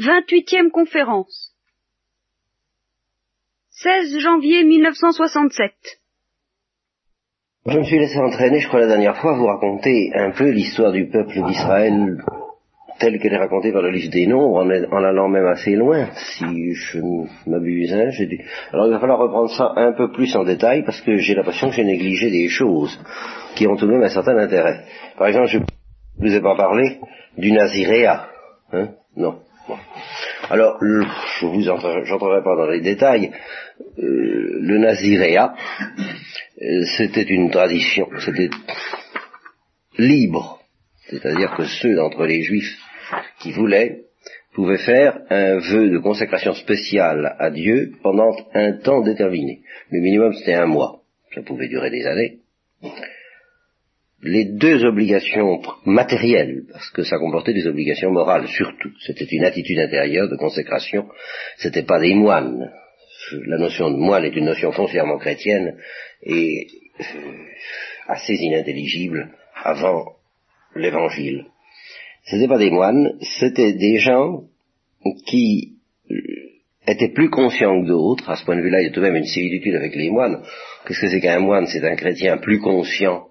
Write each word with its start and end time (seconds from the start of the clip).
Vingt-huitième 0.00 0.70
conférence. 0.70 1.54
16 3.82 4.18
janvier 4.20 4.64
1967. 4.64 5.72
Je 7.66 7.78
me 7.78 7.84
suis 7.84 7.98
laissé 7.98 8.18
entraîner, 8.18 8.60
je 8.60 8.68
crois, 8.68 8.80
la 8.80 8.86
dernière 8.86 9.18
fois, 9.18 9.34
à 9.34 9.36
vous 9.36 9.44
raconter 9.44 10.10
un 10.14 10.30
peu 10.30 10.48
l'histoire 10.48 10.92
du 10.92 11.06
peuple 11.08 11.42
d'Israël 11.42 12.16
telle 12.98 13.18
qu'elle 13.18 13.34
est 13.34 13.38
racontée 13.38 13.72
par 13.72 13.82
le 13.82 13.90
livre 13.90 14.10
des 14.10 14.26
Nombres, 14.26 14.64
en, 14.64 15.04
allant 15.04 15.28
même 15.28 15.46
assez 15.46 15.74
loin, 15.74 16.08
si 16.14 16.72
je 16.72 17.00
m'abuse. 17.46 17.92
Hein. 17.92 18.08
Alors 18.72 18.86
il 18.86 18.92
va 18.92 19.00
falloir 19.00 19.18
reprendre 19.18 19.50
ça 19.50 19.72
un 19.76 19.92
peu 19.92 20.12
plus 20.12 20.34
en 20.34 20.44
détail, 20.44 20.82
parce 20.82 21.02
que 21.02 21.16
j'ai 21.16 21.34
l'impression 21.34 21.68
que 21.68 21.74
j'ai 21.74 21.84
négligé 21.84 22.30
des 22.30 22.48
choses 22.48 22.98
qui 23.54 23.66
ont 23.66 23.76
tout 23.76 23.86
de 23.86 23.92
même 23.92 24.02
un 24.02 24.08
certain 24.08 24.38
intérêt. 24.38 24.84
Par 25.18 25.28
exemple, 25.28 25.48
je 25.48 25.58
ne 25.58 25.64
vous 26.18 26.34
ai 26.34 26.40
pas 26.40 26.56
parlé 26.56 27.00
du 27.36 27.52
Naziréa. 27.52 28.28
Hein 28.72 28.88
non. 29.16 29.40
Alors, 30.48 30.78
je 30.80 31.46
vous 31.46 31.68
pas 32.42 32.56
dans 32.56 32.66
les 32.66 32.80
détails. 32.80 33.30
Euh, 33.98 34.58
le 34.60 34.78
Naziréa, 34.78 35.54
euh, 36.62 36.84
c'était 36.96 37.22
une 37.22 37.50
tradition, 37.50 38.08
c'était 38.18 38.50
libre. 39.98 40.60
C'est-à-dire 41.08 41.54
que 41.56 41.64
ceux 41.64 41.94
d'entre 41.94 42.24
les 42.24 42.42
Juifs 42.42 42.76
qui 43.40 43.52
voulaient 43.52 44.02
pouvaient 44.54 44.78
faire 44.78 45.20
un 45.30 45.58
vœu 45.58 45.90
de 45.90 45.98
consécration 45.98 46.54
spéciale 46.54 47.36
à 47.38 47.50
Dieu 47.50 47.92
pendant 48.02 48.30
un 48.54 48.72
temps 48.72 49.02
déterminé. 49.02 49.60
Le 49.90 50.00
minimum 50.00 50.32
c'était 50.34 50.54
un 50.54 50.66
mois. 50.66 51.00
Ça 51.34 51.42
pouvait 51.42 51.68
durer 51.68 51.90
des 51.90 52.06
années 52.06 52.38
les 54.22 54.44
deux 54.44 54.84
obligations 54.84 55.62
matérielles, 55.84 56.64
parce 56.70 56.90
que 56.90 57.04
ça 57.04 57.18
comportait 57.18 57.54
des 57.54 57.66
obligations 57.66 58.10
morales 58.10 58.48
surtout. 58.48 58.90
C'était 59.06 59.26
une 59.30 59.44
attitude 59.44 59.78
intérieure 59.78 60.28
de 60.28 60.36
consécration. 60.36 61.08
C'était 61.56 61.84
pas 61.84 62.00
des 62.00 62.14
moines. 62.14 62.70
La 63.46 63.58
notion 63.58 63.90
de 63.90 63.96
moine 63.96 64.24
est 64.24 64.36
une 64.36 64.46
notion 64.46 64.72
foncièrement 64.72 65.18
chrétienne 65.18 65.76
et 66.22 66.66
euh, 67.00 67.04
assez 68.08 68.34
inintelligible 68.34 69.30
avant 69.62 70.16
l'évangile. 70.74 71.46
C'était 72.24 72.48
pas 72.48 72.58
des 72.58 72.70
moines, 72.70 73.16
c'était 73.38 73.72
des 73.72 73.96
gens 73.96 74.44
qui 75.26 75.76
euh, 76.10 76.16
étaient 76.86 77.12
plus 77.12 77.30
conscients 77.30 77.82
que 77.82 77.88
d'autres. 77.88 78.28
À 78.28 78.36
ce 78.36 78.44
point 78.44 78.56
de 78.56 78.62
vue-là, 78.62 78.82
il 78.82 78.88
y 78.88 78.90
a 78.90 78.92
tout 78.92 79.00
de 79.00 79.06
même 79.06 79.16
une 79.16 79.24
similitude 79.24 79.76
avec 79.76 79.94
les 79.94 80.10
moines. 80.10 80.42
Qu'est-ce 80.86 81.00
que 81.00 81.08
c'est 81.08 81.20
qu'un 81.20 81.40
moine? 81.40 81.66
C'est 81.66 81.84
un 81.84 81.96
chrétien 81.96 82.36
plus 82.36 82.60
conscient 82.60 83.29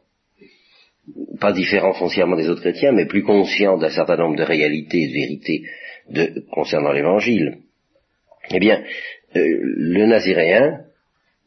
pas 1.40 1.54
différent 1.54 1.94
foncièrement 1.94 2.36
des 2.36 2.50
autres 2.50 2.62
chrétiens, 2.62 2.92
mais 2.92 3.06
plus 3.06 3.24
conscient 3.24 3.78
d'un 3.78 3.90
certain 3.90 4.18
nombre 4.18 4.38
de 4.38 4.44
réalités 4.44 5.04
et 5.04 5.08
de 5.08 5.14
vérités 5.14 5.64
de, 6.10 6.44
concernant 6.52 6.92
l'évangile. 6.92 7.60
Eh 8.52 8.60
bien, 8.60 8.84
euh, 9.36 9.60
le 9.62 10.06
naziréen, 10.06 10.82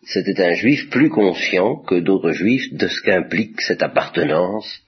c'était 0.05 0.41
un 0.43 0.55
juif 0.55 0.89
plus 0.91 1.11
conscient 1.11 1.77
que 1.77 1.97
d'autres 1.97 2.33
juifs 2.33 2.73
de 2.73 2.89
ce 2.89 3.03
qu'implique 3.03 3.61
cette 3.61 3.83
appartenance 3.83 4.83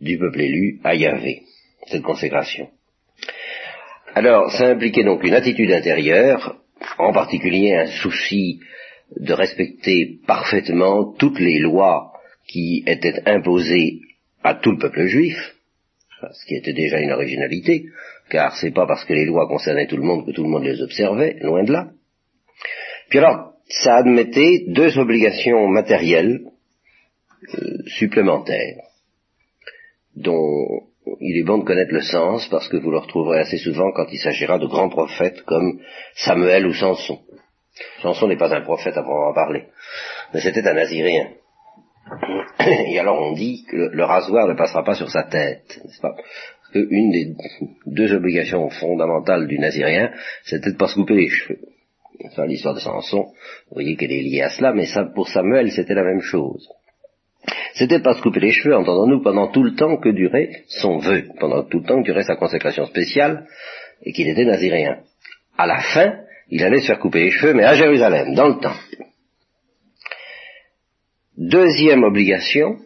du 0.00 0.18
peuple 0.18 0.40
élu 0.40 0.80
à 0.84 0.94
Yahvé, 0.94 1.42
cette 1.86 2.02
consécration. 2.02 2.68
Alors, 4.14 4.50
ça 4.52 4.68
impliquait 4.68 5.04
donc 5.04 5.24
une 5.24 5.34
attitude 5.34 5.72
intérieure, 5.72 6.56
en 6.98 7.12
particulier 7.12 7.74
un 7.74 7.86
souci 7.86 8.60
de 9.16 9.32
respecter 9.32 10.18
parfaitement 10.26 11.12
toutes 11.18 11.40
les 11.40 11.58
lois 11.58 12.12
qui 12.46 12.84
étaient 12.86 13.22
imposées 13.26 14.00
à 14.44 14.54
tout 14.54 14.72
le 14.72 14.78
peuple 14.78 15.06
juif, 15.06 15.36
ce 16.20 16.46
qui 16.46 16.54
était 16.54 16.74
déjà 16.74 17.00
une 17.00 17.12
originalité, 17.12 17.86
car 18.30 18.56
c'est 18.56 18.70
pas 18.70 18.86
parce 18.86 19.04
que 19.04 19.14
les 19.14 19.24
lois 19.24 19.48
concernaient 19.48 19.86
tout 19.86 19.96
le 19.96 20.02
monde 20.02 20.26
que 20.26 20.32
tout 20.32 20.44
le 20.44 20.50
monde 20.50 20.64
les 20.64 20.80
observait, 20.82 21.38
loin 21.40 21.64
de 21.64 21.72
là. 21.72 21.88
Puis 23.08 23.18
alors, 23.18 23.54
ça 23.68 23.96
admettait 23.96 24.64
deux 24.68 24.98
obligations 24.98 25.66
matérielles 25.68 26.40
euh, 27.54 27.78
supplémentaires, 27.86 28.82
dont 30.14 30.84
il 31.20 31.38
est 31.38 31.44
bon 31.44 31.58
de 31.58 31.64
connaître 31.64 31.92
le 31.92 32.02
sens 32.02 32.46
parce 32.48 32.68
que 32.68 32.76
vous 32.76 32.90
le 32.90 32.98
retrouverez 32.98 33.40
assez 33.40 33.58
souvent 33.58 33.92
quand 33.92 34.06
il 34.12 34.18
s'agira 34.18 34.58
de 34.58 34.66
grands 34.66 34.88
prophètes 34.88 35.42
comme 35.42 35.80
Samuel 36.14 36.66
ou 36.66 36.74
Samson. 36.74 37.20
Samson 38.02 38.28
n'est 38.28 38.36
pas 38.36 38.54
un 38.54 38.62
prophète 38.62 38.96
à 38.96 39.02
en 39.02 39.34
parler, 39.34 39.64
mais 40.32 40.40
c'était 40.40 40.66
un 40.66 40.74
Naziréen. 40.74 41.30
Et 42.86 42.98
alors 42.98 43.20
on 43.20 43.32
dit 43.32 43.64
que 43.64 43.76
le, 43.76 44.04
rasoir 44.04 44.46
ne 44.46 44.54
passera 44.54 44.84
pas 44.84 44.94
sur 44.94 45.10
sa 45.10 45.24
tête, 45.24 45.80
n'est-ce 45.84 46.00
pas? 46.00 46.14
Parce 46.14 46.72
qu'une 46.72 47.10
des 47.10 47.34
deux 47.86 48.12
obligations 48.12 48.68
fondamentales 48.70 49.46
du 49.46 49.58
nazirien, 49.58 50.10
c'était 50.44 50.70
de 50.70 50.74
ne 50.74 50.78
pas 50.78 50.88
se 50.88 50.94
couper 50.94 51.14
les 51.14 51.28
cheveux. 51.28 51.60
Ça, 52.34 52.46
l'histoire 52.46 52.74
de 52.74 52.80
Samson, 52.80 53.24
vous 53.24 53.74
voyez 53.74 53.96
qu'elle 53.96 54.12
est 54.12 54.22
liée 54.22 54.42
à 54.42 54.48
cela, 54.48 54.72
mais 54.72 54.86
ça, 54.86 55.04
pour 55.04 55.28
Samuel, 55.28 55.70
c'était 55.72 55.94
la 55.94 56.04
même 56.04 56.20
chose. 56.20 56.68
C'était 57.74 57.98
pas 57.98 58.14
se 58.14 58.22
couper 58.22 58.40
les 58.40 58.52
cheveux, 58.52 58.76
entendons-nous, 58.76 59.22
pendant 59.22 59.48
tout 59.48 59.62
le 59.62 59.74
temps 59.74 59.96
que 59.96 60.08
durait 60.08 60.62
son 60.68 60.98
vœu, 60.98 61.24
pendant 61.40 61.64
tout 61.64 61.80
le 61.80 61.84
temps 61.84 62.00
que 62.00 62.06
durait 62.06 62.22
sa 62.22 62.36
consécration 62.36 62.86
spéciale, 62.86 63.46
et 64.02 64.12
qu'il 64.12 64.28
était 64.28 64.44
naziréen. 64.44 64.98
À 65.58 65.66
la 65.66 65.80
fin, 65.80 66.20
il 66.50 66.62
allait 66.62 66.80
se 66.80 66.86
faire 66.86 67.00
couper 67.00 67.24
les 67.24 67.30
cheveux, 67.30 67.54
mais 67.54 67.64
à 67.64 67.74
Jérusalem, 67.74 68.34
dans 68.34 68.48
le 68.48 68.60
temps. 68.60 68.76
Deuxième 71.36 72.04
obligation, 72.04 72.76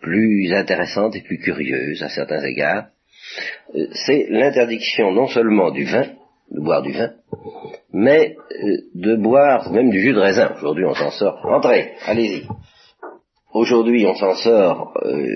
plus 0.00 0.52
intéressante 0.52 1.16
et 1.16 1.22
plus 1.22 1.38
curieuse 1.38 2.00
à 2.00 2.08
certains 2.08 2.44
égards, 2.44 2.86
euh, 3.74 3.86
c'est 4.06 4.26
l'interdiction 4.30 5.10
non 5.10 5.26
seulement 5.26 5.72
du 5.72 5.84
vin, 5.84 6.06
de 6.52 6.60
boire 6.60 6.82
du 6.82 6.92
vin, 6.92 7.10
mais 7.92 8.36
euh, 8.52 8.76
de 8.94 9.16
boire 9.16 9.72
même 9.72 9.90
du 9.90 10.00
jus 10.00 10.12
de 10.12 10.20
raisin. 10.20 10.54
Aujourd'hui 10.58 10.84
on 10.84 10.94
s'en 10.94 11.10
sort. 11.10 11.44
Entrez, 11.44 11.92
allez-y. 12.06 12.46
Aujourd'hui 13.52 14.06
on 14.06 14.14
s'en 14.14 14.34
sort 14.34 14.96
euh, 15.04 15.26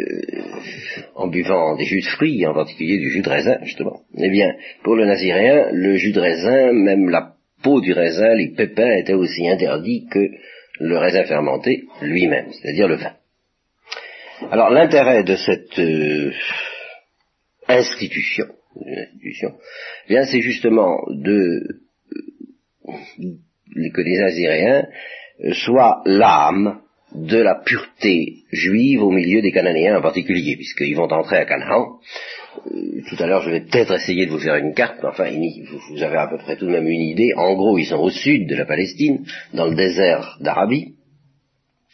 en 1.17 1.27
buvant 1.27 1.75
des 1.75 1.85
jus 1.85 2.01
de 2.01 2.07
fruits, 2.07 2.47
en 2.47 2.55
particulier 2.55 2.99
du 2.99 3.11
jus 3.11 3.23
de 3.23 3.29
raisin, 3.29 3.59
justement. 3.65 4.03
Eh 4.17 4.31
bien, 4.31 4.55
pour 4.85 4.95
le 4.95 5.05
naziréen, 5.05 5.71
le 5.73 5.97
jus 5.97 6.13
de 6.13 6.21
raisin, 6.21 6.73
même 6.73 7.09
la 7.09 7.33
peau 7.65 7.81
du 7.81 7.93
raisin, 7.93 8.35
les 8.35 8.51
pépins 8.51 8.93
étaient 8.93 9.15
aussi 9.15 9.49
interdits 9.49 10.07
que 10.09 10.31
le 10.81 10.99
raisin 10.99 11.25
fermenté 11.25 11.85
lui-même, 12.01 12.51
c'est-à-dire 12.53 12.89
le 12.89 12.97
vin. 12.97 13.13
Alors 14.51 14.71
l'intérêt 14.71 15.23
de 15.23 15.37
cette 15.37 15.79
euh, 15.79 16.33
institution, 17.69 18.47
eh 18.87 20.09
bien 20.09 20.25
c'est 20.25 20.41
justement 20.41 20.99
euh, 21.11 21.61
que 23.95 24.01
les 24.01 24.21
Asyriens 24.21 24.87
soient 25.53 26.03
l'âme 26.07 26.81
de 27.13 27.39
la 27.39 27.57
pureté 27.57 28.45
juive 28.53 29.03
au 29.03 29.11
milieu 29.11 29.43
des 29.43 29.53
Cananéens 29.53 29.99
en 29.99 30.03
particulier, 30.03 30.57
puisqu'ils 30.57 30.97
vont 30.97 31.13
entrer 31.13 31.37
à 31.39 31.45
Canaan. 31.45 31.99
Euh, 32.67 33.03
tout 33.09 33.23
à 33.23 33.27
l'heure, 33.27 33.43
je 33.43 33.51
vais 33.51 33.61
peut-être 33.61 33.93
essayer 33.93 34.27
de 34.27 34.31
vous 34.31 34.39
faire 34.39 34.57
une 34.57 34.75
carte, 34.75 34.99
mais 35.03 35.09
enfin, 35.09 35.31
vous 35.91 36.03
avez 36.03 36.17
à 36.17 36.29
peu 36.29 36.39
près 36.39 36.57
tout 36.57 36.67
de 36.67 36.71
même 36.71 36.89
une 36.89 37.01
idée. 37.01 37.33
En 37.37 37.55
gros, 37.55 37.79
ils 37.79 37.87
sont 37.87 37.99
au 37.99 38.11
sud 38.11 38.49
de 38.49 38.55
la 38.55 38.67
Palestine, 38.67 39.25
dans 39.55 39.67
le 39.67 39.75
désert 39.75 40.37
d'Arabie, 40.41 40.95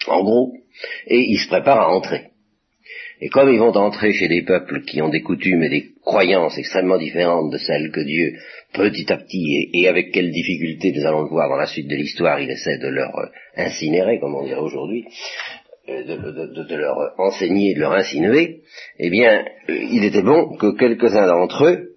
en 0.08 0.22
gros, 0.22 0.52
et 1.06 1.20
ils 1.20 1.38
se 1.38 1.48
préparent 1.48 1.80
à 1.80 1.94
entrer. 1.94 2.30
Et 3.20 3.28
comme 3.28 3.50
ils 3.50 3.58
vont 3.58 3.74
entrer 3.74 4.12
chez 4.12 4.28
des 4.28 4.42
peuples 4.42 4.82
qui 4.82 5.00
ont 5.00 5.08
des 5.08 5.22
coutumes 5.22 5.62
et 5.62 5.70
des 5.70 5.86
croyances 6.04 6.58
extrêmement 6.58 6.98
différentes 6.98 7.50
de 7.50 7.56
celles 7.56 7.90
que 7.90 8.00
Dieu, 8.00 8.34
petit 8.74 9.10
à 9.10 9.16
petit, 9.16 9.70
et, 9.72 9.88
avec 9.88 10.12
quelle 10.12 10.30
difficulté 10.30 10.92
nous 10.92 11.06
allons 11.06 11.22
le 11.22 11.30
voir 11.30 11.48
dans 11.48 11.56
la 11.56 11.66
suite 11.66 11.88
de 11.88 11.96
l'histoire, 11.96 12.40
il 12.40 12.50
essaie 12.50 12.78
de 12.78 12.88
leur 12.88 13.16
euh, 13.18 13.26
incinérer, 13.56 14.18
comme 14.20 14.34
on 14.34 14.44
dirait 14.44 14.60
aujourd'hui, 14.60 15.06
euh, 15.88 16.04
de, 16.04 16.76
leur 16.76 17.14
enseigner, 17.18 17.74
de 17.74 17.80
leur 17.80 17.92
insinuer, 17.92 18.62
eh 18.98 19.10
bien, 19.10 19.44
euh, 19.68 19.74
il 19.90 20.04
était 20.04 20.22
bon 20.22 20.56
que 20.56 20.76
quelques-uns 20.76 21.26
d'entre 21.26 21.64
eux 21.64 21.96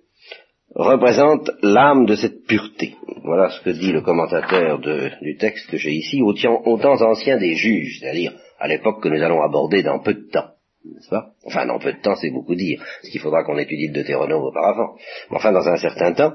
représentent 0.75 1.49
l'âme 1.61 2.05
de 2.05 2.15
cette 2.15 2.45
pureté. 2.45 2.95
Voilà 3.23 3.49
ce 3.49 3.61
que 3.61 3.71
dit 3.71 3.91
le 3.91 4.01
commentateur 4.01 4.79
du 4.79 5.37
texte 5.37 5.69
que 5.69 5.77
j'ai 5.77 5.91
ici, 5.91 6.21
au, 6.21 6.33
au 6.33 6.77
temps 6.77 7.13
des 7.39 7.55
juges, 7.55 7.99
c'est-à-dire 7.99 8.33
à 8.59 8.67
l'époque 8.67 9.01
que 9.01 9.09
nous 9.09 9.21
allons 9.21 9.41
aborder 9.41 9.83
dans 9.83 9.99
peu 9.99 10.13
de 10.13 10.29
temps 10.31 10.49
n'est-ce 10.85 11.09
pas? 11.09 11.31
Enfin, 11.45 11.65
dans 11.65 11.79
peu 11.79 11.93
de 11.93 12.01
temps, 12.01 12.15
c'est 12.15 12.29
beaucoup 12.29 12.55
dire, 12.55 12.79
parce 12.79 13.09
qu'il 13.09 13.19
faudra 13.19 13.43
qu'on 13.43 13.57
étudie 13.57 13.87
le 13.87 13.93
Deutéronome 13.93 14.43
auparavant. 14.43 14.95
Mais 15.29 15.37
enfin, 15.37 15.51
dans 15.51 15.67
un 15.67 15.77
certain 15.77 16.13
temps, 16.13 16.33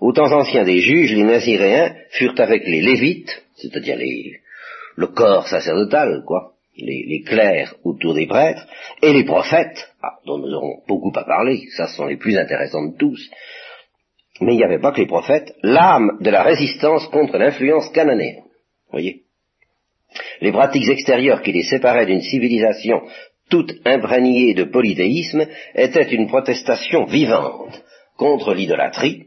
aux 0.00 0.12
temps 0.12 0.32
anciens 0.32 0.64
des 0.64 0.80
juges, 0.80 1.14
les 1.14 1.22
Naziréens 1.22 1.94
furent 2.10 2.38
avec 2.38 2.66
les 2.66 2.82
Lévites, 2.82 3.44
c'est-à-dire 3.56 3.96
les, 3.96 4.40
le 4.96 5.06
corps 5.08 5.48
sacerdotal, 5.48 6.22
quoi, 6.26 6.52
les, 6.78 7.22
clercs 7.22 7.74
autour 7.84 8.14
des 8.14 8.26
prêtres, 8.26 8.66
et 9.02 9.12
les 9.12 9.24
prophètes, 9.24 9.88
ah, 10.02 10.14
dont 10.26 10.38
nous 10.38 10.52
aurons 10.52 10.82
beaucoup 10.86 11.12
à 11.14 11.24
parler, 11.24 11.62
ça 11.76 11.86
ce 11.86 11.96
sont 11.96 12.06
les 12.06 12.16
plus 12.16 12.36
intéressants 12.36 12.86
de 12.86 12.96
tous, 12.96 13.30
mais 14.40 14.54
il 14.54 14.58
n'y 14.58 14.64
avait 14.64 14.80
pas 14.80 14.92
que 14.92 15.00
les 15.00 15.06
prophètes, 15.06 15.54
l'âme 15.62 16.18
de 16.20 16.30
la 16.30 16.42
résistance 16.42 17.06
contre 17.08 17.38
l'influence 17.38 17.88
cananéenne. 17.90 18.44
Voyez? 18.90 19.22
Les 20.40 20.52
pratiques 20.52 20.88
extérieures 20.88 21.42
qui 21.42 21.52
les 21.52 21.64
séparaient 21.64 22.06
d'une 22.06 22.22
civilisation 22.22 23.02
toute 23.48 23.72
imprégnée 23.84 24.54
de 24.54 24.64
polythéisme, 24.64 25.46
était 25.74 26.14
une 26.14 26.26
protestation 26.26 27.04
vivante 27.04 27.82
contre 28.16 28.54
l'idolâtrie, 28.54 29.26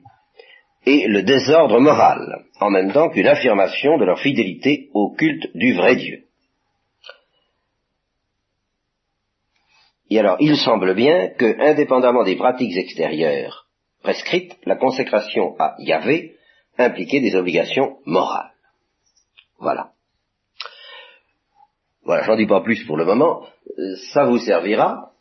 et 0.85 1.07
le 1.07 1.23
désordre 1.23 1.79
moral, 1.79 2.45
en 2.59 2.69
même 2.69 2.91
temps 2.91 3.09
qu'une 3.09 3.27
affirmation 3.27 3.97
de 3.97 4.05
leur 4.05 4.19
fidélité 4.19 4.87
au 4.93 5.13
culte 5.13 5.47
du 5.55 5.73
vrai 5.73 5.95
Dieu. 5.95 6.23
Et 10.09 10.19
alors, 10.19 10.37
il 10.39 10.57
semble 10.57 10.95
bien 10.95 11.29
que, 11.29 11.59
indépendamment 11.61 12.23
des 12.23 12.35
pratiques 12.35 12.75
extérieures 12.75 13.67
prescrites, 14.01 14.57
la 14.65 14.75
consécration 14.75 15.55
à 15.59 15.75
Yahvé 15.79 16.35
impliquait 16.77 17.19
des 17.19 17.35
obligations 17.35 17.97
morales. 18.05 18.51
Voilà. 19.59 19.91
Voilà, 22.03 22.23
j'en 22.23 22.37
dis 22.37 22.47
pas 22.47 22.61
plus 22.61 22.85
pour 22.85 22.97
le 22.97 23.05
moment. 23.05 23.45
Ça 24.13 24.25
vous 24.25 24.39
servira, 24.39 25.11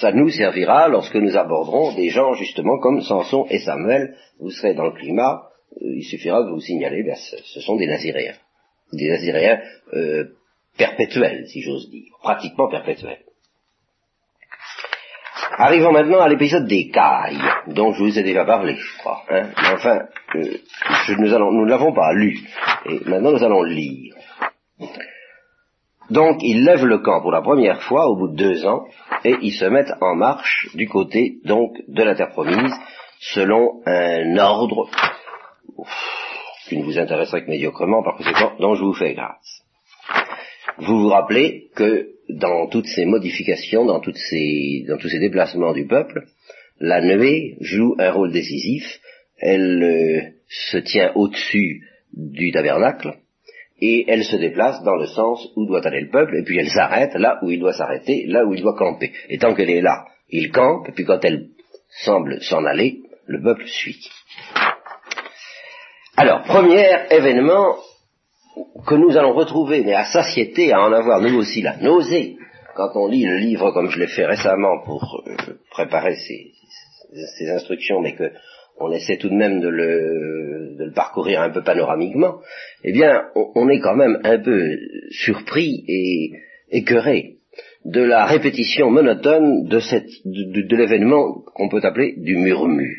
ça 0.00 0.12
nous 0.12 0.28
servira 0.28 0.88
lorsque 0.88 1.16
nous 1.16 1.36
aborderons 1.36 1.94
des 1.94 2.10
gens 2.10 2.34
justement 2.34 2.78
comme 2.78 3.00
Samson 3.00 3.46
et 3.50 3.58
Samuel. 3.58 4.16
Vous 4.38 4.50
serez 4.50 4.74
dans 4.74 4.84
le 4.84 4.92
climat, 4.92 5.48
euh, 5.82 5.96
il 5.96 6.04
suffira 6.04 6.42
de 6.44 6.50
vous 6.50 6.60
signaler, 6.60 7.02
ben, 7.02 7.16
ce, 7.16 7.60
sont 7.60 7.76
des 7.76 7.86
Naziréens. 7.86 8.36
Des 8.92 9.08
Naziréens 9.08 9.60
euh, 9.94 10.36
perpétuels, 10.76 11.48
si 11.48 11.62
j'ose 11.62 11.90
dire, 11.90 12.12
pratiquement 12.20 12.68
perpétuels. 12.68 13.25
Arrivons 15.58 15.92
maintenant 15.92 16.20
à 16.20 16.28
l'épisode 16.28 16.66
des 16.66 16.90
cailles, 16.90 17.40
dont 17.68 17.92
je 17.92 18.02
vous 18.02 18.18
ai 18.18 18.22
déjà 18.22 18.44
parlé, 18.44 18.74
je 18.74 18.98
crois. 18.98 19.22
Hein. 19.30 19.48
enfin, 19.72 20.02
nous 21.08 21.64
ne 21.64 21.68
l'avons 21.68 21.94
pas 21.94 22.12
lu, 22.12 22.38
et 22.84 23.00
maintenant 23.06 23.32
nous 23.32 23.42
allons 23.42 23.62
le 23.62 23.70
lire. 23.70 24.14
Donc 26.10 26.42
ils 26.42 26.62
lèvent 26.62 26.84
le 26.84 26.98
camp 26.98 27.22
pour 27.22 27.32
la 27.32 27.40
première 27.40 27.82
fois 27.82 28.06
au 28.06 28.16
bout 28.16 28.28
de 28.28 28.36
deux 28.36 28.66
ans 28.66 28.84
et 29.24 29.34
ils 29.40 29.54
se 29.54 29.64
mettent 29.64 29.94
en 30.00 30.14
marche 30.14 30.68
du 30.74 30.88
côté 30.88 31.38
donc 31.44 31.72
de 31.88 32.02
la 32.02 32.14
terre 32.14 32.30
promise 32.30 32.72
selon 33.18 33.80
un 33.86 34.36
ordre 34.36 34.88
qui 36.68 36.76
ne 36.76 36.84
vous 36.84 36.98
intéresserait 36.98 37.44
que 37.44 37.50
médiocrement 37.50 38.02
par 38.04 38.16
conséquent 38.16 38.52
dont 38.60 38.74
je 38.74 38.84
vous 38.84 38.94
fais 38.94 39.14
grâce. 39.14 39.65
Vous 40.78 41.00
vous 41.00 41.08
rappelez 41.08 41.70
que 41.74 42.08
dans 42.28 42.68
toutes 42.68 42.86
ces 42.86 43.04
modifications, 43.06 43.84
dans, 43.84 44.00
toutes 44.00 44.18
ces, 44.18 44.84
dans 44.88 44.98
tous 44.98 45.08
ces 45.08 45.18
déplacements 45.18 45.72
du 45.72 45.86
peuple, 45.86 46.24
la 46.80 47.00
nuée 47.00 47.56
joue 47.60 47.94
un 47.98 48.10
rôle 48.10 48.32
décisif. 48.32 49.00
Elle 49.38 49.82
euh, 49.82 50.20
se 50.48 50.78
tient 50.78 51.12
au-dessus 51.14 51.82
du 52.12 52.50
tabernacle, 52.50 53.14
et 53.80 54.04
elle 54.08 54.24
se 54.24 54.36
déplace 54.36 54.82
dans 54.84 54.96
le 54.96 55.06
sens 55.06 55.48
où 55.56 55.66
doit 55.66 55.86
aller 55.86 56.00
le 56.00 56.10
peuple, 56.10 56.36
et 56.36 56.42
puis 56.44 56.58
elle 56.58 56.70
s'arrête 56.70 57.14
là 57.14 57.38
où 57.42 57.50
il 57.50 57.60
doit 57.60 57.74
s'arrêter, 57.74 58.24
là 58.26 58.44
où 58.44 58.54
il 58.54 58.62
doit 58.62 58.76
camper. 58.76 59.12
Et 59.28 59.38
tant 59.38 59.54
qu'elle 59.54 59.70
est 59.70 59.82
là, 59.82 60.06
il 60.30 60.50
campe, 60.50 60.88
et 60.88 60.92
puis 60.92 61.04
quand 61.04 61.22
elle 61.24 61.48
semble 62.04 62.40
s'en 62.42 62.64
aller, 62.64 63.00
le 63.26 63.42
peuple 63.42 63.66
suit. 63.66 64.08
Alors, 66.16 66.42
premier 66.42 66.86
événement 67.10 67.76
que 68.86 68.94
nous 68.94 69.16
allons 69.16 69.34
retrouver, 69.34 69.82
mais 69.82 69.94
à 69.94 70.04
satiété, 70.04 70.72
à 70.72 70.80
en 70.80 70.92
avoir 70.92 71.20
nous 71.20 71.38
aussi 71.38 71.62
la 71.62 71.76
nausée, 71.76 72.36
quand 72.74 72.90
on 72.94 73.06
lit 73.06 73.24
le 73.24 73.36
livre 73.36 73.70
comme 73.72 73.90
je 73.90 73.98
l'ai 73.98 74.06
fait 74.06 74.26
récemment 74.26 74.82
pour 74.84 75.22
euh, 75.26 75.54
préparer 75.70 76.14
ces, 76.16 76.52
ces, 77.38 77.50
instructions, 77.50 78.00
mais 78.00 78.14
que 78.14 78.30
on 78.78 78.92
essaie 78.92 79.16
tout 79.16 79.30
de 79.30 79.34
même 79.34 79.60
de 79.60 79.68
le, 79.68 80.76
de 80.78 80.84
le 80.84 80.92
parcourir 80.92 81.40
un 81.40 81.50
peu 81.50 81.62
panoramiquement, 81.62 82.40
eh 82.84 82.92
bien, 82.92 83.24
on, 83.34 83.68
est 83.70 83.80
quand 83.80 83.96
même 83.96 84.20
un 84.22 84.38
peu 84.38 84.76
surpris 85.10 85.82
et 85.88 86.32
écœuré 86.70 87.36
de 87.86 88.02
la 88.02 88.26
répétition 88.26 88.90
monotone 88.90 89.66
de, 89.66 89.80
cette, 89.80 90.10
de, 90.26 90.68
de 90.68 90.76
l'événement 90.76 91.40
qu'on 91.54 91.70
peut 91.70 91.80
appeler 91.82 92.16
du 92.18 92.36
murmure. 92.36 92.96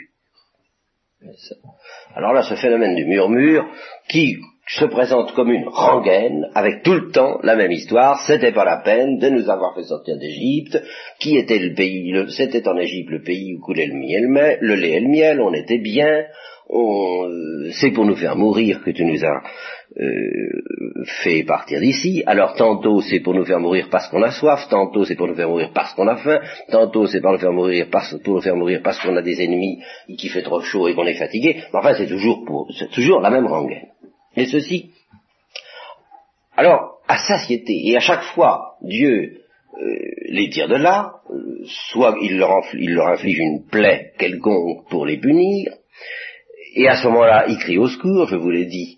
Alors 2.15 2.33
là, 2.33 2.41
ce 2.41 2.55
phénomène 2.55 2.95
du 2.95 3.05
murmure, 3.05 3.69
qui 4.09 4.37
se 4.67 4.85
présente 4.85 5.33
comme 5.33 5.51
une 5.51 5.69
rengaine, 5.69 6.49
avec 6.53 6.83
tout 6.83 6.93
le 6.93 7.11
temps 7.11 7.39
la 7.41 7.55
même 7.55 7.71
histoire, 7.71 8.21
c'était 8.27 8.51
pas 8.51 8.65
la 8.65 8.81
peine 8.83 9.17
de 9.17 9.29
nous 9.29 9.49
avoir 9.49 9.73
fait 9.75 9.83
sortir 9.83 10.17
d'Égypte, 10.17 10.81
qui 11.19 11.37
était 11.37 11.59
le 11.59 11.73
pays, 11.73 12.13
c'était 12.29 12.67
en 12.67 12.77
Égypte 12.77 13.09
le 13.09 13.21
pays 13.21 13.55
où 13.55 13.61
coulait 13.61 13.87
le, 13.87 13.95
miel, 13.95 14.57
le 14.59 14.75
lait 14.75 14.97
et 14.97 14.99
le 14.99 15.07
miel, 15.07 15.41
on 15.41 15.53
était 15.53 15.77
bien, 15.77 16.25
euh, 16.69 17.69
c'est 17.79 17.91
pour 17.91 18.05
nous 18.05 18.17
faire 18.17 18.35
mourir 18.35 18.83
que 18.83 18.91
tu 18.91 19.05
nous 19.05 19.23
as 19.23 19.41
euh, 20.01 21.03
fait 21.23 21.43
partir 21.43 21.79
d'ici, 21.79 22.23
alors 22.25 22.55
tantôt 22.55 22.99
c'est 22.99 23.21
pour 23.21 23.33
nous 23.33 23.45
faire 23.45 23.61
mourir 23.61 23.87
parce 23.89 24.09
qu'on 24.09 24.21
a 24.21 24.31
soif, 24.31 24.67
tantôt 24.69 25.05
c'est 25.05 25.15
pour 25.15 25.27
nous 25.27 25.35
faire 25.35 25.47
mourir 25.47 25.71
parce 25.73 25.93
qu'on 25.93 26.09
a 26.09 26.17
faim, 26.17 26.41
tantôt 26.69 27.07
c'est 27.07 27.21
pour 27.21 27.31
nous 27.31 27.37
faire 27.37 27.53
mourir 27.53 27.87
parce, 27.89 28.13
pour 28.21 28.35
nous 28.35 28.41
faire 28.41 28.57
mourir 28.57 28.81
parce 28.83 28.99
qu'on 28.99 29.15
a 29.15 29.21
des 29.21 29.41
ennemis 29.41 29.79
qui 30.17 30.27
fait 30.27 30.41
trop 30.41 30.59
chaud 30.59 30.89
et 30.89 30.93
qu'on 30.93 31.05
est 31.05 31.13
fatigué, 31.13 31.63
enfin 31.73 31.93
c'est 31.97 32.07
toujours 32.07 32.43
pour, 32.45 32.67
c'est 32.77 32.91
toujours 32.91 33.21
la 33.21 33.29
même 33.29 33.47
rengaine. 33.47 33.87
Et 34.37 34.45
ceci, 34.45 34.91
alors, 36.55 37.01
à 37.07 37.17
satiété, 37.17 37.73
et 37.87 37.97
à 37.97 37.99
chaque 37.99 38.23
fois, 38.23 38.75
Dieu 38.81 39.41
euh, 39.79 39.95
les 40.29 40.49
tire 40.49 40.67
de 40.67 40.75
là, 40.75 41.15
euh, 41.29 41.63
soit 41.91 42.15
il 42.21 42.37
leur, 42.37 42.51
inflige 43.07 43.39
une 43.39 43.65
plaie 43.65 44.13
quelconque 44.19 44.87
pour 44.89 45.05
les 45.05 45.17
punir, 45.17 45.71
et 46.75 46.87
à 46.87 46.95
ce 46.97 47.07
moment-là, 47.07 47.45
il 47.47 47.57
crie 47.57 47.79
au 47.79 47.87
secours, 47.87 48.27
je 48.27 48.35
vous 48.35 48.51
l'ai 48.51 48.65
dit, 48.65 48.97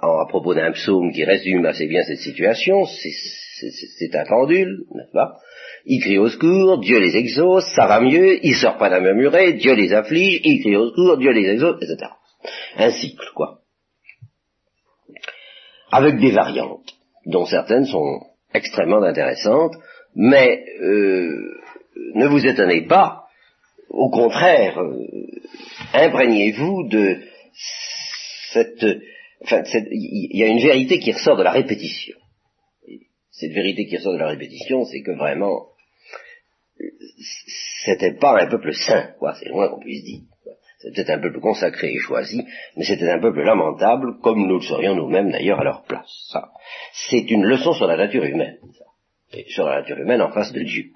à 0.00 0.24
propos 0.28 0.54
d'un 0.54 0.72
psaume 0.72 1.12
qui 1.12 1.24
résume 1.24 1.66
assez 1.66 1.86
bien 1.86 2.02
cette 2.02 2.20
situation, 2.20 2.84
c'est 2.86 4.14
un 4.14 4.24
pendule, 4.24 4.84
n'est-ce 4.94 5.12
pas? 5.12 5.36
Il 5.84 6.00
crie 6.00 6.18
au 6.18 6.28
secours, 6.28 6.78
Dieu 6.78 6.98
les 6.98 7.16
exauce, 7.16 7.64
ça 7.74 7.86
va 7.86 8.00
mieux, 8.00 8.44
ils 8.44 8.54
sortent 8.54 8.78
pas 8.78 8.94
à 8.94 9.00
murmurer, 9.00 9.54
Dieu 9.54 9.74
les 9.74 9.92
afflige, 9.92 10.40
il 10.44 10.60
crie 10.60 10.76
au 10.76 10.90
secours, 10.90 11.18
Dieu 11.18 11.32
les 11.32 11.48
exauce, 11.48 11.76
etc. 11.82 12.10
Un 12.76 12.90
cycle, 12.90 13.30
quoi 13.34 13.57
avec 15.90 16.18
des 16.18 16.32
variantes, 16.32 16.94
dont 17.26 17.46
certaines 17.46 17.86
sont 17.86 18.20
extrêmement 18.54 19.02
intéressantes, 19.02 19.74
mais 20.14 20.64
euh, 20.80 21.60
ne 22.14 22.26
vous 22.26 22.46
étonnez 22.46 22.86
pas, 22.86 23.24
au 23.90 24.10
contraire, 24.10 24.78
euh, 24.78 25.06
imprégnez-vous 25.94 26.88
de 26.88 27.20
cette... 28.52 28.84
Enfin, 29.42 29.62
il 29.90 30.36
y 30.36 30.42
a 30.42 30.48
une 30.48 30.60
vérité 30.60 30.98
qui 30.98 31.12
ressort 31.12 31.36
de 31.36 31.44
la 31.44 31.52
répétition. 31.52 32.16
Cette 33.30 33.52
vérité 33.52 33.86
qui 33.86 33.96
ressort 33.96 34.14
de 34.14 34.18
la 34.18 34.28
répétition, 34.28 34.84
c'est 34.84 35.02
que 35.02 35.12
vraiment, 35.12 35.68
c'était 37.84 38.14
pas 38.14 38.42
un 38.42 38.48
peuple 38.48 38.74
saint, 38.74 39.14
quoi, 39.18 39.34
c'est 39.34 39.48
loin 39.48 39.68
qu'on 39.68 39.80
puisse 39.80 40.04
dire. 40.04 40.22
C'était 40.78 41.10
un 41.10 41.18
peuple 41.18 41.40
consacré 41.40 41.92
et 41.92 41.98
choisi, 41.98 42.46
mais 42.76 42.84
c'était 42.84 43.10
un 43.10 43.18
peuple 43.18 43.42
lamentable, 43.42 44.20
comme 44.22 44.46
nous 44.46 44.58
le 44.58 44.62
serions 44.62 44.94
nous-mêmes 44.94 45.32
d'ailleurs 45.32 45.60
à 45.60 45.64
leur 45.64 45.82
place. 45.82 46.28
Ça, 46.30 46.50
c'est 46.92 47.30
une 47.30 47.44
leçon 47.44 47.72
sur 47.72 47.88
la 47.88 47.96
nature 47.96 48.24
humaine, 48.24 48.58
ça. 48.78 48.84
et 49.32 49.44
sur 49.48 49.66
la 49.66 49.80
nature 49.80 49.98
humaine 49.98 50.22
en 50.22 50.30
face 50.30 50.52
de 50.52 50.62
Dieu. 50.62 50.92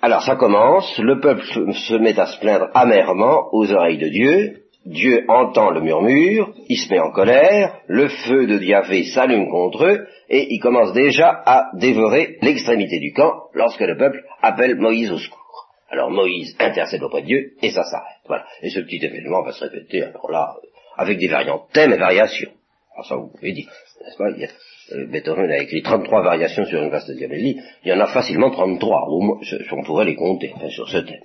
Alors 0.00 0.22
ça 0.22 0.36
commence, 0.36 0.98
le 0.98 1.20
peuple 1.20 1.44
se 1.44 1.94
met 1.94 2.18
à 2.18 2.26
se 2.26 2.38
plaindre 2.40 2.70
amèrement 2.74 3.48
aux 3.52 3.70
oreilles 3.72 3.98
de 3.98 4.08
Dieu, 4.08 4.67
Dieu 4.86 5.24
entend 5.28 5.70
le 5.70 5.80
murmure, 5.80 6.54
il 6.68 6.78
se 6.78 6.90
met 6.90 7.00
en 7.00 7.10
colère, 7.10 7.80
le 7.88 8.08
feu 8.08 8.46
de 8.46 8.58
Diavé 8.58 9.04
s'allume 9.04 9.50
contre 9.50 9.84
eux, 9.84 10.06
et 10.30 10.46
il 10.50 10.60
commence 10.60 10.92
déjà 10.92 11.42
à 11.44 11.70
dévorer 11.74 12.38
l'extrémité 12.42 12.98
du 12.98 13.12
camp 13.12 13.34
lorsque 13.54 13.80
le 13.80 13.96
peuple 13.96 14.24
appelle 14.40 14.76
Moïse 14.76 15.10
au 15.10 15.18
secours. 15.18 15.68
Alors 15.90 16.10
Moïse 16.10 16.56
intercède 16.58 17.02
auprès 17.02 17.22
de 17.22 17.26
Dieu, 17.26 17.52
et 17.60 17.70
ça 17.70 17.82
s'arrête. 17.82 18.18
Voilà. 18.26 18.44
Et 18.62 18.70
ce 18.70 18.80
petit 18.80 19.04
événement 19.04 19.42
va 19.42 19.52
se 19.52 19.64
répéter, 19.64 20.02
alors 20.02 20.30
là, 20.30 20.54
avec 20.96 21.18
des 21.18 21.28
variantes, 21.28 21.68
thèmes 21.72 21.92
et 21.92 21.98
variations. 21.98 22.50
Alors 22.94 23.06
ça, 23.06 23.16
vous 23.16 23.28
pouvez 23.28 23.52
dire, 23.52 23.68
n'est-ce 24.04 24.16
pas 24.16 24.30
il 24.30 24.48
euh, 24.92 25.06
Beethoven 25.06 25.50
a 25.50 25.58
écrit 25.58 25.82
33 25.82 26.22
variations 26.22 26.64
sur 26.64 26.82
une 26.82 26.90
vaste 26.90 27.10
diabellie, 27.10 27.60
il 27.84 27.88
y 27.90 27.92
en 27.92 28.00
a 28.00 28.06
facilement 28.06 28.50
33, 28.50 29.08
au 29.08 29.20
moins, 29.20 29.40
on 29.72 29.82
pourrait 29.82 30.06
les 30.06 30.16
compter, 30.16 30.52
sur 30.70 30.88
ce 30.88 30.98
thème. 30.98 31.20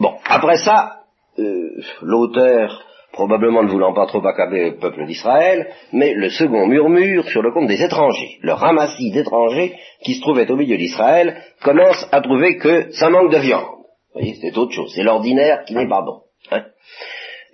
Bon, 0.00 0.14
après 0.24 0.56
ça, 0.56 1.02
euh, 1.38 1.70
l'auteur, 2.00 2.82
probablement 3.12 3.62
ne 3.62 3.68
voulant 3.68 3.92
pas 3.92 4.06
trop 4.06 4.26
accabler 4.26 4.70
le 4.70 4.76
peuple 4.78 5.04
d'Israël, 5.04 5.68
mais 5.92 6.14
le 6.14 6.30
second 6.30 6.66
murmure 6.66 7.24
sur 7.28 7.42
le 7.42 7.52
compte 7.52 7.66
des 7.66 7.82
étrangers. 7.82 8.38
Le 8.40 8.52
ramassis 8.52 9.10
d'étrangers 9.10 9.74
qui 10.02 10.14
se 10.14 10.22
trouvaient 10.22 10.50
au 10.50 10.56
milieu 10.56 10.78
d'Israël 10.78 11.36
commence 11.62 12.08
à 12.12 12.20
trouver 12.22 12.56
que 12.56 12.90
ça 12.92 13.10
manque 13.10 13.30
de 13.30 13.38
viande. 13.38 13.66
Vous 14.14 14.20
voyez, 14.20 14.36
c'est 14.40 14.56
autre 14.56 14.72
chose, 14.72 14.92
c'est 14.94 15.02
l'ordinaire 15.02 15.64
qui 15.66 15.74
n'est 15.74 15.88
pas 15.88 16.02
bon. 16.02 16.20
Hein. 16.50 16.64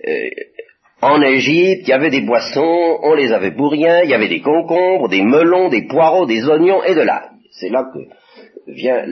Euh, 0.07 0.29
en 1.03 1.21
Égypte, 1.23 1.83
il 1.83 1.89
y 1.89 1.93
avait 1.93 2.11
des 2.11 2.23
boissons, 2.23 2.99
on 3.03 3.15
les 3.15 3.33
avait 3.33 3.51
pour 3.51 3.73
rien, 3.73 4.03
il 4.03 4.11
y 4.11 4.15
avait 4.15 4.29
des 4.29 4.41
concombres, 4.41 5.09
des 5.09 5.23
melons, 5.23 5.69
des 5.69 5.87
poireaux, 5.87 6.27
des 6.27 6.49
oignons 6.49 6.83
et 6.85 6.95
de 6.95 7.03
l'ail. 7.03 7.29
C'est 7.51 7.69
là 7.71 7.85
que 7.93 7.99
vient 8.67 9.05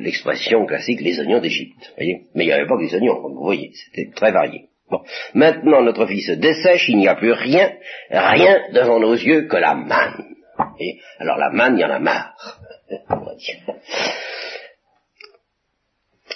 l'expression 0.00 0.66
classique 0.66 1.00
les 1.00 1.18
oignons 1.20 1.40
d'Égypte. 1.40 1.92
Mais 1.98 2.24
il 2.34 2.46
n'y 2.46 2.52
avait 2.52 2.66
pas 2.66 2.76
que 2.76 2.84
des 2.84 2.94
oignons, 2.94 3.20
vous 3.20 3.44
voyez, 3.44 3.70
c'était 3.74 4.10
très 4.14 4.32
varié. 4.32 4.68
Bon. 4.90 5.00
Maintenant, 5.34 5.82
notre 5.82 6.04
vie 6.04 6.20
se 6.20 6.32
dessèche, 6.32 6.88
il 6.88 6.98
n'y 6.98 7.08
a 7.08 7.14
plus 7.14 7.32
rien, 7.32 7.72
rien 8.10 8.60
devant 8.72 9.00
nos 9.00 9.14
yeux 9.14 9.46
que 9.48 9.56
la 9.56 9.74
manne. 9.74 10.34
Et 10.78 10.98
alors 11.18 11.38
la 11.38 11.50
manne, 11.50 11.78
il 11.78 11.80
y 11.80 11.84
en 11.84 11.90
a 11.90 11.98
marre. 11.98 12.60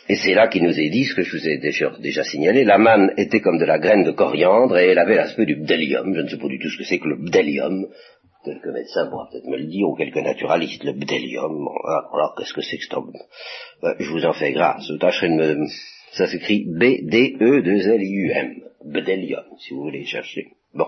Et 0.08 0.14
c'est 0.14 0.34
là 0.34 0.46
qu'il 0.46 0.62
nous 0.62 0.78
est 0.78 0.88
dit, 0.88 1.04
ce 1.04 1.14
que 1.14 1.22
je 1.22 1.36
vous 1.36 1.48
ai 1.48 1.58
déjà, 1.58 1.92
déjà, 1.98 2.22
signalé, 2.22 2.64
la 2.64 2.78
manne 2.78 3.12
était 3.16 3.40
comme 3.40 3.58
de 3.58 3.64
la 3.64 3.78
graine 3.78 4.04
de 4.04 4.12
coriandre 4.12 4.78
et 4.78 4.90
elle 4.90 4.98
avait 4.98 5.16
l'aspect 5.16 5.46
du 5.46 5.56
bdellium. 5.56 6.14
Je 6.14 6.20
ne 6.20 6.28
sais 6.28 6.38
pas 6.38 6.46
du 6.46 6.60
tout 6.60 6.70
ce 6.70 6.78
que 6.78 6.84
c'est 6.84 6.98
que 6.98 7.08
le 7.08 7.16
bdellium. 7.16 7.88
Quelques 8.46 8.72
médecins 8.72 9.08
pourraient 9.08 9.28
peut-être 9.32 9.48
me 9.48 9.56
le 9.56 9.66
dire, 9.66 9.88
ou 9.88 9.96
quelques 9.96 10.18
naturalistes, 10.18 10.84
le 10.84 10.92
bdellium. 10.92 11.66
Alors, 12.14 12.36
qu'est-ce 12.38 12.54
que 12.54 12.60
c'est 12.62 12.78
que 12.78 12.84
ce 12.84 12.94
ben, 13.82 13.96
Je 13.98 14.08
vous 14.08 14.24
en 14.24 14.32
fais 14.32 14.52
grâce. 14.52 14.88
Ça 16.12 16.28
s'écrit 16.28 16.64
B-D-E-2-L-I-U-M. 16.68 18.54
Bdellium, 18.84 19.44
si 19.58 19.74
vous 19.74 19.82
voulez 19.82 20.04
chercher. 20.04 20.52
Bon. 20.74 20.86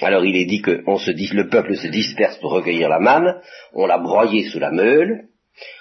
Alors 0.00 0.24
il 0.24 0.36
est 0.36 0.46
dit 0.46 0.62
que 0.62 0.82
on 0.86 0.96
se 0.96 1.10
le 1.10 1.48
peuple 1.48 1.76
se 1.76 1.88
disperse 1.88 2.38
pour 2.38 2.52
recueillir 2.52 2.88
la 2.88 3.00
manne, 3.00 3.42
on 3.74 3.84
l'a 3.86 3.98
broyée 3.98 4.44
sous 4.44 4.60
la 4.60 4.70
meule, 4.70 5.28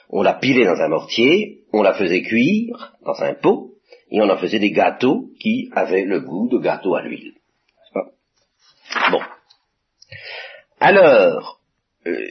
on 0.10 0.22
la 0.24 0.34
pilait 0.34 0.66
dans 0.66 0.82
un 0.82 0.90
mortier, 0.90 1.62
on 1.72 1.82
la 1.82 1.94
faisait 1.94 2.24
cuire 2.24 2.96
dans 3.06 3.22
un 3.22 3.36
pot, 3.36 3.76
et 4.10 4.20
on 4.20 4.30
en 4.30 4.38
faisait 4.38 4.60
des 4.60 4.72
gâteaux 4.72 5.30
qui 5.40 5.70
avaient 5.74 6.06
le 6.06 6.20
goût 6.20 6.50
de 6.50 6.58
gâteaux 6.58 6.96
à 6.96 7.04
l'huile. 7.04 7.36
Bon. 9.12 9.22
Alors, 10.80 11.60
euh, 12.06 12.28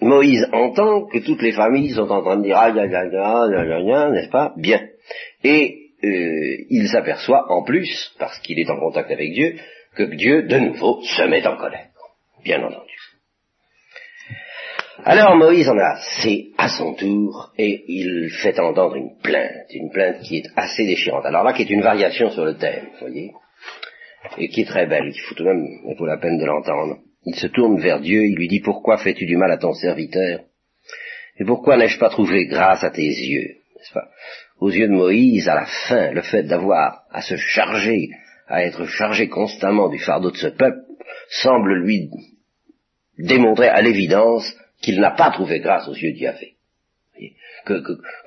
Moïse 0.00 0.48
entend 0.52 1.06
que 1.06 1.18
toutes 1.18 1.42
les 1.42 1.52
familles 1.52 1.90
sont 1.90 2.10
en 2.10 2.22
train 2.22 2.36
de 2.36 2.44
dire 2.44 2.56
ah 2.58 2.72
n'est-ce 2.72 4.30
pas? 4.30 4.52
Bien. 4.56 4.80
Et 5.44 5.90
euh, 6.04 6.56
il 6.70 6.88
s'aperçoit 6.88 7.50
en 7.50 7.64
plus, 7.64 8.14
parce 8.18 8.38
qu'il 8.40 8.58
est 8.58 8.70
en 8.70 8.78
contact 8.78 9.10
avec 9.10 9.32
Dieu, 9.32 9.56
que 9.96 10.02
Dieu 10.04 10.44
de 10.44 10.58
nouveau 10.58 11.00
se 11.02 11.22
met 11.22 11.46
en 11.46 11.56
colère. 11.56 11.88
Bien 12.44 12.62
entendu. 12.62 12.94
Alors 15.04 15.36
Moïse 15.36 15.68
en 15.68 15.78
a 15.78 15.94
assez 15.94 16.50
à 16.58 16.68
son 16.68 16.94
tour 16.94 17.52
et 17.56 17.84
il 17.86 18.30
fait 18.30 18.58
entendre 18.58 18.96
une 18.96 19.16
plainte, 19.22 19.72
une 19.72 19.90
plainte 19.90 20.20
qui 20.22 20.38
est 20.38 20.46
assez 20.56 20.86
déchirante. 20.86 21.24
Alors 21.24 21.44
là, 21.44 21.52
qui 21.52 21.62
est 21.62 21.70
une 21.70 21.82
variation 21.82 22.30
sur 22.30 22.44
le 22.44 22.56
thème, 22.56 22.88
vous 22.92 23.06
voyez, 23.06 23.32
et 24.38 24.48
qui 24.48 24.62
est 24.62 24.68
très 24.68 24.86
belle, 24.86 25.12
qui 25.12 25.20
faut 25.20 25.34
tout 25.34 25.44
de 25.44 25.48
même, 25.48 25.64
il 25.86 25.96
vaut 25.96 26.06
la 26.06 26.18
peine 26.18 26.38
de 26.38 26.44
l'entendre. 26.44 26.98
Il 27.24 27.34
se 27.34 27.46
tourne 27.46 27.80
vers 27.80 28.00
Dieu, 28.00 28.24
il 28.24 28.36
lui 28.36 28.48
dit, 28.48 28.60
pourquoi 28.60 28.98
fais-tu 28.98 29.26
du 29.26 29.36
mal 29.36 29.50
à 29.50 29.58
ton 29.58 29.74
serviteur? 29.74 30.40
Et 31.38 31.44
pourquoi 31.44 31.76
n'ai-je 31.76 31.98
pas 31.98 32.10
trouvé 32.10 32.46
grâce 32.46 32.82
à 32.84 32.90
tes 32.90 33.02
yeux? 33.02 33.56
Aux 34.60 34.70
yeux 34.70 34.88
de 34.88 34.92
Moïse, 34.92 35.48
à 35.48 35.54
la 35.54 35.66
fin, 35.66 36.10
le 36.10 36.22
fait 36.22 36.44
d'avoir 36.44 37.02
à 37.10 37.22
se 37.22 37.36
charger, 37.36 38.10
à 38.48 38.64
être 38.64 38.86
chargé 38.86 39.28
constamment 39.28 39.88
du 39.88 39.98
fardeau 39.98 40.30
de 40.30 40.36
ce 40.36 40.48
peuple, 40.48 40.80
semble 41.28 41.74
lui 41.74 42.10
démontrer 43.18 43.68
à 43.68 43.82
l'évidence 43.82 44.52
qu'il 44.80 45.00
n'a 45.00 45.10
pas 45.10 45.30
trouvé 45.30 45.60
grâce 45.60 45.86
aux 45.88 45.94
yeux 45.94 46.12
d'Yahvé. 46.12 46.54
Que 47.66 47.82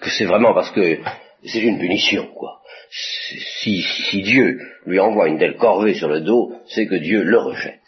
c'est 0.08 0.26
vraiment 0.26 0.54
parce 0.54 0.72
que 0.72 1.00
c'est 1.46 1.62
une 1.62 1.80
punition, 1.80 2.28
quoi. 2.36 2.62
Si, 2.92 3.82
si 3.82 4.22
Dieu 4.22 4.60
lui 4.86 5.00
envoie 5.00 5.30
une 5.30 5.40
telle 5.40 5.56
corvée 5.56 5.94
sur 5.94 6.10
le 6.10 6.22
dos, 6.22 6.54
c'est 6.68 6.86
que 6.86 6.96
Dieu 6.96 7.24
le 7.24 7.40
rejette. 7.40 7.80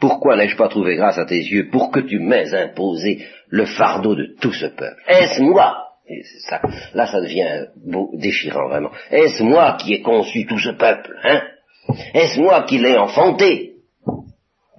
Pourquoi 0.00 0.36
n'ai-je 0.36 0.56
pas 0.56 0.68
trouvé 0.68 0.96
grâce 0.96 1.18
à 1.18 1.24
tes 1.24 1.38
yeux 1.38 1.68
pour 1.70 1.90
que 1.90 2.00
tu 2.00 2.18
m'aies 2.18 2.54
imposé 2.54 3.26
le 3.48 3.64
fardeau 3.64 4.14
de 4.14 4.34
tout 4.40 4.52
ce 4.52 4.66
peuple? 4.66 5.02
Est-ce 5.08 5.42
moi? 5.42 5.84
Là, 6.94 7.06
ça 7.06 7.20
devient 7.20 7.66
déchirant, 8.14 8.68
vraiment. 8.68 8.90
Est-ce 9.10 9.42
moi 9.42 9.76
qui 9.78 9.94
ai 9.94 10.00
conçu 10.00 10.46
tout 10.46 10.58
ce 10.58 10.70
peuple 10.70 11.14
hein? 11.22 11.42
Est-ce 12.14 12.40
moi 12.40 12.62
qui 12.62 12.78
l'ai 12.78 12.96
enfanté? 12.96 13.72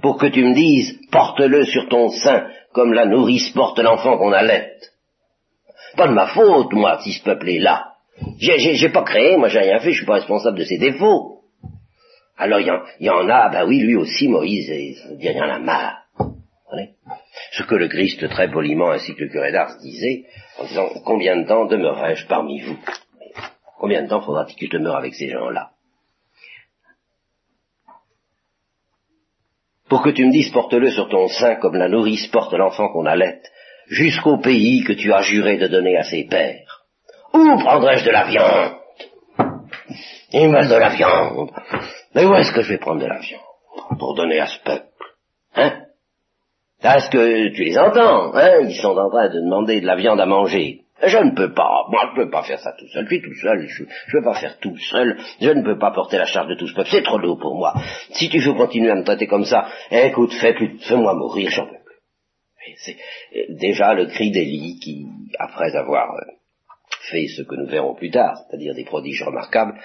Pour 0.02 0.18
que 0.18 0.28
tu 0.28 0.44
me 0.44 0.54
dises, 0.54 0.98
porte-le 1.12 1.66
sur 1.66 1.90
ton 1.90 2.10
sein 2.10 2.48
comme 2.72 2.94
la 2.94 3.06
nourrice 3.06 3.50
porte 3.50 3.80
l'enfant 3.80 4.18
qu'on 4.18 4.32
allait. 4.32 4.74
Pas 5.98 6.08
de 6.08 6.14
ma 6.14 6.28
faute, 6.28 6.72
moi, 6.74 7.00
si 7.04 7.12
ce 7.12 7.24
peuple 7.24 7.50
est 7.50 7.60
là. 7.60 7.94
J'ai 8.40 8.90
pas 8.90 9.04
créé, 9.04 9.38
moi 9.38 9.50
j'ai 9.50 9.60
rien 9.60 9.80
fait, 9.80 9.92
je 9.92 9.98
suis 9.98 10.06
pas 10.06 10.16
responsable 10.16 10.60
de 10.60 10.64
ses 10.64 10.78
défauts. 10.78 11.39
Alors 12.40 12.62
il 12.62 13.06
y, 13.06 13.10
en 13.10 13.30
a, 13.30 13.50
ben 13.50 13.68
oui, 13.68 13.82
lui 13.82 13.98
aussi, 13.98 14.30
Moïse, 14.30 14.70
il 14.70 15.22
y 15.22 15.42
en 15.42 15.50
a 15.50 15.60
marre. 15.60 16.06
Ce 17.52 17.64
que 17.64 17.76
le 17.76 17.90
Christ 17.90 18.30
très 18.30 18.50
poliment 18.50 18.92
ainsi 18.92 19.14
que 19.14 19.24
le 19.24 19.30
curé 19.30 19.52
d'Ars 19.52 19.78
disait, 19.82 20.26
en 20.58 20.66
disant 20.66 20.90
combien 21.04 21.36
de 21.36 21.46
temps 21.46 21.66
demeurerai-je 21.66 22.28
parmi 22.28 22.62
vous? 22.62 22.78
Combien 23.78 24.04
de 24.04 24.08
temps 24.08 24.22
faudra-t-il 24.22 24.58
que 24.58 24.66
je 24.68 24.78
demeure 24.78 24.96
avec 24.96 25.16
ces 25.16 25.30
gens-là? 25.30 25.72
Pour 29.90 30.02
que 30.02 30.12
tu 30.12 30.26
me 30.26 30.32
dises 30.32 30.52
porte-le 30.52 30.92
sur 30.92 31.10
ton 31.10 31.28
sein 31.28 31.56
comme 31.56 31.76
la 31.76 31.90
nourrice 31.90 32.28
porte 32.28 32.54
l'enfant 32.54 32.90
qu'on 32.90 33.06
allait, 33.06 33.42
jusqu'au 33.88 34.38
pays 34.38 34.84
que 34.84 34.94
tu 34.94 35.12
as 35.12 35.24
juré 35.24 35.58
de 35.58 35.68
donner 35.68 35.98
à 35.98 36.04
ses 36.04 36.26
pères. 36.26 36.86
Où 37.34 37.58
prendrais-je 37.58 38.06
de 38.06 38.12
la 38.12 38.26
viande? 38.26 38.76
Il 40.32 40.50
me 40.50 40.70
de 40.70 40.76
la 40.76 40.90
viande. 40.90 41.52
Mais 42.16 42.26
où 42.26 42.34
est-ce 42.36 42.52
que 42.52 42.62
je 42.62 42.70
vais 42.70 42.78
prendre 42.78 43.02
de 43.02 43.08
la 43.08 43.20
viande 43.20 43.42
pour 44.00 44.16
donner 44.16 44.40
à 44.40 44.48
ce 44.48 44.60
peuple 44.64 44.86
Hein? 45.56 45.84
Est-ce 46.82 47.10
que 47.10 47.50
tu 47.50 47.64
les 47.64 47.78
entends 47.78 48.34
Hein? 48.34 48.62
Ils 48.68 48.76
sont 48.76 48.98
en 48.98 49.10
train 49.10 49.30
de 49.30 49.40
demander 49.40 49.82
de 49.82 49.86
la 49.86 49.96
viande 49.96 50.20
à 50.20 50.26
manger. 50.26 50.82
Je 51.02 51.18
ne 51.18 51.32
peux 51.34 51.54
pas, 51.54 51.86
moi 51.90 52.10
je 52.14 52.20
ne 52.20 52.26
peux 52.26 52.32
pas 52.32 52.44
faire 52.44 52.60
ça 52.60 52.74
tout 52.78 52.88
seul, 52.90 53.06
je 53.06 53.16
suis 53.16 53.22
tout 53.22 53.36
seul, 53.36 53.68
je 53.68 53.84
ne 53.84 53.88
peux 54.12 54.26
pas 54.26 54.34
faire 54.34 54.60
tout 54.60 54.78
seul, 54.78 55.18
je 55.40 55.50
ne 55.50 55.64
peux 55.64 55.78
pas 55.78 55.92
porter 55.92 56.18
la 56.18 56.26
charge 56.26 56.50
de 56.50 56.56
tout 56.56 56.68
ce 56.68 56.74
peuple, 56.74 56.90
c'est 56.92 57.04
trop 57.04 57.18
lourd 57.18 57.40
pour 57.40 57.56
moi. 57.56 57.74
Si 58.12 58.30
tu 58.30 58.40
veux 58.40 58.54
continuer 58.54 58.92
à 58.92 58.96
me 58.96 59.04
traiter 59.04 59.26
comme 59.26 59.46
ça, 59.46 59.68
écoute, 59.92 60.34
fais 60.34 60.54
fais-moi 60.54 61.14
mourir, 61.14 61.50
j'en 61.52 61.68
peux 61.68 61.78
plus. 61.86 62.76
C'est 62.80 62.98
déjà 63.50 63.94
le 63.94 64.08
cri 64.08 64.32
d'Élie 64.32 64.78
qui, 64.80 65.06
après 65.40 65.74
avoir 65.74 66.16
euh, 66.16 66.39
fait 67.10 67.28
ce 67.28 67.44
que 67.44 67.56
nous 67.56 67.68
verrons 67.68 67.96
plus 67.96 68.12
tard, 68.12 68.44
c'est-à-dire 68.48 68.74
des 68.76 68.84
prodiges 68.84 69.24
remarquables, 69.24 69.80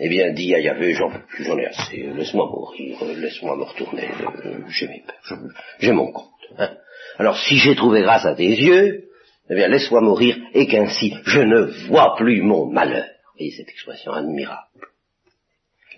eh 0.00 0.08
bien 0.08 0.32
dit 0.32 0.54
à 0.54 0.60
Yahvé, 0.60 0.94
j'en 0.94 1.10
j'en 1.40 1.58
ai 1.58 1.66
assez, 1.66 2.08
laisse-moi 2.14 2.46
mourir, 2.46 2.98
laisse-moi 3.16 3.56
me 3.56 3.62
retourner, 3.62 4.08
euh, 4.44 4.58
j'ai 4.68 4.88
mes 4.88 5.02
peurs, 5.06 5.38
j'ai 5.78 5.92
mon 5.92 6.10
compte. 6.12 6.30
Hein. 6.58 6.76
Alors 7.18 7.38
si 7.38 7.56
j'ai 7.56 7.74
trouvé 7.74 8.02
grâce 8.02 8.26
à 8.26 8.34
tes 8.34 8.48
yeux, 8.48 9.04
eh 9.50 9.54
bien, 9.54 9.68
laisse-moi 9.68 10.00
mourir, 10.00 10.38
et 10.54 10.66
qu'ainsi 10.66 11.14
je 11.26 11.40
ne 11.40 11.88
vois 11.88 12.14
plus 12.16 12.40
mon 12.42 12.66
malheur. 12.66 13.06
Et 13.38 13.50
cette 13.50 13.68
expression 13.68 14.12
admirable. 14.12 14.88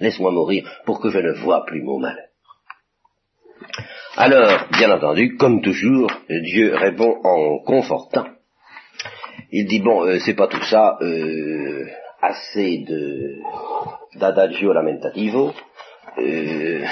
Laisse-moi 0.00 0.32
mourir 0.32 0.68
pour 0.84 1.00
que 1.00 1.10
je 1.10 1.18
ne 1.18 1.32
vois 1.32 1.64
plus 1.64 1.82
mon 1.82 1.98
malheur. 1.98 2.26
Alors, 4.16 4.66
bien 4.72 4.90
entendu, 4.90 5.36
comme 5.36 5.62
toujours, 5.62 6.10
Dieu 6.28 6.74
répond 6.74 7.20
en 7.22 7.58
confortant. 7.58 8.26
Il 9.52 9.66
dit, 9.66 9.80
bon, 9.80 10.04
euh, 10.04 10.18
c'est 10.18 10.34
pas 10.34 10.48
tout 10.48 10.62
ça, 10.64 10.98
euh, 11.00 11.86
assez 12.20 12.78
de 12.78 13.40
d'adagio 14.16 14.72
lamentativo, 14.72 15.52
euh, 16.18 16.84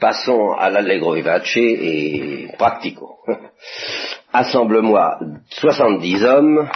passons 0.00 0.52
à 0.52 0.70
l'allegro 0.70 1.14
vivace 1.14 1.56
et 1.56 2.48
pratico. 2.56 3.18
assemble-moi 4.32 5.20
soixante-dix 5.50 6.24
hommes 6.24 6.68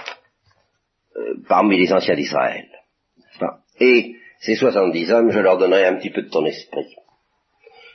euh, 1.17 1.35
parmi 1.49 1.79
les 1.79 1.93
anciens 1.93 2.15
d'Israël. 2.15 2.67
Et 3.81 4.17
ces 4.41 4.55
soixante-dix 4.55 5.11
hommes, 5.13 5.31
je 5.31 5.39
leur 5.39 5.59
donnerai 5.59 5.87
un 5.87 5.97
petit 5.97 6.11
peu 6.11 6.23
de 6.23 6.31
ton 6.31 6.45
esprit. 6.47 6.95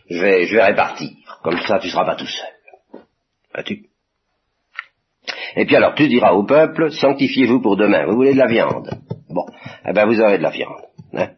Je 0.10 0.20
vais, 0.20 0.46
je 0.46 0.56
vais 0.56 0.64
répartir. 0.64 1.10
Comme 1.44 1.60
ça, 1.60 1.80
tu 1.80 1.90
seras 1.90 2.06
pas 2.06 2.16
tout 2.16 2.28
seul. 2.28 3.02
Vois-tu 3.54 3.90
Et 5.55 5.65
puis 5.65 5.75
alors, 5.75 5.96
tu 5.96 6.08
diras 6.08 6.31
au 6.31 6.43
peuple, 6.43 6.91
sanctifiez-vous 6.91 7.62
pour 7.62 7.77
demain. 7.77 8.05
Vous 8.05 8.15
voulez 8.15 8.34
de 8.34 8.39
la 8.39 8.48
viande 8.48 8.89
Bon, 9.29 9.46
eh 9.88 9.93
ben 9.93 10.05
vous 10.05 10.20
aurez 10.20 10.38
de 10.38 10.43
la 10.43 10.50
viande. 10.50 10.81
Hein 11.13 11.29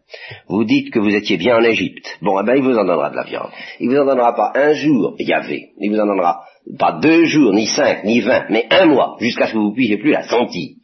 vous 0.48 0.64
dites 0.66 0.92
que 0.92 1.00
vous 1.00 1.14
étiez 1.14 1.38
bien 1.38 1.58
en 1.58 1.64
Égypte. 1.64 2.18
Bon, 2.22 2.40
eh 2.40 2.46
ben 2.46 2.56
il 2.56 2.64
vous 2.64 2.78
en 2.78 2.86
donnera 2.86 3.10
de 3.10 3.16
la 3.16 3.24
viande. 3.24 3.50
Il 3.80 3.90
vous 3.90 3.98
en 3.98 4.06
donnera 4.06 4.36
pas 4.36 4.52
un 4.56 4.74
jour, 4.74 5.16
Yahvé. 5.18 5.72
Il 5.80 5.92
vous 5.92 6.00
en 6.00 6.06
donnera 6.06 6.44
pas 6.78 7.00
deux 7.02 7.26
jours, 7.26 7.54
ni 7.54 7.68
cinq, 7.68 8.04
ni 8.04 8.22
vingt, 8.22 8.46
mais 8.50 8.68
un 8.70 8.86
mois, 8.86 9.18
jusqu'à 9.20 9.48
ce 9.48 9.54
que 9.54 9.58
vous 9.58 9.74
puissiez 9.74 9.98
plus 9.98 10.12
la 10.12 10.24
sentir, 10.24 10.76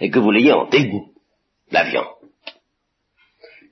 et 0.00 0.10
que 0.10 0.18
vous 0.18 0.30
l'ayez 0.30 0.52
en 0.52 0.68
dégoût, 0.68 1.08
la 1.70 1.84
viande. 1.84 2.06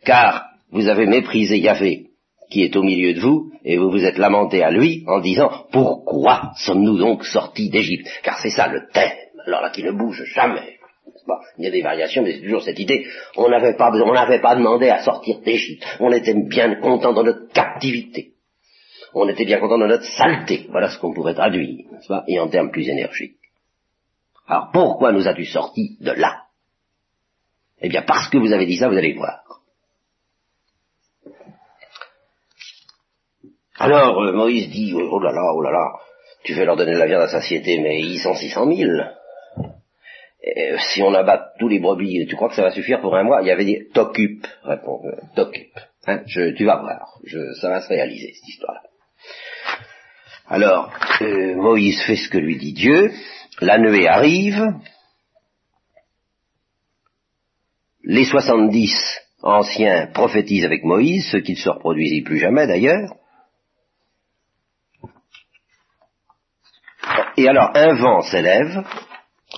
Car 0.04 0.46
vous 0.70 0.88
avez 0.88 1.06
méprisé 1.06 1.58
Yahvé, 1.58 2.08
qui 2.52 2.62
est 2.62 2.76
au 2.76 2.82
milieu 2.82 3.14
de 3.14 3.20
vous, 3.20 3.50
et 3.64 3.78
vous 3.78 3.90
vous 3.90 4.04
êtes 4.04 4.18
lamenté 4.18 4.62
à 4.62 4.70
lui 4.70 5.04
en 5.06 5.20
disant, 5.20 5.50
pourquoi 5.72 6.52
sommes-nous 6.56 6.98
donc 6.98 7.24
sortis 7.24 7.70
d'Égypte? 7.70 8.06
Car 8.22 8.38
c'est 8.40 8.50
ça 8.50 8.68
le 8.68 8.86
thème, 8.92 9.16
alors 9.46 9.62
là 9.62 9.70
qui 9.70 9.82
ne 9.82 9.92
bouge 9.92 10.22
jamais. 10.34 10.78
il 11.56 11.64
y 11.64 11.68
a 11.68 11.70
des 11.70 11.80
variations, 11.80 12.22
mais 12.22 12.32
c'est 12.32 12.42
toujours 12.42 12.62
cette 12.62 12.78
idée. 12.78 13.06
On 13.38 13.48
n'avait 13.48 13.74
pas, 13.74 13.90
on 13.90 14.12
n'avait 14.12 14.40
pas 14.40 14.54
demandé 14.54 14.90
à 14.90 15.02
sortir 15.02 15.40
d'Égypte. 15.40 15.82
On 15.98 16.12
était 16.12 16.34
bien 16.34 16.74
content 16.74 17.14
dans 17.14 17.24
notre 17.24 17.48
captivité 17.54 18.32
on 19.14 19.28
était 19.28 19.44
bien 19.44 19.60
content 19.60 19.78
de 19.78 19.86
notre 19.86 20.04
saleté. 20.04 20.66
Voilà 20.70 20.88
ce 20.88 20.98
qu'on 20.98 21.12
pourrait 21.12 21.34
traduire, 21.34 21.84
n'est-ce 21.92 22.08
pas, 22.08 22.24
et 22.28 22.40
en 22.40 22.48
termes 22.48 22.70
plus 22.70 22.88
énergiques. 22.88 23.36
Alors 24.46 24.70
pourquoi 24.72 25.12
nous 25.12 25.28
as-tu 25.28 25.44
sortis 25.44 25.98
de 26.00 26.12
là? 26.12 26.44
Eh 27.82 27.90
bien 27.90 28.02
parce 28.02 28.30
que 28.30 28.38
vous 28.38 28.52
avez 28.52 28.64
dit 28.64 28.78
ça, 28.78 28.88
vous 28.88 28.96
allez 28.96 29.12
voir. 29.12 29.51
Alors 33.82 34.22
euh, 34.22 34.32
Moïse 34.32 34.70
dit, 34.70 34.94
oh 34.94 35.18
là 35.18 35.32
là, 35.32 35.42
oh 35.56 35.60
là 35.60 35.72
là, 35.72 35.90
tu 36.44 36.54
veux 36.54 36.64
leur 36.64 36.76
donner 36.76 36.92
de 36.92 36.98
la 36.98 37.06
viande 37.06 37.22
à 37.22 37.26
satiété, 37.26 37.80
mais 37.80 37.98
ils 37.98 38.20
sont 38.20 38.36
six 38.36 38.50
cent 38.50 38.64
mille. 38.64 39.10
euh, 39.58 40.78
si 40.78 41.02
on 41.02 41.12
abat 41.14 41.52
tous 41.58 41.66
les 41.66 41.80
brebis, 41.80 42.24
tu 42.28 42.36
crois 42.36 42.48
que 42.48 42.54
ça 42.54 42.62
va 42.62 42.70
suffire 42.70 43.00
pour 43.00 43.16
un 43.16 43.24
mois? 43.24 43.42
Il 43.42 43.48
y 43.48 43.50
avait 43.50 43.64
dit 43.64 43.88
t'occupe, 43.92 44.46
répond, 44.62 45.00
euh, 45.04 45.16
t'occupe. 45.34 45.76
Hein, 46.06 46.22
tu 46.28 46.64
vas 46.64 46.76
voir, 46.76 47.18
je, 47.24 47.38
ça 47.60 47.70
va 47.70 47.80
se 47.80 47.88
réaliser 47.88 48.32
cette 48.34 48.48
histoire-là. 48.50 48.82
Alors, 50.46 50.92
Moïse 51.20 52.02
fait 52.04 52.16
ce 52.16 52.28
que 52.28 52.38
lui 52.38 52.58
dit 52.58 52.74
Dieu, 52.74 53.10
la 53.60 53.78
nuée 53.78 54.06
arrive, 54.06 54.74
les 58.04 58.24
70 58.24 58.92
anciens 59.42 60.06
prophétisent 60.14 60.66
avec 60.66 60.84
Moïse, 60.84 61.28
ce 61.32 61.38
qui 61.38 61.52
ne 61.52 61.56
se 61.56 61.68
reproduisit 61.68 62.22
plus 62.22 62.38
jamais 62.38 62.68
d'ailleurs, 62.68 63.12
et 67.42 67.48
alors 67.48 67.70
un 67.74 67.94
vent 67.94 68.20
s'élève, 68.22 68.84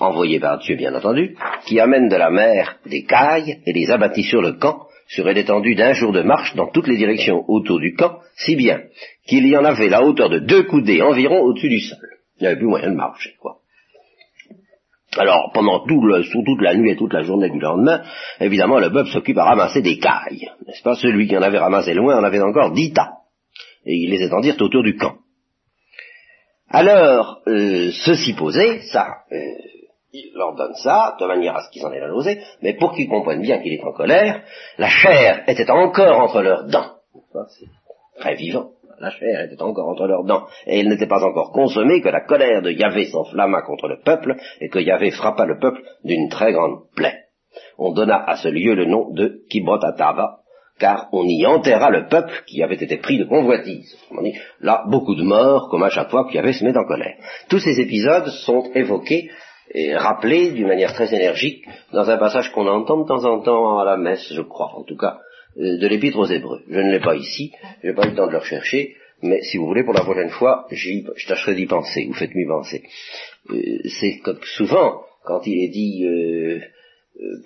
envoyé 0.00 0.40
par 0.40 0.58
Dieu 0.58 0.76
bien 0.76 0.94
entendu, 0.94 1.36
qui 1.66 1.78
amène 1.80 2.08
de 2.08 2.16
la 2.16 2.30
mer 2.30 2.78
des 2.86 3.04
cailles 3.04 3.60
et 3.66 3.72
les 3.72 3.90
abattit 3.90 4.24
sur 4.24 4.40
le 4.40 4.52
camp, 4.52 4.86
sur 5.08 5.28
une 5.28 5.36
étendue 5.36 5.74
d'un 5.74 5.92
jour 5.92 6.12
de 6.12 6.22
marche 6.22 6.54
dans 6.56 6.70
toutes 6.70 6.88
les 6.88 6.96
directions 6.96 7.44
autour 7.48 7.78
du 7.78 7.94
camp, 7.94 8.18
si 8.36 8.56
bien 8.56 8.80
qu'il 9.26 9.46
y 9.46 9.56
en 9.56 9.64
avait 9.64 9.88
la 9.88 10.02
hauteur 10.02 10.30
de 10.30 10.38
deux 10.38 10.64
coudées 10.64 11.02
environ 11.02 11.40
au-dessus 11.40 11.68
du 11.68 11.80
sol. 11.80 11.98
Il 12.38 12.42
n'y 12.42 12.46
avait 12.48 12.56
plus 12.56 12.66
moyen 12.66 12.90
de 12.90 12.96
marcher. 12.96 13.34
Alors, 15.16 15.52
pendant 15.54 15.84
toute 15.86 16.60
la 16.62 16.74
nuit 16.74 16.90
et 16.90 16.96
toute 16.96 17.12
la 17.12 17.22
journée 17.22 17.50
du 17.50 17.60
lendemain, 17.60 18.02
évidemment, 18.40 18.80
le 18.80 18.90
peuple 18.90 19.10
s'occupe 19.10 19.38
à 19.38 19.44
ramasser 19.44 19.80
des 19.80 19.98
cailles. 19.98 20.50
N'est-ce 20.66 20.82
pas? 20.82 20.96
Celui 20.96 21.28
qui 21.28 21.36
en 21.36 21.42
avait 21.42 21.58
ramassé 21.58 21.94
loin 21.94 22.18
en 22.18 22.24
avait 22.24 22.40
encore 22.40 22.72
dix 22.72 22.92
tas. 22.92 23.12
Et 23.86 23.94
il 23.94 24.10
les 24.10 24.24
étendirent 24.24 24.56
autour 24.60 24.82
du 24.82 24.96
camp. 24.96 25.18
Alors, 26.74 27.40
euh, 27.46 27.92
ceci 28.04 28.34
posé, 28.34 28.80
ça, 28.90 29.06
euh, 29.30 29.36
il 30.12 30.32
leur 30.34 30.56
donne 30.56 30.74
ça, 30.74 31.16
de 31.20 31.24
manière 31.24 31.54
à 31.54 31.62
ce 31.62 31.70
qu'ils 31.70 31.86
en 31.86 31.92
aient 31.92 32.00
la 32.00 32.08
nausée, 32.08 32.40
mais 32.62 32.74
pour 32.74 32.94
qu'ils 32.94 33.08
comprennent 33.08 33.42
bien 33.42 33.62
qu'il 33.62 33.74
est 33.74 33.84
en 33.84 33.92
colère, 33.92 34.42
la 34.78 34.88
chair 34.88 35.44
était 35.46 35.70
encore 35.70 36.18
entre 36.18 36.42
leurs 36.42 36.64
dents. 36.64 36.96
C'est 37.50 37.68
très 38.20 38.34
vivant. 38.34 38.70
La 38.98 39.10
chair 39.10 39.42
était 39.42 39.62
encore 39.62 39.88
entre 39.88 40.08
leurs 40.08 40.24
dents, 40.24 40.48
et 40.66 40.80
elle 40.80 40.88
n'était 40.88 41.06
pas 41.06 41.24
encore 41.24 41.52
consommée 41.52 42.00
que 42.00 42.08
la 42.08 42.22
colère 42.22 42.60
de 42.60 42.72
Yahvé 42.72 43.06
s'enflamma 43.06 43.62
contre 43.62 43.86
le 43.86 44.00
peuple, 44.00 44.34
et 44.60 44.68
que 44.68 44.80
Yahvé 44.80 45.12
frappa 45.12 45.44
le 45.44 45.60
peuple 45.60 45.80
d'une 46.02 46.28
très 46.28 46.52
grande 46.52 46.88
plaie. 46.96 47.20
On 47.78 47.92
donna 47.92 48.20
à 48.26 48.34
ce 48.34 48.48
lieu 48.48 48.74
le 48.74 48.86
nom 48.86 49.12
de 49.12 49.44
Kibrotatava, 49.48 50.40
car 50.78 51.08
on 51.12 51.24
y 51.26 51.46
enterra 51.46 51.90
le 51.90 52.08
peuple 52.08 52.42
qui 52.46 52.62
avait 52.62 52.74
été 52.74 52.96
pris 52.96 53.18
de 53.18 53.24
convoitise. 53.24 53.96
Là, 54.60 54.84
beaucoup 54.88 55.14
de 55.14 55.22
morts, 55.22 55.68
comme 55.70 55.82
à 55.82 55.90
chaque 55.90 56.10
fois 56.10 56.28
qu'Yahvé 56.28 56.52
se 56.52 56.64
met 56.64 56.76
en 56.76 56.84
colère. 56.84 57.16
Tous 57.48 57.60
ces 57.60 57.80
épisodes 57.80 58.28
sont 58.44 58.70
évoqués 58.74 59.30
et 59.72 59.96
rappelé 59.96 60.50
d'une 60.50 60.66
manière 60.66 60.92
très 60.92 61.14
énergique 61.14 61.64
dans 61.92 62.08
un 62.10 62.18
passage 62.18 62.52
qu'on 62.52 62.66
entend 62.66 63.02
de 63.02 63.08
temps 63.08 63.24
en 63.24 63.40
temps 63.40 63.78
à 63.78 63.84
la 63.84 63.96
messe, 63.96 64.32
je 64.32 64.42
crois, 64.42 64.72
en 64.76 64.82
tout 64.82 64.96
cas, 64.96 65.18
euh, 65.56 65.78
de 65.78 65.86
l'épître 65.86 66.18
aux 66.18 66.26
Hébreux. 66.26 66.62
Je 66.68 66.78
ne 66.78 66.90
l'ai 66.90 67.00
pas 67.00 67.14
ici, 67.14 67.52
je 67.82 67.88
n'ai 67.88 67.94
pas 67.94 68.06
eu 68.06 68.10
le 68.10 68.16
temps 68.16 68.26
de 68.26 68.32
le 68.32 68.38
rechercher, 68.38 68.96
mais 69.22 69.40
si 69.42 69.56
vous 69.56 69.66
voulez, 69.66 69.84
pour 69.84 69.94
la 69.94 70.02
prochaine 70.02 70.30
fois, 70.30 70.66
je 70.70 71.26
tâcherai 71.26 71.54
d'y 71.54 71.66
penser, 71.66 72.04
vous 72.06 72.14
faites-moi 72.14 72.58
penser. 72.58 72.82
Euh, 73.50 73.78
c'est 74.00 74.18
comme 74.18 74.40
souvent, 74.42 75.02
quand 75.24 75.40
il 75.46 75.64
est 75.64 75.68
dit 75.68 76.04
euh, 76.04 76.60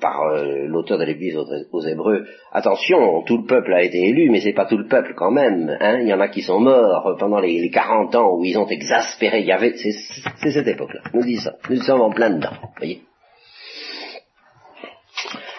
par 0.01 0.23
euh, 0.23 0.67
l'auteur 0.67 0.99
de 0.99 1.05
l'Église 1.05 1.37
aux, 1.37 1.83
Hébreux, 1.83 2.27
attention, 2.53 3.23
tout 3.23 3.39
le 3.39 3.47
peuple 3.47 3.73
a 3.75 3.83
été 3.83 3.99
élu, 4.09 4.31
mais 4.31 4.41
c'est 4.41 4.53
pas 4.53 4.65
tout 4.65 4.79
le 4.79 4.87
peuple 4.87 5.15
quand 5.15 5.31
même. 5.31 5.77
Hein 5.81 5.99
Il 6.01 6.09
y 6.09 6.15
en 6.15 6.21
a 6.21 6.29
qui 6.29 6.43
sont 6.43 6.61
morts 6.61 7.17
pendant 7.19 7.41
les, 7.41 7.61
les 7.61 7.71
40 7.71 8.15
ans 8.15 8.35
où 8.35 8.45
ils 8.45 8.59
ont 8.59 8.69
exaspéré 8.69 9.43
Yahvé. 9.43 9.75
C'est 9.77 10.51
cette 10.51 10.69
époque-là. 10.69 11.01
Nous 11.13 11.23
disons. 11.23 11.53
Nous 11.69 11.83
sommes 11.83 12.01
en 12.01 12.11
plein 12.11 12.31
dedans. 12.31 12.53
Voyez. 12.79 13.03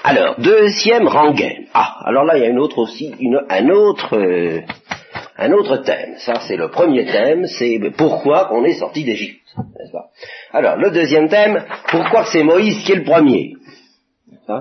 Alors, 0.03 0.39
deuxième 0.39 1.07
rengaine. 1.07 1.65
Ah, 1.73 1.97
alors 2.05 2.23
là, 2.23 2.37
il 2.37 2.41
y 2.41 2.45
a 2.45 2.49
une 2.49 2.59
autre 2.59 2.79
aussi, 2.79 3.13
une, 3.19 3.41
un 3.49 3.69
autre, 3.69 4.17
euh, 4.17 4.61
un 5.37 5.51
autre 5.51 5.77
thème. 5.77 6.15
Ça, 6.17 6.35
c'est 6.47 6.55
le 6.55 6.69
premier 6.69 7.05
thème, 7.05 7.45
c'est 7.45 7.79
pourquoi 7.97 8.53
on 8.53 8.63
est 8.63 8.79
sorti 8.79 9.03
d'Égypte, 9.03 9.45
n'est-ce 9.57 9.91
pas? 9.91 10.09
Alors, 10.53 10.77
le 10.77 10.91
deuxième 10.91 11.27
thème, 11.27 11.63
pourquoi 11.89 12.25
c'est 12.25 12.43
Moïse 12.43 12.83
qui 12.83 12.93
est 12.93 12.95
le 12.95 13.03
premier? 13.03 13.53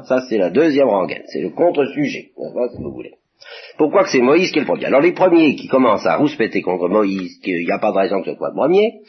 Ça, 0.05 0.21
c'est 0.29 0.39
la 0.39 0.51
deuxième 0.51 0.89
rengaine, 0.89 1.25
c'est 1.27 1.41
le 1.41 1.51
contre-sujet, 1.51 2.31
vous 2.37 2.93
voulez. 2.93 3.15
Pourquoi 3.77 4.03
que 4.03 4.11
c'est 4.11 4.21
Moïse 4.21 4.51
qui 4.51 4.59
est 4.59 4.63
le 4.63 4.67
premier? 4.67 4.87
Alors 4.87 5.01
les 5.01 5.13
premiers 5.13 5.55
qui 5.55 5.69
commencent 5.69 6.07
à 6.07 6.17
rouspéter 6.17 6.61
contre 6.61 6.89
Moïse, 6.89 7.39
qu'il 7.41 7.65
n'y 7.65 7.71
a 7.71 7.79
pas 7.79 7.93
de 7.93 7.99
raison 7.99 8.21
que 8.21 8.33
ce 8.33 8.37
soit 8.37 8.49
le 8.49 8.55
premier, 8.55 9.01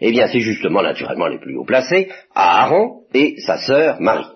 eh 0.00 0.10
bien 0.10 0.28
c'est 0.28 0.40
justement 0.40 0.82
naturellement 0.82 1.26
les 1.26 1.38
plus 1.38 1.56
haut 1.56 1.64
placés, 1.64 2.08
Aaron 2.34 3.04
et 3.14 3.36
sa 3.38 3.56
sœur 3.58 4.00
Marie. 4.00 4.26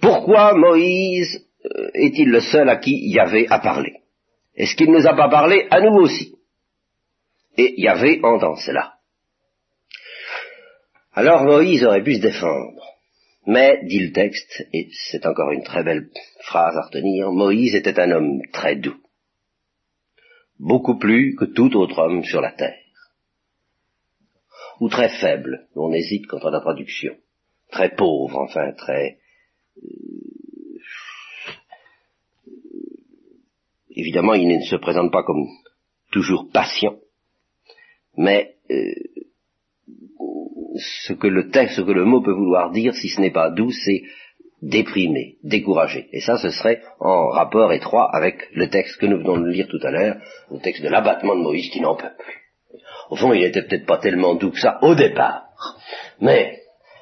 Pourquoi 0.00 0.54
Moïse 0.54 1.48
euh, 1.64 1.90
est-il 1.94 2.30
le 2.30 2.40
seul 2.40 2.68
à 2.68 2.76
qui 2.76 2.96
Yahvé 3.10 3.46
a 3.50 3.58
parlé? 3.58 3.94
Est-ce 4.54 4.76
qu'il 4.76 4.90
ne 4.90 4.98
nous 4.98 5.06
a 5.06 5.14
pas 5.14 5.28
parlé 5.28 5.66
à 5.70 5.80
nous 5.80 5.96
aussi? 5.96 6.36
Et 7.58 7.74
Yahvé 7.80 8.20
entend 8.22 8.54
cela. 8.56 8.95
Alors 11.16 11.44
Moïse 11.44 11.82
aurait 11.82 12.04
pu 12.04 12.16
se 12.16 12.20
défendre. 12.20 12.82
Mais, 13.46 13.80
dit 13.84 14.00
le 14.00 14.12
texte, 14.12 14.66
et 14.74 14.90
c'est 15.10 15.24
encore 15.24 15.50
une 15.50 15.62
très 15.62 15.82
belle 15.82 16.10
phrase 16.40 16.76
à 16.76 16.82
retenir, 16.82 17.32
Moïse 17.32 17.74
était 17.74 17.98
un 17.98 18.10
homme 18.10 18.42
très 18.52 18.76
doux. 18.76 19.00
Beaucoup 20.58 20.98
plus 20.98 21.34
que 21.36 21.46
tout 21.46 21.74
autre 21.76 21.98
homme 22.00 22.22
sur 22.22 22.42
la 22.42 22.52
terre. 22.52 22.76
Ou 24.80 24.90
très 24.90 25.08
faible, 25.08 25.68
on 25.74 25.90
hésite 25.92 26.26
contre 26.26 26.50
la 26.50 26.60
traduction. 26.60 27.16
Très 27.70 27.94
pauvre, 27.94 28.38
enfin, 28.38 28.72
très... 28.72 29.18
Euh, 29.78 30.78
évidemment, 33.88 34.34
il 34.34 34.48
ne 34.48 34.64
se 34.64 34.76
présente 34.76 35.10
pas 35.10 35.22
comme 35.22 35.46
toujours 36.12 36.50
patient, 36.52 36.98
mais 38.18 38.56
euh, 38.70 38.92
ce 40.76 41.12
que 41.12 41.26
le 41.26 41.50
texte, 41.50 41.76
ce 41.76 41.82
que 41.82 41.92
le 41.92 42.04
mot 42.04 42.20
peut 42.20 42.32
vouloir 42.32 42.70
dire, 42.70 42.94
si 42.94 43.08
ce 43.08 43.20
n'est 43.20 43.30
pas 43.30 43.50
doux, 43.50 43.70
c'est 43.70 44.02
déprimé, 44.62 45.36
découragé. 45.42 46.08
Et 46.12 46.20
ça, 46.20 46.38
ce 46.38 46.50
serait 46.50 46.82
en 47.00 47.28
rapport 47.28 47.72
étroit 47.72 48.10
avec 48.14 48.48
le 48.52 48.68
texte 48.68 48.98
que 48.98 49.06
nous 49.06 49.18
venons 49.18 49.38
de 49.38 49.50
lire 49.50 49.68
tout 49.68 49.80
à 49.82 49.90
l'heure, 49.90 50.16
le 50.50 50.58
texte 50.58 50.82
de 50.82 50.88
l'abattement 50.88 51.36
de 51.36 51.42
Moïse 51.42 51.70
qui 51.70 51.80
n'en 51.80 51.94
peut 51.94 52.14
plus. 52.18 52.80
Au 53.10 53.16
fond, 53.16 53.32
il 53.32 53.40
n'était 53.40 53.62
peut-être 53.62 53.86
pas 53.86 53.98
tellement 53.98 54.34
doux 54.34 54.50
que 54.50 54.58
ça 54.58 54.78
au 54.82 54.94
départ, 54.94 55.44
mais 56.20 56.58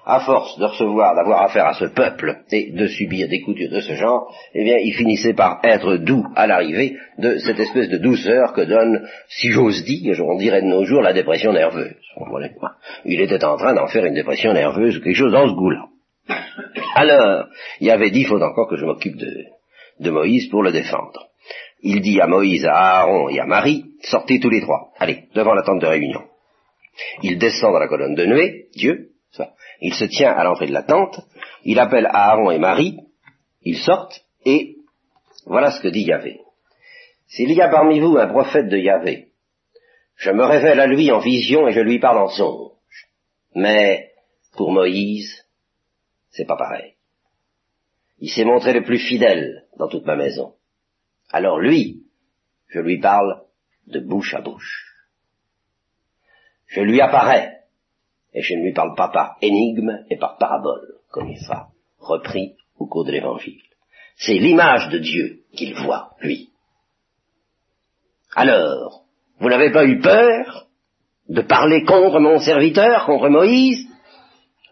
à 0.07 0.21
force 0.21 0.59
de 0.59 0.65
recevoir, 0.65 1.15
d'avoir 1.15 1.43
affaire 1.43 1.67
à 1.67 1.75
ce 1.75 1.87
peuple 1.87 2.43
et 2.51 2.73
de 2.73 2.87
subir 2.87 3.29
des 3.29 3.41
coutures 3.41 3.71
de 3.71 3.81
ce 3.81 3.95
genre, 3.95 4.35
eh 4.55 4.63
bien, 4.63 4.77
il 4.77 4.95
finissait 4.95 5.33
par 5.33 5.61
être 5.65 5.97
doux 5.97 6.25
à 6.37 6.47
l'arrivée 6.47 6.97
de 7.19 7.39
cette 7.39 7.59
espèce 7.59 7.89
de 7.89 7.99
douceur 7.99 8.53
que 8.53 8.63
donne, 8.63 9.09
si 9.29 9.51
j'ose 9.51 9.85
dire, 9.85 10.15
on 10.23 10.37
dirait 10.37 10.63
de 10.63 10.67
nos 10.67 10.85
jours, 10.85 11.01
la 11.01 11.13
dépression 11.13 11.53
nerveuse. 11.53 11.95
Il 13.05 13.21
était 13.21 13.45
en 13.45 13.57
train 13.57 13.75
d'en 13.75 13.87
faire 13.87 14.05
une 14.05 14.15
dépression 14.15 14.53
nerveuse 14.53 14.99
ou 14.99 15.01
quelque 15.01 15.17
chose 15.17 15.33
dans 15.33 15.49
ce 15.49 15.55
goût-là. 15.55 15.87
Alors, 16.97 17.47
il 17.81 17.91
avait 17.91 18.11
dit, 18.11 18.21
il 18.21 18.27
faut 18.27 18.41
encore 18.41 18.69
que 18.69 18.77
je 18.77 18.85
m'occupe 18.85 19.17
de, 19.17 19.45
de 20.01 20.11
Moïse 20.11 20.49
pour 20.49 20.63
le 20.63 20.73
défendre. 20.73 21.29
Il 21.83 22.01
dit 22.01 22.21
à 22.21 22.27
Moïse, 22.27 22.65
à 22.67 23.01
Aaron 23.01 23.29
et 23.29 23.41
à 23.41 23.47
Marie, 23.47 23.85
sortez 24.01 24.39
tous 24.41 24.51
les 24.51 24.61
trois, 24.61 24.93
allez, 24.99 25.25
devant 25.35 25.55
la 25.55 25.63
tente 25.63 25.81
de 25.81 25.87
réunion. 25.87 26.23
Il 27.23 27.39
descend 27.39 27.73
dans 27.73 27.79
la 27.79 27.89
colonne 27.89 28.15
de 28.15 28.27
nuée, 28.27 28.67
Dieu, 28.77 29.11
il 29.81 29.95
se 29.95 30.05
tient 30.05 30.33
à 30.33 30.45
l'entrée 30.45 30.67
de 30.67 30.73
la 30.73 30.83
tente, 30.83 31.21
il 31.65 31.79
appelle 31.79 32.07
Aaron 32.07 32.51
et 32.51 32.59
Marie, 32.59 32.99
ils 33.63 33.79
sortent, 33.79 34.25
et 34.45 34.77
voilà 35.47 35.71
ce 35.71 35.81
que 35.81 35.89
dit 35.89 36.05
Yahvé. 36.05 36.41
S'il 37.27 37.53
y 37.53 37.61
a 37.61 37.69
parmi 37.69 38.01
vous 38.01 38.17
un 38.17 38.29
prophète 38.29 38.69
de 38.69 38.77
Yahvé, 38.77 39.29
je 40.17 40.31
me 40.31 40.45
révèle 40.45 40.81
à 40.81 40.87
lui 40.87 41.11
en 41.11 41.19
vision 41.19 41.67
et 41.67 41.73
je 41.73 41.81
lui 41.81 41.99
parle 41.99 42.19
en 42.19 42.29
songe. 42.29 42.73
Mais 43.55 44.13
pour 44.57 44.73
Moïse, 44.73 45.45
c'est 46.31 46.47
pas 46.47 46.57
pareil. 46.57 46.95
Il 48.19 48.31
s'est 48.31 48.45
montré 48.45 48.73
le 48.73 48.85
plus 48.85 48.99
fidèle 48.99 49.67
dans 49.79 49.89
toute 49.89 50.07
ma 50.07 50.17
maison. 50.17 50.55
Alors 51.31 51.59
lui, 51.59 52.05
je 52.69 52.79
lui 52.79 52.99
parle 52.99 53.43
de 53.87 54.01
bouche 54.01 54.35
à 54.35 54.41
bouche. 54.41 54.87
Je 56.67 56.81
lui 56.81 57.01
apparais 57.01 57.64
et 58.35 58.43
je 58.43 58.55
ne 58.55 58.63
lui 58.63 58.73
parle 58.73 58.95
pas 58.95 59.09
par 59.09 59.37
énigme 59.41 60.05
et 60.11 60.17
par 60.17 60.37
parabole, 60.37 60.95
comme 61.11 61.29
il 61.29 61.39
sera 61.39 61.69
repris 61.99 62.57
au 62.79 62.87
cours 62.87 63.05
de 63.05 63.13
l'Évangile. 63.13 63.61
C'est 64.17 64.35
l'image 64.35 64.89
de 64.91 64.99
Dieu 64.99 65.41
qu'il 65.55 65.75
voit, 65.75 66.11
lui. 66.21 66.51
Alors, 68.35 69.05
vous 69.39 69.49
n'avez 69.49 69.71
pas 69.71 69.85
eu 69.85 70.01
peur 70.01 70.67
de 71.29 71.41
parler 71.41 71.85
contre 71.85 72.21
mon 72.21 72.39
serviteur, 72.39 73.07
contre 73.07 73.29
Moïse? 73.29 73.87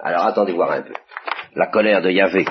Alors 0.00 0.24
attendez 0.24 0.52
voir 0.52 0.72
un 0.72 0.82
peu. 0.82 0.94
La 1.54 1.68
colère 1.68 2.02
de 2.02 2.10
Yahvé 2.10 2.44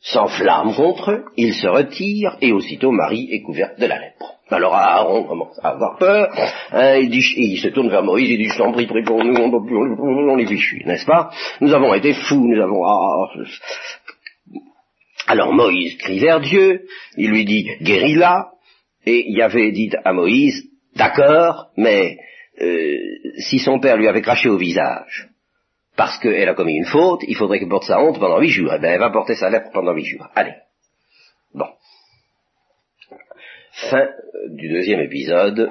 s'enflamme 0.00 0.74
contre 0.74 1.10
eux, 1.10 1.24
il 1.36 1.54
se 1.54 1.66
retire, 1.66 2.36
et 2.40 2.52
aussitôt 2.52 2.90
Marie 2.90 3.28
est 3.30 3.42
couverte 3.42 3.78
de 3.78 3.86
la 3.86 3.98
lèpre. 3.98 4.33
Alors 4.50 4.74
Aaron 4.74 5.24
commence 5.24 5.58
à 5.62 5.70
avoir 5.70 5.96
peur, 5.96 6.28
hein, 6.72 6.96
il, 6.96 7.58
se 7.58 7.68
tourne 7.68 7.88
vers 7.88 8.02
Moïse, 8.02 8.28
il 8.30 8.36
dit, 8.36 8.50
je 8.50 8.58
t'en 8.58 8.72
prie, 8.72 8.86
prie 8.86 9.02
pour 9.02 9.24
nous, 9.24 9.34
on, 9.34 10.38
est 10.38 10.46
fichus, 10.46 10.82
n'est-ce 10.84 11.06
pas? 11.06 11.30
Nous 11.60 11.72
avons 11.72 11.94
été 11.94 12.12
fous, 12.12 12.46
nous 12.46 12.62
avons... 12.62 12.84
Ah, 12.84 13.26
alors 15.26 15.54
Moïse 15.54 15.96
crie 15.96 16.18
vers 16.18 16.40
Dieu, 16.40 16.84
il 17.16 17.30
lui 17.30 17.46
dit, 17.46 17.70
guéris-la, 17.80 18.50
et 19.06 19.32
Yahvé 19.32 19.72
dit 19.72 19.90
à 20.04 20.12
Moïse, 20.12 20.68
d'accord, 20.94 21.68
mais 21.78 22.18
euh, 22.60 22.96
si 23.38 23.58
son 23.58 23.80
père 23.80 23.96
lui 23.96 24.08
avait 24.08 24.22
craché 24.22 24.50
au 24.50 24.58
visage, 24.58 25.28
parce 25.96 26.18
qu'elle 26.18 26.48
a 26.48 26.54
commis 26.54 26.76
une 26.76 26.86
faute, 26.86 27.22
il 27.26 27.36
faudrait 27.36 27.58
qu'elle 27.58 27.68
porte 27.68 27.84
sa 27.84 28.00
honte 28.00 28.18
pendant 28.18 28.40
huit 28.40 28.50
jours. 28.50 28.72
Eh 28.74 28.80
bien, 28.80 28.90
elle 28.90 29.00
va 29.00 29.10
porter 29.10 29.34
sa 29.34 29.48
lèpre 29.48 29.70
pendant 29.72 29.92
huit 29.92 30.04
jours. 30.04 30.26
Allez. 30.34 30.54
Bon. 31.54 31.68
Fin 33.74 34.08
du 34.50 34.68
deuxième 34.68 35.00
épisode. 35.00 35.70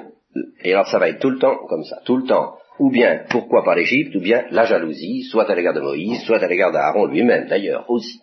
Et 0.62 0.72
alors 0.72 0.86
ça 0.88 0.98
va 0.98 1.08
être 1.08 1.20
tout 1.20 1.30
le 1.30 1.38
temps 1.38 1.56
comme 1.68 1.84
ça, 1.84 2.00
tout 2.04 2.16
le 2.16 2.24
temps. 2.24 2.58
Ou 2.78 2.90
bien 2.90 3.24
pourquoi 3.30 3.64
pas 3.64 3.76
l'Égypte, 3.76 4.14
ou 4.16 4.20
bien 4.20 4.44
la 4.50 4.64
jalousie, 4.64 5.22
soit 5.22 5.48
à 5.48 5.54
l'égard 5.54 5.74
de 5.74 5.80
Moïse, 5.80 6.22
soit 6.24 6.42
à 6.42 6.48
l'égard 6.48 6.72
d'Aaron 6.72 7.06
lui-même 7.06 7.46
d'ailleurs 7.48 7.88
aussi. 7.88 8.20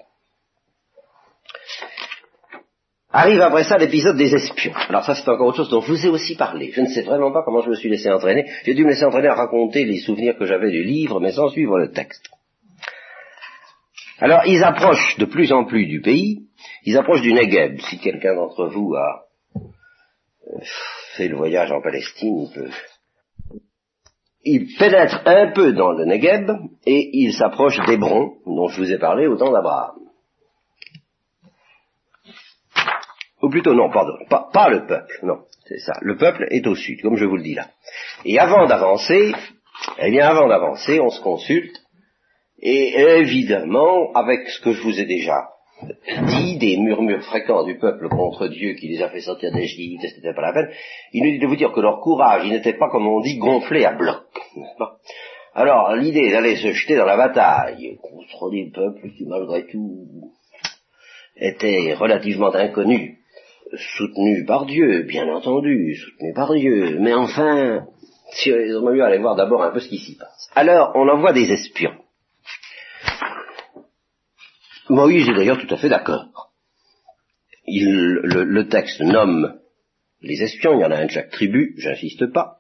Arrive 3.14 3.42
après 3.42 3.64
ça 3.64 3.78
l'épisode 3.78 4.18
des 4.18 4.34
espions. 4.34 4.74
Alors 4.88 5.04
ça 5.04 5.16
c'est 5.16 5.28
encore 5.30 5.48
autre 5.48 5.58
chose 5.58 5.70
dont 5.70 5.82
je 5.82 5.92
vous 5.92 6.06
ai 6.06 6.10
aussi 6.10 6.36
parlé. 6.36 6.72
Je 6.74 6.82
ne 6.82 6.88
sais 6.88 7.02
vraiment 7.02 7.32
pas 7.32 7.44
comment 7.44 7.62
je 7.62 7.70
me 7.70 7.76
suis 7.76 7.90
laissé 7.90 8.12
entraîner. 8.12 8.46
J'ai 8.66 8.74
dû 8.74 8.84
me 8.84 8.90
laisser 8.90 9.06
entraîner 9.06 9.30
à 9.30 9.36
raconter 9.36 9.84
les 9.86 10.00
souvenirs 10.00 10.38
que 10.38 10.46
j'avais 10.46 10.70
du 10.70 10.84
livre, 10.84 11.20
mais 11.20 11.32
sans 11.32 11.50
suivre 11.50 11.80
le 11.80 11.92
texte. 11.92 12.30
Alors 14.20 14.46
ils 14.46 14.64
approchent 14.64 15.18
de 15.18 15.26
plus 15.26 15.52
en 15.52 15.66
plus 15.66 15.88
du 15.88 16.02
pays, 16.02 16.44
ils 16.86 16.98
approchent 16.98 17.22
du 17.22 17.34
Negev. 17.34 17.80
Si 17.90 17.98
quelqu'un 18.00 18.36
d'entre 18.36 18.68
vous 18.68 18.94
a 18.94 19.31
fait 21.16 21.28
le 21.28 21.38
voyage 21.38 21.72
en 21.72 21.82
Palestine, 21.82 22.48
il 22.48 22.54
peut... 22.54 22.70
Ils 24.44 24.76
pénètrent 24.76 25.22
un 25.26 25.52
peu 25.52 25.74
dans 25.74 25.92
le 25.92 26.06
Negev 26.06 26.50
et 26.88 27.10
ils 27.14 27.34
s'approchent 27.34 27.80
d'Hébron, 27.86 28.38
dont 28.48 28.70
je 28.70 28.82
vous 28.82 28.92
ai 28.92 28.98
parlé 28.98 29.28
au 29.28 29.38
temps 29.38 29.52
d'Abraham. 29.52 30.00
Ou 33.44 33.50
plutôt, 33.50 33.74
non, 33.74 33.92
pardon, 33.92 34.14
pas, 34.30 34.70
le 34.70 34.88
peuple, 34.88 35.20
non, 35.24 35.46
c'est 35.68 35.80
ça. 35.80 35.94
Le 36.02 36.16
peuple 36.18 36.48
est 36.50 36.66
au 36.66 36.76
sud, 36.76 37.02
comme 37.02 37.18
je 37.18 37.26
vous 37.26 37.38
le 37.38 37.44
dis 37.44 37.54
là. 37.54 37.68
Et 38.26 38.40
avant 38.40 38.66
d'avancer, 38.68 39.32
eh 40.00 40.12
bien, 40.12 40.28
avant 40.28 40.48
d'avancer, 40.48 41.00
on 41.00 41.10
se 41.10 41.22
consulte, 41.22 41.76
et 42.60 43.00
évidemment, 43.20 44.12
avec 44.14 44.48
ce 44.50 44.62
que 44.62 44.74
je 44.74 44.82
vous 44.82 45.00
ai 45.00 45.06
déjà 45.06 45.50
dit, 46.28 46.58
des 46.58 46.78
murmures 46.78 47.24
fréquents 47.24 47.64
du 47.64 47.78
peuple 47.78 48.10
contre 48.10 48.48
Dieu 48.48 48.74
qui 48.74 48.88
les 48.88 49.02
a 49.02 49.10
fait 49.10 49.22
sortir 49.22 49.52
d'Égypte, 49.52 50.06
c'était 50.16 50.34
pas 50.34 50.42
la 50.42 50.54
peine, 50.54 50.70
il 51.14 51.24
nous 51.24 51.32
dit 51.32 51.40
de 51.40 51.48
vous 51.48 51.56
dire 51.56 51.72
que 51.72 51.80
leur 51.80 52.00
courage, 52.00 52.48
n'était 52.48 52.74
pas, 52.74 52.90
comme 52.90 53.08
on 53.08 53.22
dit, 53.22 53.38
gonflé 53.38 53.86
à 53.86 53.94
bloc. 53.94 54.24
Alors, 55.54 55.96
l'idée 55.96 56.32
d'aller 56.32 56.56
se 56.56 56.72
jeter 56.72 56.96
dans 56.96 57.06
la 57.06 57.18
bataille 57.18 57.98
contre 58.02 58.50
des 58.52 58.72
peuples 58.74 59.10
qui, 59.18 59.26
malgré 59.26 59.68
tout, 59.68 60.08
étaient 61.36 61.94
relativement 61.94 62.54
inconnus, 62.54 63.18
soutenu 63.98 64.46
par 64.46 64.66
Dieu, 64.66 65.04
bien 65.04 65.28
entendu, 65.28 65.96
soutenu 65.96 66.34
par 66.34 66.54
Dieu, 66.54 66.98
mais 67.00 67.14
enfin, 67.14 67.86
si 68.34 68.52
on 68.52 68.88
a 68.88 68.92
mieux 68.92 69.04
aller 69.04 69.18
voir 69.18 69.36
d'abord 69.36 69.64
un 69.64 69.72
peu 69.72 69.80
ce 69.80 69.90
qui 69.90 69.98
s'y 69.98 70.18
passe. 70.18 70.50
Alors, 70.56 70.92
on 70.96 71.08
envoie 71.10 71.34
des 71.34 71.52
espions. 71.52 71.96
Moïse 74.92 75.30
est 75.30 75.34
d'ailleurs 75.34 75.58
tout 75.58 75.74
à 75.74 75.78
fait 75.78 75.90
d'accord. 75.90 76.52
Le, 77.66 78.44
le, 78.44 78.68
texte 78.68 79.00
nomme 79.00 79.54
les 80.22 80.44
espions, 80.44 80.74
il 80.74 80.82
y 80.82 80.86
en 80.86 80.92
a 80.92 80.98
un 80.98 81.06
de 81.06 81.12
chaque 81.12 81.30
tribu, 81.30 81.76
j'insiste 81.78 82.32
pas, 82.34 82.58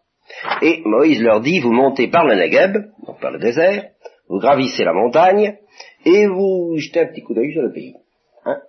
et 0.61 0.81
Moïse 0.85 1.21
leur 1.21 1.41
dit, 1.41 1.59
vous 1.59 1.73
montez 1.73 2.07
par 2.07 2.25
le 2.25 2.35
Negev, 2.35 2.85
donc 3.05 3.19
par 3.19 3.31
le 3.31 3.39
désert, 3.39 3.89
vous 4.29 4.39
gravissez 4.39 4.85
la 4.85 4.93
montagne, 4.93 5.57
et 6.05 6.27
vous 6.27 6.77
jetez 6.77 7.01
un 7.01 7.07
petit 7.07 7.21
coup 7.21 7.33
d'œil 7.33 7.51
sur 7.51 7.63
le 7.63 7.73
pays. 7.73 7.95
Hein 8.45 8.61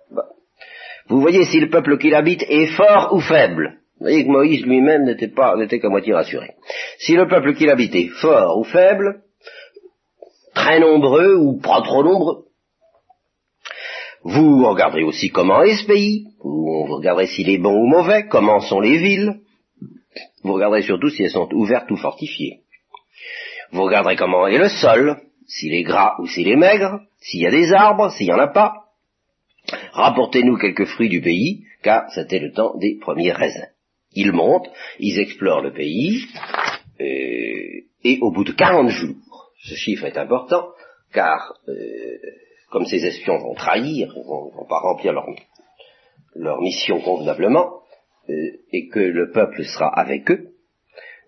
vous 1.07 1.21
voyez 1.21 1.45
si 1.45 1.59
le 1.59 1.69
peuple 1.69 1.97
qui 1.97 2.09
l'habite 2.09 2.43
est 2.49 2.67
fort 2.75 3.13
ou 3.13 3.21
faible. 3.21 3.79
Vous 3.99 4.07
voyez 4.07 4.25
que 4.25 4.29
Moïse 4.29 4.65
lui-même 4.65 5.05
n'était 5.05 5.29
pas, 5.29 5.55
n'était 5.55 5.79
qu'à 5.79 5.89
moitié 5.89 6.13
rassuré. 6.13 6.51
Si 6.97 7.15
le 7.15 7.27
peuple 7.27 7.53
qui 7.53 7.65
l'habite 7.65 7.95
est 7.95 8.09
fort 8.09 8.57
ou 8.59 8.65
faible, 8.65 9.21
très 10.53 10.79
nombreux 10.79 11.35
ou 11.35 11.59
pas 11.59 11.81
trop 11.81 12.03
nombreux, 12.03 12.45
vous 14.23 14.65
regarderez 14.65 15.03
aussi 15.03 15.29
comment 15.29 15.63
est 15.63 15.75
ce 15.75 15.85
pays, 15.85 16.27
vous 16.43 16.85
regarderez 16.85 17.27
s'il 17.27 17.49
est 17.49 17.57
bon 17.57 17.73
ou 17.73 17.87
mauvais, 17.87 18.27
comment 18.27 18.59
sont 18.59 18.79
les 18.79 18.97
villes, 18.97 19.41
vous 20.43 20.53
regarderez 20.53 20.83
surtout 20.83 21.09
si 21.09 21.23
elles 21.23 21.31
sont 21.31 21.49
ouvertes 21.53 21.89
ou 21.91 21.97
fortifiées. 21.97 22.59
Vous 23.71 23.83
regarderez 23.83 24.15
comment 24.15 24.47
est 24.47 24.57
le 24.57 24.69
sol, 24.69 25.19
s'il 25.47 25.73
est 25.73 25.83
gras 25.83 26.15
ou 26.19 26.27
s'il 26.27 26.47
est 26.47 26.55
maigre, 26.55 27.01
s'il 27.19 27.41
y 27.41 27.47
a 27.47 27.51
des 27.51 27.73
arbres, 27.73 28.11
s'il 28.11 28.27
n'y 28.27 28.33
en 28.33 28.39
a 28.39 28.47
pas, 28.47 28.83
Rapportez-nous 29.93 30.57
quelques 30.57 30.85
fruits 30.85 31.09
du 31.09 31.21
pays, 31.21 31.65
car 31.83 32.11
c'était 32.13 32.39
le 32.39 32.51
temps 32.51 32.77
des 32.77 32.97
premiers 32.99 33.31
raisins. 33.31 33.69
Ils 34.13 34.31
montent, 34.31 34.69
ils 34.99 35.19
explorent 35.19 35.61
le 35.61 35.73
pays, 35.73 36.25
euh, 36.99 37.81
et 38.03 38.19
au 38.21 38.31
bout 38.31 38.43
de 38.43 38.51
40 38.51 38.89
jours, 38.89 39.51
ce 39.63 39.75
chiffre 39.75 40.05
est 40.05 40.17
important, 40.17 40.67
car 41.13 41.53
euh, 41.67 41.73
comme 42.73 42.85
ces 42.85 43.05
espions 43.05 43.37
vont 43.37 43.53
trahir, 43.53 44.11
vont, 44.25 44.49
vont 44.49 44.65
pas 44.67 44.79
remplir 44.79 45.13
leur, 45.13 46.59
mission 46.59 46.99
convenablement, 47.01 47.81
euh, 48.29 48.33
et 48.71 48.87
que 48.87 48.99
le 48.99 49.29
peuple 49.29 49.63
sera 49.63 49.87
avec 49.87 50.31
eux, 50.31 50.47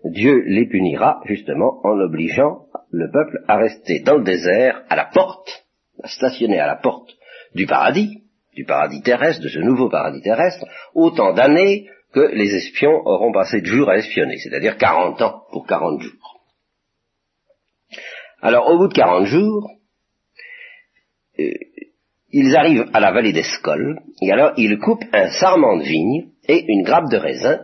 Dieu 0.04 0.42
les 0.44 0.66
punira 0.66 1.20
justement 1.24 1.80
en 1.84 2.00
obligeant 2.00 2.66
le 2.90 3.12
peuple 3.12 3.44
à 3.46 3.58
rester 3.58 4.00
dans 4.00 4.16
le 4.16 4.24
désert, 4.24 4.82
à 4.88 4.96
la 4.96 5.04
porte, 5.04 5.64
à 6.02 6.08
stationner 6.08 6.58
à 6.58 6.66
la 6.66 6.76
porte 6.76 7.14
du 7.54 7.66
paradis, 7.66 8.24
du 8.54 8.64
paradis 8.64 9.02
terrestre, 9.02 9.42
de 9.42 9.48
ce 9.48 9.60
nouveau 9.60 9.88
paradis 9.88 10.22
terrestre, 10.22 10.66
autant 10.94 11.32
d'années 11.32 11.88
que 12.12 12.34
les 12.34 12.56
espions 12.56 13.06
auront 13.06 13.32
passé 13.32 13.60
de 13.60 13.66
jours 13.66 13.88
à 13.88 13.98
espionner, 13.98 14.38
c'est-à-dire 14.38 14.78
40 14.78 15.22
ans 15.22 15.42
pour 15.52 15.64
40 15.64 16.00
jours. 16.00 16.40
Alors, 18.42 18.68
au 18.68 18.78
bout 18.78 18.88
de 18.88 18.94
40 18.94 19.26
jours, 19.26 19.75
ils 21.38 22.56
arrivent 22.56 22.90
à 22.92 23.00
la 23.00 23.12
vallée 23.12 23.32
d'Escol, 23.32 24.00
et 24.22 24.30
alors 24.30 24.52
ils 24.56 24.78
coupent 24.78 25.04
un 25.12 25.30
sarment 25.30 25.76
de 25.76 25.84
vigne 25.84 26.28
et 26.48 26.64
une 26.68 26.82
grappe 26.82 27.10
de 27.10 27.16
raisin, 27.16 27.60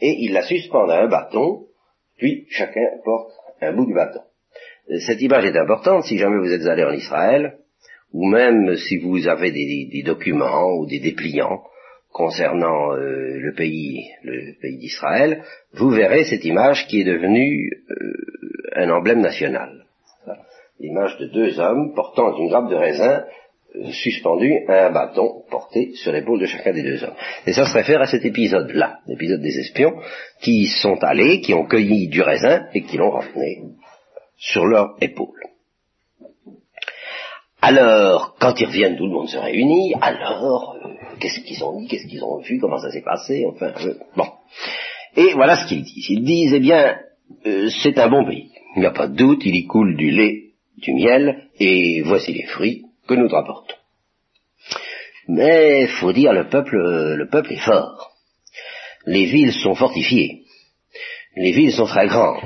et 0.00 0.14
ils 0.20 0.32
la 0.32 0.42
suspendent 0.42 0.90
à 0.90 1.02
un 1.02 1.08
bâton, 1.08 1.66
puis 2.16 2.46
chacun 2.50 2.86
porte 3.04 3.32
un 3.60 3.72
bout 3.72 3.86
du 3.86 3.94
bâton. 3.94 4.20
Euh, 4.90 4.98
cette 5.06 5.20
image 5.20 5.44
est 5.44 5.56
importante 5.56 6.04
si 6.04 6.18
jamais 6.18 6.38
vous 6.38 6.52
êtes 6.52 6.66
allé 6.66 6.84
en 6.84 6.92
Israël, 6.92 7.58
ou 8.12 8.26
même 8.26 8.76
si 8.76 8.98
vous 8.98 9.28
avez 9.28 9.50
des, 9.50 10.02
documents 10.04 10.74
ou 10.78 10.86
des 10.86 11.00
dépliants 11.00 11.62
concernant 12.10 12.94
euh, 12.94 13.38
le 13.38 13.52
pays, 13.54 14.10
le 14.22 14.58
pays 14.60 14.78
d'Israël, 14.78 15.44
vous 15.74 15.90
verrez 15.90 16.24
cette 16.24 16.44
image 16.44 16.86
qui 16.86 17.02
est 17.02 17.04
devenue 17.04 17.70
euh, 17.90 18.12
un 18.76 18.90
emblème 18.90 19.20
national. 19.20 19.84
L'image 20.80 21.18
de 21.18 21.26
deux 21.26 21.58
hommes 21.58 21.92
portant 21.94 22.36
une 22.36 22.48
grappe 22.48 22.70
de 22.70 22.76
raisin 22.76 23.24
euh, 23.76 23.90
suspendue 23.90 24.64
à 24.68 24.86
un 24.86 24.92
bâton 24.92 25.42
porté 25.50 25.92
sur 25.94 26.12
l'épaule 26.12 26.40
de 26.40 26.46
chacun 26.46 26.72
des 26.72 26.82
deux 26.82 27.02
hommes. 27.02 27.16
Et 27.46 27.52
ça 27.52 27.66
se 27.66 27.74
réfère 27.74 28.00
à 28.00 28.06
cet 28.06 28.24
épisode-là, 28.24 29.00
l'épisode 29.06 29.42
des 29.42 29.58
espions, 29.58 29.94
qui 30.40 30.66
sont 30.66 30.96
allés, 31.02 31.40
qui 31.40 31.52
ont 31.52 31.66
cueilli 31.66 32.08
du 32.08 32.22
raisin 32.22 32.66
et 32.74 32.82
qui 32.82 32.96
l'ont 32.96 33.10
ramené 33.10 33.62
sur 34.36 34.66
leur 34.66 34.96
épaule. 35.00 35.42
Alors, 37.60 38.36
quand 38.38 38.58
ils 38.60 38.66
reviennent, 38.66 38.96
tout 38.96 39.06
le 39.06 39.12
monde 39.12 39.28
se 39.28 39.36
réunit. 39.36 39.94
Alors, 40.00 40.76
euh, 40.76 40.90
qu'est-ce 41.18 41.40
qu'ils 41.40 41.62
ont 41.64 41.78
dit, 41.80 41.88
qu'est-ce 41.88 42.06
qu'ils 42.06 42.22
ont 42.22 42.38
vu, 42.38 42.60
comment 42.60 42.78
ça 42.78 42.92
s'est 42.92 43.02
passé, 43.02 43.44
enfin, 43.48 43.72
euh, 43.84 43.94
bon. 44.16 44.26
Et 45.16 45.34
voilà 45.34 45.56
ce 45.56 45.66
qu'ils 45.66 45.82
disent. 45.82 46.08
Ils 46.08 46.22
disent, 46.22 46.54
eh 46.54 46.60
bien, 46.60 46.98
c'est 47.82 47.98
un 47.98 48.08
bon 48.08 48.24
pays. 48.24 48.52
Il 48.76 48.80
n'y 48.80 48.86
a 48.86 48.92
pas 48.92 49.08
de 49.08 49.16
doute, 49.16 49.42
il 49.44 49.56
y 49.56 49.66
coule 49.66 49.96
du 49.96 50.10
lait, 50.10 50.47
du 50.80 50.94
miel, 50.94 51.48
et 51.58 52.02
voici 52.02 52.32
les 52.32 52.46
fruits 52.46 52.84
que 53.06 53.14
nous 53.14 53.28
rapportons. 53.28 53.74
Mais, 55.28 55.86
faut 55.86 56.12
dire, 56.12 56.32
le 56.32 56.48
peuple, 56.48 56.76
le 56.76 57.28
peuple 57.28 57.52
est 57.52 57.64
fort. 57.64 58.12
Les 59.06 59.26
villes 59.26 59.52
sont 59.52 59.74
fortifiées. 59.74 60.44
Les 61.36 61.52
villes 61.52 61.72
sont 61.72 61.86
très 61.86 62.08
grandes. 62.08 62.42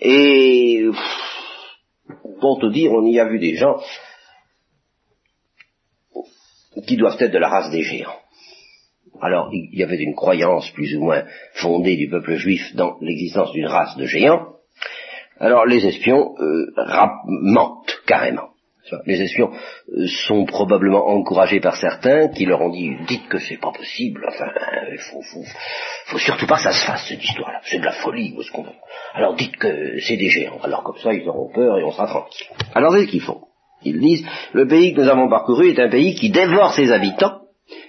Et 0.00 0.84
pour 2.40 2.60
te 2.60 2.70
dire, 2.72 2.92
on 2.92 3.06
y 3.06 3.18
a 3.18 3.26
vu 3.26 3.38
des 3.38 3.56
gens 3.56 3.80
qui 6.86 6.96
doivent 6.96 7.16
être 7.20 7.32
de 7.32 7.38
la 7.38 7.48
race 7.48 7.70
des 7.70 7.82
géants. 7.82 8.18
Alors, 9.20 9.48
il 9.52 9.78
y 9.78 9.82
avait 9.82 10.02
une 10.02 10.14
croyance 10.14 10.70
plus 10.70 10.96
ou 10.96 11.00
moins 11.00 11.24
fondée 11.54 11.96
du 11.96 12.08
peuple 12.08 12.34
juif 12.36 12.74
dans 12.74 12.98
l'existence 13.00 13.52
d'une 13.52 13.66
race 13.66 13.96
de 13.96 14.06
géants. 14.06 14.53
Alors, 15.40 15.66
les 15.66 15.84
espions 15.86 16.34
euh, 16.38 16.66
mentent 17.26 18.00
carrément. 18.06 18.54
Les 19.06 19.20
espions 19.22 19.50
euh, 19.50 20.06
sont 20.26 20.44
probablement 20.44 21.08
encouragés 21.08 21.60
par 21.60 21.76
certains 21.76 22.28
qui 22.28 22.44
leur 22.44 22.60
ont 22.60 22.68
dit 22.68 22.92
dites 23.06 23.28
que 23.28 23.38
c'est 23.38 23.56
pas 23.56 23.72
possible, 23.72 24.26
enfin, 24.28 24.50
il 24.92 24.98
faut, 24.98 25.22
faut, 25.22 25.44
faut, 26.06 26.18
surtout 26.18 26.46
pas 26.46 26.56
que 26.56 26.64
ça 26.64 26.72
se 26.72 26.84
fasse 26.84 27.06
cette 27.08 27.24
histoire-là, 27.24 27.60
c'est 27.64 27.78
de 27.78 27.84
la 27.84 27.92
folie, 27.92 28.34
où 28.36 28.42
est-ce 28.42 28.52
qu'on 28.52 28.66
Alors 29.14 29.34
dites 29.36 29.56
que 29.56 29.98
c'est 30.00 30.18
des 30.18 30.28
géants, 30.28 30.58
alors 30.62 30.82
comme 30.82 30.98
ça 30.98 31.14
ils 31.14 31.26
auront 31.26 31.50
peur 31.50 31.78
et 31.78 31.84
on 31.84 31.92
sera 31.92 32.06
tranquille. 32.06 32.46
Alors 32.74 32.92
c'est 32.92 33.06
ce 33.06 33.10
qu'ils 33.10 33.22
font. 33.22 33.40
Ils 33.84 34.00
disent 34.00 34.26
le 34.52 34.68
pays 34.68 34.92
que 34.92 35.00
nous 35.00 35.08
avons 35.08 35.30
parcouru 35.30 35.70
est 35.70 35.80
un 35.80 35.88
pays 35.88 36.14
qui 36.14 36.30
dévore 36.30 36.74
ses 36.74 36.92
habitants, 36.92 37.40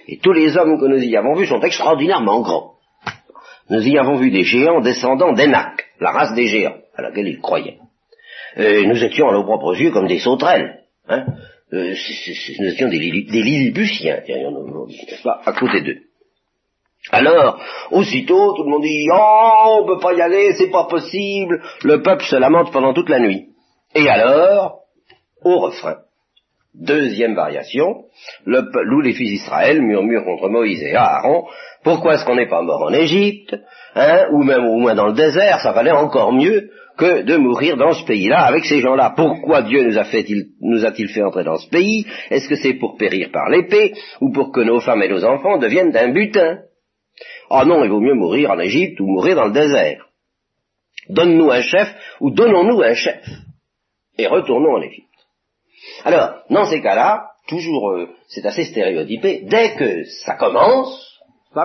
et 0.08 0.18
tous 0.18 0.32
les 0.32 0.56
hommes 0.56 0.80
que 0.80 0.86
nous 0.86 1.02
y 1.02 1.14
avons 1.14 1.34
vus 1.34 1.46
sont 1.46 1.60
extraordinairement 1.60 2.40
grands. 2.40 2.72
Nous 3.68 3.86
y 3.86 3.98
avons 3.98 4.16
vu 4.16 4.30
des 4.30 4.44
géants 4.44 4.80
descendants 4.80 5.34
d'Enak, 5.34 5.88
la 6.00 6.12
race 6.12 6.34
des 6.34 6.46
géants, 6.46 6.78
à 6.96 7.02
laquelle 7.02 7.28
ils 7.28 7.40
croyaient. 7.40 7.78
Et 8.56 8.86
nous 8.86 9.02
étions 9.02 9.28
à 9.28 9.32
nos 9.32 9.44
propres 9.44 9.78
yeux 9.78 9.90
comme 9.90 10.06
des 10.06 10.18
sauterelles. 10.18 10.80
Hein 11.08 11.26
euh, 11.72 11.94
nous 12.60 12.68
étions 12.68 12.88
des, 12.88 13.74
pas, 15.22 15.40
à 15.44 15.52
côté 15.52 15.80
d'eux. 15.82 15.98
Alors, 17.10 17.60
aussitôt, 17.90 18.54
tout 18.54 18.64
le 18.64 18.70
monde 18.70 18.82
dit, 18.82 19.08
oh, 19.12 19.80
on 19.80 19.86
peut 19.86 20.00
pas 20.00 20.14
y 20.14 20.20
aller, 20.20 20.54
c'est 20.54 20.70
pas 20.70 20.84
possible, 20.84 21.62
le 21.84 22.02
peuple 22.02 22.24
se 22.24 22.36
lamente 22.36 22.72
pendant 22.72 22.94
toute 22.94 23.08
la 23.08 23.20
nuit. 23.20 23.48
Et 23.94 24.08
alors, 24.08 24.80
au 25.42 25.58
refrain, 25.58 25.98
deuxième 26.74 27.34
variation, 27.34 28.04
le 28.44 28.62
loup 28.84 29.00
les 29.00 29.12
fils 29.12 29.30
d'Israël 29.30 29.80
murmurent 29.82 30.24
contre 30.24 30.48
Moïse 30.48 30.82
et 30.82 30.94
Aaron, 30.94 31.46
pourquoi 31.84 32.14
est-ce 32.14 32.24
qu'on 32.24 32.34
n'est 32.34 32.48
pas 32.48 32.62
mort 32.62 32.82
en 32.82 32.92
Égypte, 32.92 33.56
hein, 33.94 34.26
ou 34.32 34.42
même 34.42 34.66
au 34.66 34.76
moins 34.76 34.94
dans 34.94 35.06
le 35.06 35.14
désert, 35.14 35.60
ça 35.60 35.72
valait 35.72 35.92
encore 35.92 36.32
mieux, 36.32 36.70
que 36.96 37.22
de 37.22 37.36
mourir 37.36 37.76
dans 37.76 37.92
ce 37.92 38.04
pays-là 38.04 38.44
avec 38.44 38.64
ces 38.64 38.80
gens-là. 38.80 39.14
Pourquoi 39.16 39.62
Dieu 39.62 39.82
nous 39.82 39.98
a-t-il 39.98 41.08
fait 41.08 41.22
entrer 41.22 41.44
dans 41.44 41.58
ce 41.58 41.68
pays? 41.68 42.06
Est-ce 42.30 42.48
que 42.48 42.56
c'est 42.56 42.74
pour 42.74 42.96
périr 42.96 43.30
par 43.32 43.48
l'épée 43.48 43.92
ou 44.20 44.32
pour 44.32 44.52
que 44.52 44.60
nos 44.60 44.80
femmes 44.80 45.02
et 45.02 45.08
nos 45.08 45.24
enfants 45.24 45.58
deviennent 45.58 45.96
un 45.96 46.12
butin? 46.12 46.58
Ah 47.50 47.64
non, 47.64 47.84
il 47.84 47.90
vaut 47.90 48.00
mieux 48.00 48.14
mourir 48.14 48.50
en 48.50 48.58
Égypte 48.58 49.00
ou 49.00 49.06
mourir 49.06 49.36
dans 49.36 49.46
le 49.46 49.52
désert. 49.52 50.06
Donne-nous 51.08 51.50
un 51.50 51.62
chef 51.62 51.94
ou 52.20 52.30
donnons-nous 52.30 52.82
un 52.82 52.94
chef 52.94 53.24
et 54.18 54.26
retournons 54.26 54.76
en 54.76 54.82
Égypte. 54.82 55.06
Alors, 56.04 56.42
dans 56.50 56.64
ces 56.66 56.80
cas-là, 56.80 57.30
toujours, 57.48 57.90
euh, 57.90 58.08
c'est 58.28 58.44
assez 58.44 58.64
stéréotypé, 58.64 59.42
dès 59.44 59.76
que 59.76 60.04
ça 60.24 60.34
commence, 60.34 61.15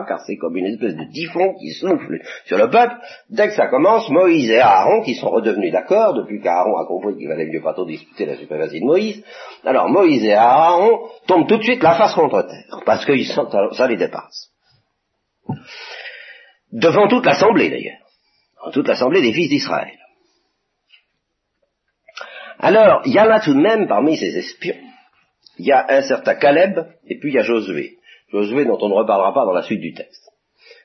car 0.07 0.21
c'est 0.25 0.37
comme 0.37 0.55
une 0.57 0.65
espèce 0.65 0.95
de 0.95 1.05
typhon 1.11 1.53
qui 1.55 1.71
souffle 1.71 2.19
sur 2.45 2.57
le 2.57 2.69
peuple. 2.69 2.95
Dès 3.29 3.47
que 3.47 3.55
ça 3.55 3.67
commence, 3.67 4.09
Moïse 4.09 4.49
et 4.49 4.59
Aaron, 4.59 5.01
qui 5.01 5.15
sont 5.15 5.29
redevenus 5.29 5.71
d'accord, 5.71 6.13
depuis 6.13 6.41
qu'Aaron 6.41 6.77
a 6.77 6.85
compris 6.85 7.17
qu'il 7.17 7.27
valait 7.27 7.47
mieux 7.47 7.61
pas 7.61 7.73
trop 7.73 7.85
discuter 7.85 8.25
la 8.25 8.37
suprématie 8.37 8.79
de 8.79 8.85
Moïse, 8.85 9.23
alors 9.65 9.89
Moïse 9.89 10.23
et 10.23 10.33
Aaron 10.33 11.09
tombent 11.27 11.47
tout 11.47 11.57
de 11.57 11.63
suite 11.63 11.83
la 11.83 11.95
face 11.95 12.13
contre 12.13 12.43
terre, 12.43 12.81
parce 12.85 13.05
que 13.05 13.13
ça 13.23 13.87
les 13.87 13.97
dépasse. 13.97 14.49
Devant 16.71 17.07
toute 17.07 17.25
l'assemblée 17.25 17.69
d'ailleurs, 17.69 18.07
toute 18.73 18.87
l'assemblée 18.87 19.21
des 19.21 19.33
fils 19.33 19.49
d'Israël. 19.49 19.97
Alors, 22.59 23.01
il 23.05 23.13
y 23.13 23.19
en 23.19 23.29
a 23.29 23.39
tout 23.39 23.53
de 23.53 23.59
même 23.59 23.87
parmi 23.87 24.15
ces 24.17 24.37
espions, 24.37 24.75
il 25.57 25.65
y 25.65 25.71
a 25.71 25.85
un 25.89 26.01
certain 26.01 26.35
Caleb, 26.35 26.79
et 27.07 27.19
puis 27.19 27.31
il 27.31 27.35
y 27.35 27.39
a 27.39 27.43
Josué. 27.43 27.97
Josué 28.31 28.65
dont 28.65 28.77
on 28.81 28.89
ne 28.89 28.93
reparlera 28.93 29.33
pas 29.33 29.45
dans 29.45 29.53
la 29.53 29.63
suite 29.63 29.81
du 29.81 29.93
texte. 29.93 30.31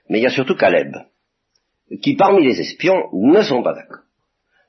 Mais 0.09 0.19
il 0.19 0.23
y 0.23 0.27
a 0.27 0.31
surtout 0.31 0.57
Caleb, 0.57 0.95
qui 2.03 2.17
parmi 2.17 2.45
les 2.45 2.61
espions 2.61 3.09
ne 3.13 3.43
sont 3.43 3.63
pas 3.63 3.75
d'accord. 3.75 4.03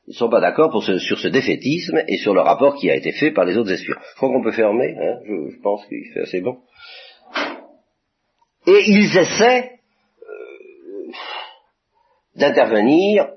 Ils 0.08 0.12
ne 0.12 0.16
sont 0.16 0.30
pas 0.30 0.40
d'accord 0.40 0.72
sur 0.82 1.20
ce 1.20 1.28
défaitisme 1.28 2.02
et 2.08 2.18
sur 2.18 2.34
le 2.34 2.42
rapport 2.42 2.76
qui 2.76 2.90
a 2.90 2.96
été 2.96 3.12
fait 3.12 3.32
par 3.32 3.46
les 3.46 3.58
autres 3.58 3.72
espions. 3.72 3.98
Je 4.12 4.16
crois 4.16 4.30
qu'on 4.30 4.44
peut 4.44 4.54
fermer, 4.54 4.96
hein, 4.98 5.20
je, 5.26 5.60
pense 5.62 5.86
qu'il 5.88 6.12
fait 6.14 6.22
assez 6.22 6.40
bon. 6.40 6.60
Et 8.68 8.84
ils 8.88 9.18
essaient 9.18 9.72
euh, 10.22 11.12
d'intervenir 12.36 13.28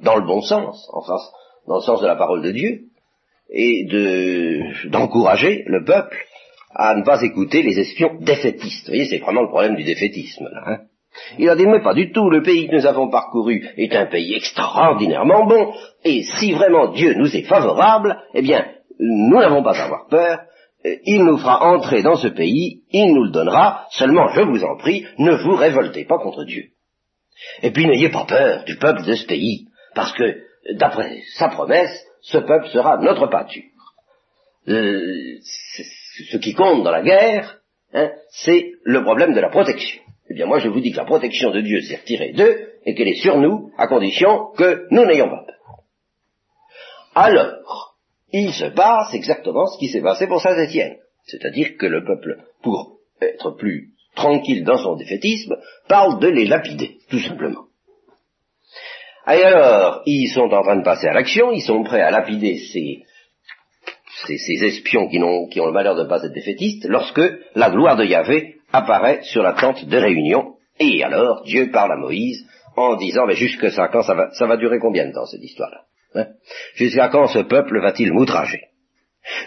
dans 0.00 0.16
le 0.16 0.26
bon 0.26 0.40
sens, 0.40 0.88
enfin, 0.92 1.16
dans 1.68 1.76
le 1.76 1.82
sens 1.82 2.00
de 2.00 2.06
la 2.06 2.16
parole 2.16 2.42
de 2.42 2.50
Dieu, 2.50 2.80
et 3.48 3.84
de 3.84 4.88
d'encourager 4.88 5.62
le 5.66 5.84
peuple 5.84 6.16
à 6.78 6.94
ne 6.94 7.04
pas 7.04 7.22
écouter 7.22 7.62
les 7.62 7.78
espions 7.78 8.18
défaitistes. 8.20 8.86
Vous 8.86 8.92
voyez, 8.92 9.06
c'est 9.06 9.18
vraiment 9.18 9.42
le 9.42 9.48
problème 9.48 9.76
du 9.76 9.84
défaitisme, 9.84 10.48
là. 10.52 10.62
Hein. 10.66 10.78
Il 11.38 11.48
a 11.48 11.56
dit, 11.56 11.66
mais 11.66 11.82
pas 11.82 11.94
du 11.94 12.12
tout, 12.12 12.28
le 12.28 12.42
pays 12.42 12.68
que 12.68 12.74
nous 12.74 12.86
avons 12.86 13.08
parcouru 13.08 13.66
est 13.78 13.94
un 13.94 14.04
pays 14.04 14.34
extraordinairement 14.34 15.46
bon, 15.46 15.72
et 16.04 16.22
si 16.22 16.52
vraiment 16.52 16.88
Dieu 16.88 17.14
nous 17.14 17.34
est 17.34 17.48
favorable, 17.48 18.22
eh 18.34 18.42
bien, 18.42 18.66
nous 18.98 19.38
n'avons 19.38 19.62
pas 19.62 19.78
à 19.78 19.84
avoir 19.84 20.08
peur, 20.08 20.40
il 21.04 21.24
nous 21.24 21.38
fera 21.38 21.72
entrer 21.72 22.02
dans 22.02 22.16
ce 22.16 22.28
pays, 22.28 22.82
il 22.90 23.14
nous 23.14 23.24
le 23.24 23.30
donnera, 23.30 23.86
seulement, 23.90 24.28
je 24.28 24.42
vous 24.42 24.62
en 24.62 24.76
prie, 24.76 25.06
ne 25.18 25.32
vous 25.32 25.56
révoltez 25.56 26.04
pas 26.04 26.18
contre 26.18 26.44
Dieu. 26.44 26.64
Et 27.62 27.70
puis 27.70 27.86
n'ayez 27.86 28.10
pas 28.10 28.26
peur 28.26 28.64
du 28.64 28.76
peuple 28.76 29.04
de 29.04 29.14
ce 29.14 29.26
pays, 29.26 29.68
parce 29.94 30.12
que, 30.12 30.42
d'après 30.74 31.22
sa 31.34 31.48
promesse, 31.48 32.04
ce 32.20 32.38
peuple 32.38 32.68
sera 32.68 32.98
notre 32.98 33.26
pâture. 33.28 33.62
Euh, 34.68 35.38
ce 36.24 36.36
qui 36.38 36.54
compte 36.54 36.82
dans 36.82 36.90
la 36.90 37.02
guerre, 37.02 37.60
hein, 37.92 38.10
c'est 38.30 38.72
le 38.84 39.02
problème 39.02 39.34
de 39.34 39.40
la 39.40 39.50
protection. 39.50 40.00
Eh 40.28 40.34
bien, 40.34 40.46
moi, 40.46 40.58
je 40.58 40.68
vous 40.68 40.80
dis 40.80 40.90
que 40.90 40.96
la 40.96 41.04
protection 41.04 41.50
de 41.50 41.60
Dieu 41.60 41.80
s'est 41.80 41.96
retirée 41.96 42.32
d'eux 42.32 42.68
et 42.84 42.94
qu'elle 42.94 43.08
est 43.08 43.20
sur 43.20 43.38
nous, 43.38 43.70
à 43.78 43.86
condition 43.86 44.50
que 44.56 44.86
nous 44.90 45.04
n'ayons 45.04 45.28
pas 45.28 45.44
peur. 45.44 45.56
Alors, 47.14 47.96
il 48.32 48.52
se 48.52 48.66
passe 48.66 49.14
exactement 49.14 49.66
ce 49.66 49.78
qui 49.78 49.88
s'est 49.88 50.02
passé 50.02 50.26
pour 50.26 50.40
Saint-Étienne. 50.40 50.96
C'est-à-dire 51.24 51.76
que 51.78 51.86
le 51.86 52.04
peuple, 52.04 52.44
pour 52.62 52.98
être 53.20 53.52
plus 53.52 53.90
tranquille 54.14 54.64
dans 54.64 54.78
son 54.78 54.96
défaitisme, 54.96 55.56
parle 55.88 56.20
de 56.20 56.28
les 56.28 56.46
lapider, 56.46 56.98
tout 57.08 57.20
simplement. 57.20 57.66
Et 59.28 59.42
alors, 59.42 60.02
ils 60.06 60.28
sont 60.28 60.52
en 60.52 60.62
train 60.62 60.76
de 60.76 60.84
passer 60.84 61.08
à 61.08 61.12
l'action, 61.12 61.52
ils 61.52 61.62
sont 61.62 61.82
prêts 61.82 62.00
à 62.00 62.10
lapider 62.10 62.58
ces 62.72 63.02
ces, 64.24 64.64
espions 64.64 65.08
qui, 65.08 65.18
qui, 65.50 65.60
ont 65.60 65.66
le 65.66 65.72
malheur 65.72 65.94
de 65.94 66.02
ne 66.02 66.08
pas 66.08 66.22
être 66.24 66.32
défaitistes, 66.32 66.86
lorsque 66.88 67.20
la 67.54 67.70
gloire 67.70 67.96
de 67.96 68.04
Yahvé 68.04 68.56
apparaît 68.72 69.20
sur 69.22 69.42
la 69.42 69.52
tente 69.52 69.84
de 69.84 69.96
réunion. 69.96 70.54
Et 70.78 71.02
alors, 71.02 71.42
Dieu 71.44 71.70
parle 71.70 71.92
à 71.92 71.96
Moïse 71.96 72.46
en 72.76 72.96
disant, 72.96 73.26
mais 73.26 73.34
jusque 73.34 73.70
ça, 73.70 73.88
quand 73.88 74.02
ça 74.02 74.14
va, 74.14 74.30
ça 74.32 74.46
va 74.46 74.56
durer 74.56 74.78
combien 74.78 75.06
de 75.06 75.12
temps 75.12 75.26
cette 75.26 75.42
histoire-là 75.42 75.82
hein? 76.14 76.26
Jusqu'à 76.74 77.08
quand 77.08 77.26
ce 77.28 77.40
peuple 77.40 77.80
va-t-il 77.80 78.12
m'outrager? 78.12 78.60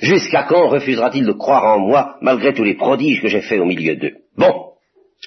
Jusqu'à 0.01 0.43
quand 0.43 0.67
refusera-t-il 0.67 1.25
de 1.25 1.31
croire 1.31 1.63
en 1.63 1.79
moi 1.79 2.17
malgré 2.21 2.53
tous 2.53 2.63
les 2.63 2.75
prodiges 2.75 3.21
que 3.21 3.27
j'ai 3.27 3.41
faits 3.41 3.59
au 3.59 3.65
milieu 3.65 3.95
d'eux? 3.95 4.17
Bon, 4.35 4.73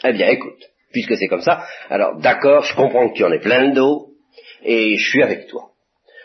eh 0.04 0.12
bien 0.12 0.28
écoute, 0.28 0.62
puisque 0.92 1.16
c'est 1.16 1.28
comme 1.28 1.40
ça, 1.40 1.64
alors 1.88 2.18
d'accord, 2.18 2.64
je 2.64 2.74
comprends 2.74 3.08
que 3.08 3.14
tu 3.14 3.24
en 3.24 3.32
es 3.32 3.38
plein 3.38 3.70
de 3.70 3.74
dos, 3.74 4.08
et 4.64 4.96
je 4.96 5.10
suis 5.10 5.22
avec 5.22 5.46
toi 5.46 5.71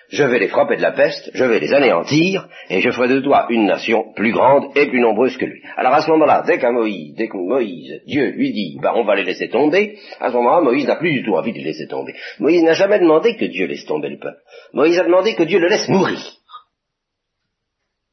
je 0.09 0.23
vais 0.23 0.39
les 0.39 0.47
frapper 0.47 0.77
de 0.77 0.81
la 0.81 0.91
peste, 0.91 1.29
je 1.33 1.43
vais 1.43 1.59
les 1.59 1.73
anéantir, 1.73 2.47
et 2.69 2.81
je 2.81 2.91
ferai 2.91 3.09
de 3.09 3.19
toi 3.19 3.47
une 3.49 3.65
nation 3.65 4.13
plus 4.13 4.31
grande 4.31 4.71
et 4.75 4.87
plus 4.87 5.01
nombreuse 5.01 5.35
que 5.37 5.45
lui. 5.45 5.61
Alors 5.75 5.93
à 5.93 6.01
ce 6.01 6.09
moment-là, 6.11 6.43
dès 6.47 6.57
qu'à 6.59 6.71
Moïse, 6.71 7.13
dès 7.15 7.27
que 7.27 7.37
Moïse, 7.37 8.01
Dieu 8.05 8.31
lui 8.31 8.53
dit, 8.53 8.77
bah 8.81 8.93
on 8.95 9.03
va 9.03 9.15
les 9.15 9.23
laisser 9.23 9.49
tomber, 9.49 9.97
à 10.19 10.29
ce 10.29 10.35
moment-là, 10.35 10.61
Moïse 10.61 10.87
n'a 10.87 10.95
plus 10.95 11.11
du 11.11 11.23
tout 11.23 11.33
envie 11.33 11.51
de 11.51 11.57
les 11.57 11.65
laisser 11.65 11.87
tomber. 11.87 12.13
Moïse 12.39 12.63
n'a 12.63 12.73
jamais 12.73 12.99
demandé 12.99 13.35
que 13.35 13.45
Dieu 13.45 13.67
laisse 13.67 13.85
tomber 13.85 14.09
le 14.09 14.19
peuple. 14.19 14.39
Moïse 14.73 14.97
a 14.97 15.03
demandé 15.03 15.35
que 15.35 15.43
Dieu 15.43 15.59
le 15.59 15.67
laisse 15.67 15.89
mourir. 15.89 16.19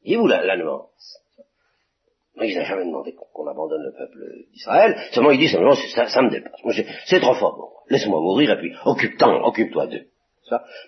Et 0.03 0.17
vous 0.17 0.27
la, 0.27 0.57
nuance? 0.57 1.19
Moïse 2.35 2.57
n'a 2.57 2.65
jamais 2.65 2.85
demandé 2.85 3.13
qu'on 3.13 3.47
abandonne 3.47 3.83
le 3.83 3.93
peuple 3.97 4.19
d'Israël, 4.51 4.97
seulement 5.11 5.31
il 5.31 5.39
dit 5.39 5.47
simplement, 5.47 5.75
ça, 5.75 6.21
me 6.21 6.29
dépasse. 6.29 6.59
C'est 7.05 7.21
trop 7.21 7.33
fort 7.35 7.55
pour 7.55 7.69
moi. 7.69 7.83
Laisse-moi 7.89 8.19
mourir 8.19 8.51
et 8.51 8.57
puis 8.57 8.73
occupe-toi, 8.83 9.47
occupe-toi 9.47 9.87
d'eux. 9.87 10.07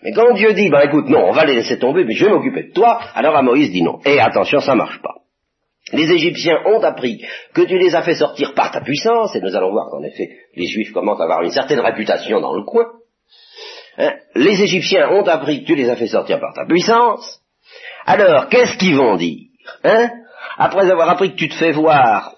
Mais 0.04 0.12
quand 0.12 0.34
Dieu 0.34 0.54
dit, 0.54 0.70
ben 0.70 0.82
écoute, 0.82 1.10
non, 1.10 1.30
on 1.30 1.32
va 1.32 1.46
les 1.46 1.56
laisser 1.56 1.80
tomber, 1.80 2.06
mais 2.06 2.14
je 2.14 2.26
vais 2.26 2.32
m'occuper 2.32 2.64
de 2.64 2.74
toi, 2.74 3.00
alors 3.16 3.36
à 3.36 3.42
Moïse 3.42 3.72
dit 3.72 3.82
non. 3.82 4.00
Et 4.06 4.20
attention, 4.20 4.60
ça 4.60 4.76
marche 4.76 5.02
pas. 5.02 5.16
Les 5.94 6.12
Égyptiens 6.12 6.60
ont 6.66 6.82
appris 6.82 7.24
que 7.54 7.62
tu 7.62 7.78
les 7.78 7.96
as 7.96 8.02
fait 8.02 8.16
sortir 8.16 8.54
par 8.54 8.72
ta 8.72 8.82
puissance, 8.82 9.36
et 9.36 9.42
nous 9.42 9.56
allons 9.56 9.72
voir 9.72 9.90
qu'en 9.90 10.04
effet, 10.04 10.30
les 10.56 10.68
Juifs 10.68 10.92
commencent 10.92 11.22
à 11.22 11.24
avoir 11.24 11.44
une 11.44 11.52
certaine 11.52 11.80
réputation 11.80 12.40
dans 12.42 12.54
le 12.54 12.64
coin. 12.64 12.86
Hein? 14.00 14.14
les 14.36 14.62
Égyptiens 14.62 15.10
ont 15.10 15.24
appris 15.24 15.62
que 15.62 15.68
tu 15.68 15.76
les 15.76 15.90
as 15.90 15.96
fait 15.96 16.08
sortir 16.08 16.40
par 16.40 16.54
ta 16.54 16.66
puissance. 16.66 17.42
Alors, 18.06 18.48
qu'est-ce 18.50 18.78
qu'ils 18.78 18.96
vont 18.96 19.16
dire? 19.16 19.48
Hein? 19.84 20.10
Après 20.58 20.90
avoir 20.90 21.10
appris 21.10 21.32
que 21.32 21.38
tu 21.38 21.50
te 21.50 21.56
fais 21.56 21.72
voir 21.72 22.36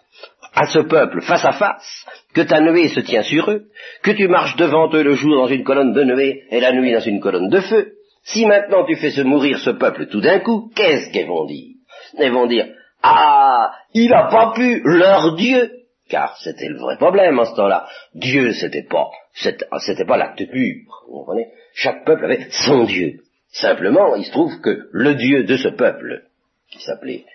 à 0.53 0.65
ce 0.67 0.79
peuple 0.79 1.21
face 1.21 1.43
à 1.43 1.51
face, 1.51 2.05
que 2.33 2.41
ta 2.41 2.59
nuée 2.61 2.89
se 2.89 2.99
tient 2.99 3.23
sur 3.23 3.49
eux, 3.49 3.65
que 4.03 4.11
tu 4.11 4.27
marches 4.27 4.55
devant 4.55 4.89
eux 4.93 5.03
le 5.03 5.13
jour 5.13 5.35
dans 5.35 5.47
une 5.47 5.63
colonne 5.63 5.93
de 5.93 6.03
nuée 6.03 6.43
et 6.51 6.59
la 6.59 6.71
nuit 6.71 6.93
dans 6.93 6.99
une 6.99 7.19
colonne 7.19 7.49
de 7.49 7.61
feu, 7.61 7.93
si 8.23 8.45
maintenant 8.45 8.85
tu 8.85 8.95
fais 8.95 9.11
se 9.11 9.21
mourir 9.21 9.57
ce 9.59 9.71
peuple 9.71 10.07
tout 10.07 10.21
d'un 10.21 10.39
coup, 10.39 10.71
qu'est-ce 10.75 11.11
qu'ils 11.11 11.27
vont 11.27 11.45
dire? 11.45 11.75
Ils 12.19 12.31
vont 12.31 12.47
dire, 12.47 12.67
ah, 13.01 13.71
il 13.93 14.09
n'a 14.09 14.25
pas 14.25 14.53
pu, 14.55 14.81
leur 14.83 15.35
Dieu, 15.35 15.71
car 16.09 16.37
c'était 16.37 16.67
le 16.67 16.79
vrai 16.79 16.97
problème 16.97 17.39
en 17.39 17.45
ce 17.45 17.55
temps-là. 17.55 17.87
Dieu, 18.13 18.51
c'était 18.53 18.83
pas, 18.83 19.09
c'était 19.33 20.05
pas 20.05 20.17
l'acte 20.17 20.43
pur, 20.49 20.75
vous 21.07 21.19
comprenez? 21.19 21.47
Chaque 21.73 22.05
peuple 22.05 22.25
avait 22.25 22.47
son 22.49 22.83
Dieu. 22.83 23.21
Simplement, 23.51 24.15
il 24.15 24.25
se 24.25 24.31
trouve 24.31 24.59
que 24.61 24.89
le 24.91 25.15
Dieu 25.15 25.43
de 25.43 25.57
ce 25.57 25.69
peuple 25.69 26.23
qui 26.69 26.79
s'appelait 26.83 27.25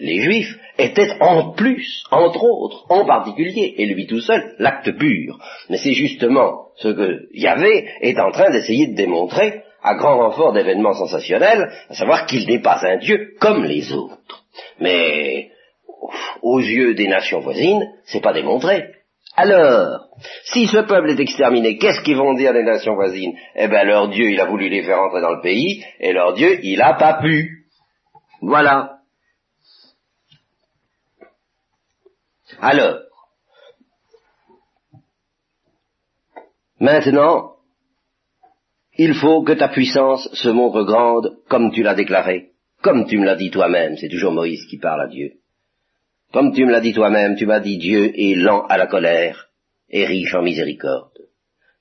les 0.00 0.20
Juifs, 0.20 0.58
était 0.78 1.12
en 1.20 1.52
plus, 1.52 2.04
entre 2.10 2.42
autres, 2.44 2.86
en 2.88 3.04
particulier, 3.04 3.74
et 3.76 3.86
lui 3.86 4.06
tout 4.06 4.20
seul, 4.20 4.54
l'acte 4.58 4.90
pur. 4.98 5.38
Mais 5.68 5.76
c'est 5.76 5.92
justement 5.92 6.66
ce 6.76 6.88
que 6.88 7.28
Yahvé 7.34 7.88
est 8.00 8.18
en 8.18 8.30
train 8.30 8.50
d'essayer 8.50 8.88
de 8.88 8.96
démontrer 8.96 9.62
à 9.82 9.94
grand 9.94 10.18
renfort 10.18 10.52
d'événements 10.52 10.94
sensationnels, 10.94 11.70
à 11.88 11.94
savoir 11.94 12.26
qu'il 12.26 12.46
n'est 12.46 12.62
pas 12.62 12.80
un 12.82 12.98
Dieu 12.98 13.34
comme 13.40 13.64
les 13.64 13.92
autres. 13.92 14.44
Mais 14.80 15.50
aux 16.42 16.60
yeux 16.60 16.94
des 16.94 17.08
nations 17.08 17.40
voisines, 17.40 17.88
c'est 18.04 18.22
pas 18.22 18.32
démontré. 18.32 18.86
Alors, 19.34 20.08
si 20.44 20.66
ce 20.66 20.78
peuple 20.78 21.10
est 21.10 21.20
exterminé, 21.20 21.78
qu'est-ce 21.78 22.02
qu'ils 22.02 22.16
vont 22.16 22.34
dire 22.34 22.52
les 22.52 22.64
nations 22.64 22.94
voisines? 22.94 23.34
Eh 23.56 23.68
bien, 23.68 23.84
leur 23.84 24.08
Dieu, 24.08 24.30
il 24.30 24.40
a 24.40 24.44
voulu 24.44 24.68
les 24.68 24.82
faire 24.82 25.00
entrer 25.00 25.22
dans 25.22 25.34
le 25.34 25.40
pays, 25.40 25.82
et 26.00 26.12
leur 26.12 26.34
Dieu, 26.34 26.58
il 26.62 26.78
n'a 26.78 26.94
pas 26.94 27.14
pu. 27.14 27.66
Voilà. 28.42 28.98
Alors, 32.64 33.00
maintenant, 36.78 37.56
il 38.96 39.14
faut 39.14 39.42
que 39.42 39.54
ta 39.54 39.66
puissance 39.66 40.32
se 40.32 40.48
montre 40.48 40.84
grande 40.84 41.38
comme 41.48 41.72
tu 41.72 41.82
l'as 41.82 41.96
déclaré, 41.96 42.50
comme 42.80 43.08
tu 43.08 43.18
me 43.18 43.24
l'as 43.24 43.34
dit 43.34 43.50
toi-même, 43.50 43.96
c'est 43.96 44.08
toujours 44.08 44.30
Moïse 44.30 44.64
qui 44.70 44.78
parle 44.78 45.02
à 45.02 45.08
Dieu. 45.08 45.32
Comme 46.32 46.54
tu 46.54 46.64
me 46.64 46.70
l'as 46.70 46.80
dit 46.80 46.92
toi-même, 46.92 47.34
tu 47.34 47.46
m'as 47.46 47.58
dit 47.58 47.78
Dieu 47.78 48.12
est 48.14 48.36
lent 48.36 48.64
à 48.68 48.78
la 48.78 48.86
colère 48.86 49.48
et 49.90 50.06
riche 50.06 50.32
en 50.32 50.42
miséricorde. 50.42 51.18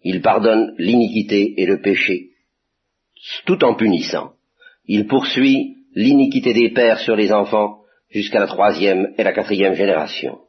Il 0.03 0.23
pardonne 0.23 0.73
l'iniquité 0.79 1.61
et 1.61 1.67
le 1.67 1.79
péché, 1.81 2.31
tout 3.45 3.63
en 3.63 3.75
punissant. 3.75 4.33
Il 4.85 5.05
poursuit 5.05 5.75
l'iniquité 5.93 6.53
des 6.53 6.71
pères 6.71 7.01
sur 7.01 7.15
les 7.15 7.31
enfants 7.31 7.81
jusqu'à 8.09 8.39
la 8.39 8.47
troisième 8.47 9.13
et 9.19 9.23
la 9.23 9.31
quatrième 9.31 9.75
génération. 9.75 10.39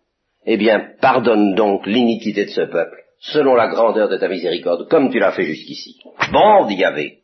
Eh 0.45 0.57
bien, 0.57 0.95
pardonne 1.01 1.55
donc 1.55 1.87
l'iniquité 1.87 2.47
de 2.47 2.51
ce 2.51 2.63
peuple, 2.63 3.03
selon 3.21 3.55
la 3.55 3.69
grandeur 3.69 4.09
de 4.09 4.17
ta 4.17 4.29
miséricorde, 4.29 4.89
comme 4.89 5.11
tu 5.11 5.19
l'as 5.19 5.33
fait 5.33 5.45
jusqu'ici. 5.45 5.99
Bon, 6.33 6.67
dit 6.67 6.77
Yahvé. 6.77 7.19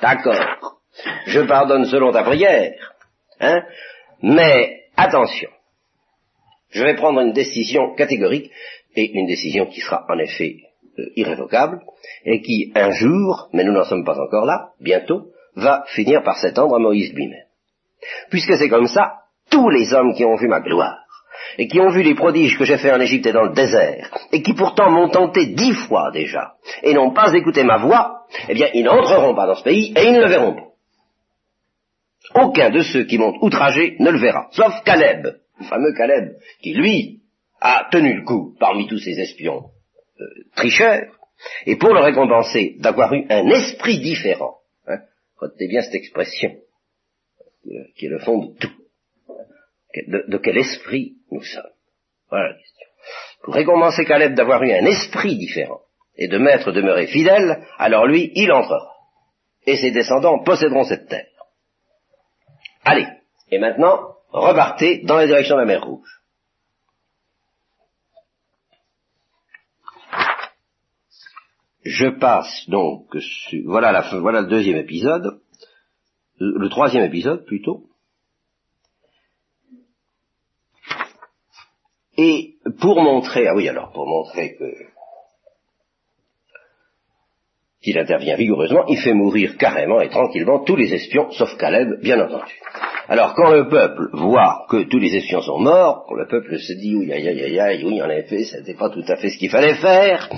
D'accord. 0.00 0.80
Je 1.26 1.40
pardonne 1.40 1.86
selon 1.86 2.12
ta 2.12 2.22
prière. 2.22 2.74
Hein 3.40 3.62
Mais, 4.22 4.82
attention. 4.96 5.50
Je 6.70 6.84
vais 6.84 6.94
prendre 6.94 7.20
une 7.20 7.32
décision 7.32 7.94
catégorique, 7.94 8.50
et 8.94 9.10
une 9.12 9.26
décision 9.26 9.66
qui 9.66 9.80
sera 9.80 10.04
en 10.08 10.18
effet 10.18 10.56
euh, 10.98 11.04
irrévocable, 11.16 11.80
et 12.24 12.40
qui, 12.42 12.72
un 12.74 12.90
jour, 12.90 13.48
mais 13.52 13.64
nous 13.64 13.72
n'en 13.72 13.84
sommes 13.84 14.04
pas 14.04 14.20
encore 14.20 14.44
là, 14.44 14.70
bientôt, 14.80 15.32
va 15.54 15.84
finir 15.88 16.22
par 16.22 16.38
s'étendre 16.38 16.76
à 16.76 16.78
Moïse 16.78 17.12
lui-même. 17.12 17.46
Puisque 18.30 18.56
c'est 18.56 18.68
comme 18.68 18.86
ça, 18.86 19.20
tous 19.50 19.68
les 19.70 19.92
hommes 19.92 20.14
qui 20.14 20.24
ont 20.24 20.36
vu 20.36 20.48
ma 20.48 20.60
gloire, 20.60 21.01
et 21.58 21.68
qui 21.68 21.80
ont 21.80 21.90
vu 21.90 22.02
les 22.02 22.14
prodiges 22.14 22.58
que 22.58 22.64
j'ai 22.64 22.78
faits 22.78 22.94
en 22.94 23.00
Égypte 23.00 23.26
et 23.26 23.32
dans 23.32 23.44
le 23.44 23.54
désert, 23.54 24.10
et 24.32 24.42
qui 24.42 24.54
pourtant 24.54 24.90
m'ont 24.90 25.08
tenté 25.08 25.46
dix 25.46 25.72
fois 25.72 26.10
déjà, 26.12 26.54
et 26.82 26.94
n'ont 26.94 27.12
pas 27.12 27.32
écouté 27.34 27.64
ma 27.64 27.78
voix, 27.78 28.26
eh 28.48 28.54
bien, 28.54 28.68
ils 28.74 28.84
n'entreront 28.84 29.34
pas 29.34 29.46
dans 29.46 29.54
ce 29.54 29.64
pays, 29.64 29.92
et 29.96 30.04
ils 30.04 30.12
ne 30.12 30.22
le 30.22 30.28
verront 30.28 30.54
pas. 30.54 30.68
Aucun 32.42 32.70
de 32.70 32.80
ceux 32.80 33.04
qui 33.04 33.18
m'ont 33.18 33.34
outragé 33.42 33.96
ne 33.98 34.10
le 34.10 34.18
verra, 34.18 34.48
sauf 34.52 34.72
Caleb, 34.84 35.26
le 35.58 35.64
fameux 35.66 35.92
Caleb, 35.92 36.36
qui 36.62 36.74
lui 36.74 37.20
a 37.60 37.88
tenu 37.90 38.14
le 38.14 38.24
coup 38.24 38.54
parmi 38.58 38.86
tous 38.86 38.98
ces 38.98 39.18
espions 39.20 39.64
euh, 40.20 40.24
tricheurs, 40.56 41.18
et 41.66 41.76
pour 41.76 41.92
le 41.92 42.00
récompenser 42.00 42.76
d'avoir 42.78 43.12
eu 43.12 43.26
un 43.28 43.48
esprit 43.48 43.98
différent, 44.00 44.58
hein, 44.86 45.00
retenez 45.36 45.68
bien 45.68 45.82
cette 45.82 45.94
expression, 45.94 46.52
euh, 47.66 47.70
qui 47.96 48.06
est 48.06 48.10
le 48.10 48.20
fond 48.20 48.46
de 48.46 48.58
tout, 48.58 48.81
de, 50.06 50.38
quel 50.38 50.58
esprit 50.58 51.16
nous 51.30 51.42
sommes. 51.42 51.70
Voilà 52.30 52.48
la 52.48 52.54
question. 52.54 52.86
Pour 53.42 53.54
récompenser 53.54 54.04
Caleb 54.04 54.34
d'avoir 54.34 54.62
eu 54.62 54.72
un 54.72 54.86
esprit 54.86 55.36
différent 55.36 55.82
et 56.16 56.28
de 56.28 56.38
m'être 56.38 56.72
demeuré 56.72 57.06
fidèle, 57.06 57.66
alors 57.78 58.06
lui, 58.06 58.30
il 58.34 58.52
entrera. 58.52 58.90
Et 59.66 59.76
ses 59.76 59.90
descendants 59.90 60.42
posséderont 60.42 60.84
cette 60.84 61.08
terre. 61.08 61.26
Allez, 62.84 63.06
et 63.50 63.58
maintenant, 63.58 64.16
repartez 64.30 65.02
dans 65.04 65.16
la 65.16 65.26
direction 65.26 65.56
de 65.56 65.60
la 65.60 65.66
mer 65.66 65.84
Rouge. 65.84 66.20
Je 71.84 72.08
passe 72.08 72.68
donc, 72.68 73.08
voilà, 73.64 73.90
la, 73.92 74.02
voilà 74.18 74.42
le 74.42 74.46
deuxième 74.46 74.76
épisode, 74.76 75.40
le 76.38 76.68
troisième 76.68 77.04
épisode 77.04 77.44
plutôt. 77.44 77.88
Et 82.16 82.54
pour 82.80 83.02
montrer, 83.02 83.46
ah 83.46 83.54
oui 83.54 83.68
alors, 83.68 83.90
pour 83.92 84.06
montrer 84.06 84.54
que 84.56 84.64
qu'il 87.82 87.98
intervient 87.98 88.36
vigoureusement, 88.36 88.84
il 88.86 88.98
fait 88.98 89.12
mourir 89.12 89.56
carrément 89.58 90.00
et 90.00 90.08
tranquillement 90.08 90.60
tous 90.60 90.76
les 90.76 90.94
espions, 90.94 91.30
sauf 91.32 91.56
Caleb, 91.56 92.00
bien 92.00 92.20
entendu. 92.20 92.52
Alors 93.08 93.34
quand 93.34 93.50
le 93.50 93.68
peuple 93.68 94.08
voit 94.12 94.66
que 94.70 94.84
tous 94.84 95.00
les 95.00 95.16
espions 95.16 95.42
sont 95.42 95.58
morts, 95.58 96.06
le 96.16 96.28
peuple 96.28 96.58
se 96.58 96.74
dit 96.74 96.94
oui, 96.94 97.12
aïe, 97.12 97.28
aïe, 97.28 97.58
aïe, 97.58 97.84
oui, 97.84 98.00
en 98.00 98.08
effet, 98.08 98.44
ce 98.44 98.58
n'était 98.58 98.74
pas 98.74 98.90
tout 98.90 99.04
à 99.08 99.16
fait 99.16 99.30
ce 99.30 99.38
qu'il 99.38 99.50
fallait 99.50 99.74
faire, 99.74 100.30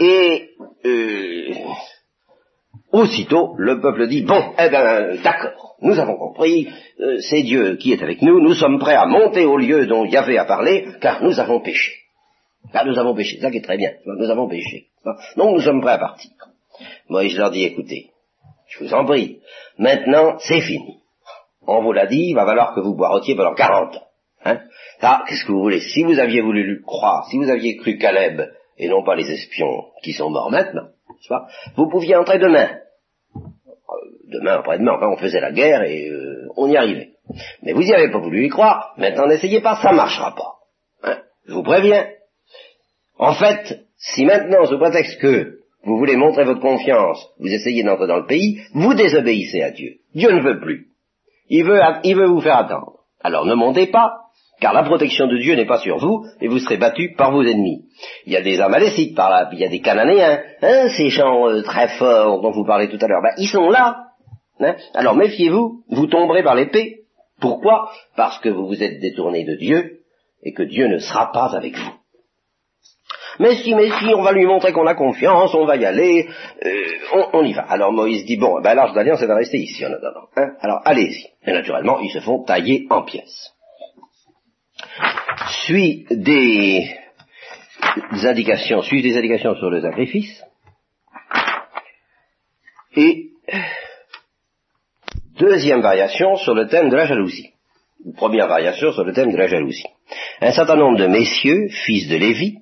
et 0.00 0.50
euh, 0.84 1.54
aussitôt 2.92 3.54
le 3.58 3.80
peuple 3.80 4.08
dit 4.08 4.22
bon, 4.22 4.52
eh 4.58 4.68
bien, 4.68 5.16
d'accord, 5.22 5.76
nous 5.80 5.98
avons 5.98 6.16
compris, 6.16 6.68
euh, 7.00 7.18
c'est 7.20 7.42
Dieu 7.42 7.76
qui 7.76 7.92
est 7.92 8.02
avec 8.02 8.22
nous, 8.22 8.40
nous 8.40 8.54
sommes 8.54 8.78
prêts 8.78 8.94
à 8.94 9.06
monter 9.06 9.44
au 9.44 9.56
lieu 9.56 9.86
dont 9.86 10.04
Yahvé 10.04 10.38
a 10.38 10.44
parlé, 10.44 10.86
car 11.00 11.22
nous 11.22 11.38
avons 11.38 11.60
péché. 11.60 11.92
Car 12.72 12.84
nous 12.86 12.98
avons 12.98 13.14
péché, 13.14 13.38
ça 13.40 13.50
qui 13.50 13.58
est 13.58 13.64
très 13.64 13.76
bien, 13.76 13.92
nous 14.04 14.30
avons 14.30 14.48
péché. 14.48 14.86
Donc 15.36 15.54
nous 15.54 15.60
sommes 15.60 15.80
prêts 15.80 15.92
à 15.92 15.98
partir. 15.98 16.30
Moïse 17.08 17.36
leur 17.36 17.50
dit, 17.50 17.64
écoutez, 17.64 18.10
je 18.68 18.84
vous 18.84 18.94
en 18.94 19.04
prie, 19.04 19.40
maintenant 19.78 20.36
c'est 20.38 20.60
fini 20.60 21.00
on 21.66 21.82
vous 21.82 21.92
l'a 21.92 22.06
dit, 22.06 22.30
il 22.30 22.34
va 22.34 22.46
falloir 22.46 22.74
que 22.74 22.80
vous 22.80 22.94
boirotiez 22.94 23.36
pendant 23.36 23.54
40 23.54 23.96
ans. 23.96 24.06
Hein 24.44 24.60
ah, 25.02 25.24
qu'est-ce 25.26 25.44
que 25.44 25.52
vous 25.52 25.62
voulez 25.62 25.80
Si 25.80 26.02
vous 26.02 26.18
aviez 26.18 26.40
voulu 26.40 26.82
croire, 26.82 27.26
si 27.30 27.36
vous 27.36 27.48
aviez 27.48 27.76
cru 27.76 27.98
Caleb, 27.98 28.50
et 28.78 28.88
non 28.88 29.04
pas 29.04 29.14
les 29.14 29.30
espions 29.30 29.84
qui 30.02 30.12
sont 30.12 30.30
morts 30.30 30.50
maintenant, 30.50 30.88
vous 31.76 31.88
pouviez 31.88 32.16
entrer 32.16 32.38
demain. 32.38 32.78
Euh, 33.36 33.92
demain, 34.32 34.54
après-demain, 34.54 34.92
enfin, 34.92 35.08
on 35.08 35.16
faisait 35.16 35.40
la 35.40 35.52
guerre 35.52 35.82
et 35.82 36.08
euh, 36.08 36.48
on 36.56 36.68
y 36.68 36.76
arrivait. 36.76 37.10
Mais 37.62 37.72
vous 37.72 37.82
n'y 37.82 37.92
avez 37.92 38.10
pas 38.10 38.18
voulu 38.18 38.46
y 38.46 38.48
croire, 38.48 38.94
maintenant 38.96 39.26
n'essayez 39.26 39.60
pas, 39.60 39.80
ça 39.82 39.92
marchera 39.92 40.34
pas. 40.34 40.58
Hein 41.04 41.18
Je 41.46 41.54
vous 41.54 41.62
préviens. 41.62 42.06
En 43.18 43.34
fait, 43.34 43.86
si 43.96 44.24
maintenant, 44.24 44.64
sous 44.64 44.78
prétexte 44.78 45.20
que 45.20 45.58
vous 45.84 45.98
voulez 45.98 46.16
montrer 46.16 46.44
votre 46.44 46.60
confiance, 46.60 47.26
vous 47.38 47.52
essayez 47.52 47.82
d'entrer 47.82 48.06
dans 48.06 48.18
le 48.18 48.26
pays, 48.26 48.60
vous 48.74 48.94
désobéissez 48.94 49.62
à 49.62 49.70
Dieu. 49.70 49.96
Dieu 50.14 50.30
ne 50.30 50.42
veut 50.42 50.60
plus. 50.60 50.88
Il 51.48 51.64
veut, 51.64 51.80
il 52.04 52.16
veut 52.16 52.26
vous 52.26 52.40
faire 52.40 52.56
attendre. 52.56 53.00
Alors 53.22 53.44
ne 53.44 53.54
montez 53.54 53.86
pas, 53.86 54.29
car 54.60 54.74
la 54.74 54.82
protection 54.82 55.26
de 55.26 55.38
Dieu 55.38 55.54
n'est 55.56 55.66
pas 55.66 55.78
sur 55.78 55.98
vous, 55.98 56.26
et 56.40 56.48
vous 56.48 56.58
serez 56.58 56.76
battus 56.76 57.16
par 57.16 57.32
vos 57.32 57.42
ennemis. 57.42 57.84
Il 58.26 58.32
y 58.32 58.36
a 58.36 58.42
des 58.42 58.60
Amalécites 58.60 59.16
par 59.16 59.30
là, 59.30 59.48
il 59.52 59.58
y 59.58 59.64
a 59.64 59.68
des 59.68 59.80
Cananéens, 59.80 60.40
hein, 60.62 60.88
ces 60.96 61.08
gens 61.08 61.48
euh, 61.48 61.62
très 61.62 61.88
forts 61.88 62.42
dont 62.42 62.50
vous 62.50 62.64
parlez 62.64 62.88
tout 62.88 62.98
à 63.00 63.08
l'heure, 63.08 63.22
ben, 63.22 63.34
ils 63.38 63.48
sont 63.48 63.70
là. 63.70 64.06
Hein. 64.60 64.76
Alors 64.94 65.16
méfiez-vous, 65.16 65.82
vous 65.88 66.06
tomberez 66.06 66.42
par 66.42 66.54
l'épée. 66.54 66.98
Pourquoi? 67.40 67.90
Parce 68.16 68.38
que 68.40 68.50
vous 68.50 68.66
vous 68.66 68.82
êtes 68.82 69.00
détourné 69.00 69.44
de 69.44 69.56
Dieu, 69.56 70.00
et 70.42 70.52
que 70.52 70.62
Dieu 70.62 70.88
ne 70.88 70.98
sera 70.98 71.32
pas 71.32 71.56
avec 71.56 71.76
vous. 71.76 71.92
Mais 73.38 73.54
si, 73.56 73.74
mais 73.74 73.88
si, 73.88 74.14
on 74.14 74.22
va 74.22 74.32
lui 74.32 74.44
montrer 74.44 74.72
qu'on 74.72 74.86
a 74.86 74.94
confiance, 74.94 75.54
on 75.54 75.64
va 75.64 75.76
y 75.76 75.86
aller, 75.86 76.28
euh, 76.62 77.28
on, 77.32 77.42
y 77.42 77.54
va. 77.54 77.62
Alors 77.62 77.90
Moïse 77.90 78.26
dit, 78.26 78.36
bon, 78.36 78.60
ben 78.60 78.74
l'arche 78.74 78.92
d'alliance, 78.92 79.20
elle 79.22 79.28
va 79.28 79.36
rester 79.36 79.56
ici 79.56 79.86
en 79.86 79.92
attendant. 79.92 80.26
Hein 80.36 80.50
Alors 80.60 80.82
allez-y. 80.84 81.26
Et 81.48 81.52
naturellement, 81.52 82.00
ils 82.00 82.10
se 82.10 82.20
font 82.20 82.42
tailler 82.42 82.86
en 82.90 83.02
pièces. 83.02 83.54
Suit 85.64 86.06
des, 86.10 86.96
indications, 88.24 88.82
suivent 88.82 89.02
des 89.02 89.16
indications 89.16 89.54
sur 89.56 89.70
le 89.70 89.80
sacrifice. 89.80 90.42
Et 92.96 93.30
deuxième 95.38 95.80
variation 95.80 96.36
sur 96.36 96.54
le 96.54 96.68
thème 96.68 96.88
de 96.88 96.96
la 96.96 97.06
jalousie. 97.06 97.50
Première 98.16 98.48
variation 98.48 98.92
sur 98.92 99.04
le 99.04 99.12
thème 99.12 99.32
de 99.32 99.36
la 99.36 99.46
jalousie. 99.46 99.86
Un 100.40 100.52
certain 100.52 100.76
nombre 100.76 100.98
de 100.98 101.06
messieurs, 101.06 101.68
fils 101.68 102.08
de 102.08 102.16
Lévi, 102.16 102.58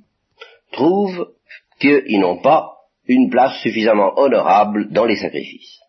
trouvent 0.73 1.33
qu'ils 1.81 2.21
n'ont 2.21 2.41
pas 2.41 2.73
une 3.07 3.31
place 3.31 3.61
suffisamment 3.61 4.19
honorable 4.19 4.91
dans 4.93 5.07
les 5.07 5.17
sacrifices. 5.17 5.81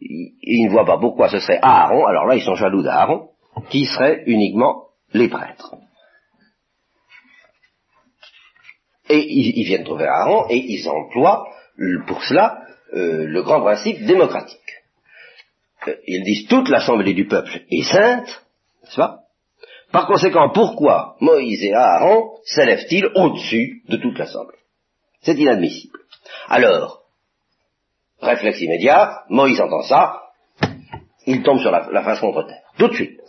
Ils 0.00 0.64
ne 0.64 0.70
voient 0.70 0.84
pas 0.84 0.98
pourquoi 0.98 1.28
ce 1.28 1.38
serait 1.38 1.60
Aaron, 1.62 2.06
alors 2.06 2.26
là 2.26 2.34
ils 2.34 2.42
sont 2.42 2.56
jaloux 2.56 2.82
d'Aaron, 2.82 3.28
qui 3.70 3.84
serait 3.86 4.24
uniquement 4.26 4.86
les 5.12 5.28
prêtres. 5.28 5.74
Et 9.08 9.26
ils, 9.28 9.64
viennent 9.64 9.84
trouver 9.84 10.06
Aaron 10.06 10.46
et 10.48 10.56
ils 10.56 10.88
emploient 10.88 11.46
pour 12.06 12.22
cela 12.24 12.62
euh, 12.94 13.26
le 13.26 13.42
grand 13.42 13.60
principe 13.60 14.04
démocratique. 14.04 14.58
Euh, 15.88 15.96
ils 16.06 16.24
disent 16.24 16.46
toute 16.46 16.68
l'assemblée 16.68 17.14
du 17.14 17.26
peuple 17.26 17.62
est 17.70 17.82
sainte, 17.82 18.44
n'est-ce 18.82 18.96
pas? 18.96 19.22
Par 19.90 20.06
conséquent, 20.06 20.50
pourquoi 20.50 21.16
Moïse 21.20 21.62
et 21.62 21.74
Aaron 21.74 22.38
s'élèvent-ils 22.44 23.06
au-dessus 23.14 23.82
de 23.88 23.98
toute 23.98 24.18
l'Assemblée? 24.18 24.58
C'est 25.20 25.34
inadmissible. 25.34 25.98
Alors, 26.48 27.02
réflexe 28.20 28.60
immédiat, 28.62 29.24
Moïse 29.28 29.60
entend 29.60 29.82
ça, 29.82 30.22
il 31.26 31.42
tombe 31.42 31.60
sur 31.60 31.70
la, 31.70 31.88
la 31.92 32.02
face 32.02 32.20
contre 32.20 32.46
terre, 32.46 32.62
tout 32.78 32.88
de 32.88 32.94
suite. 32.94 33.21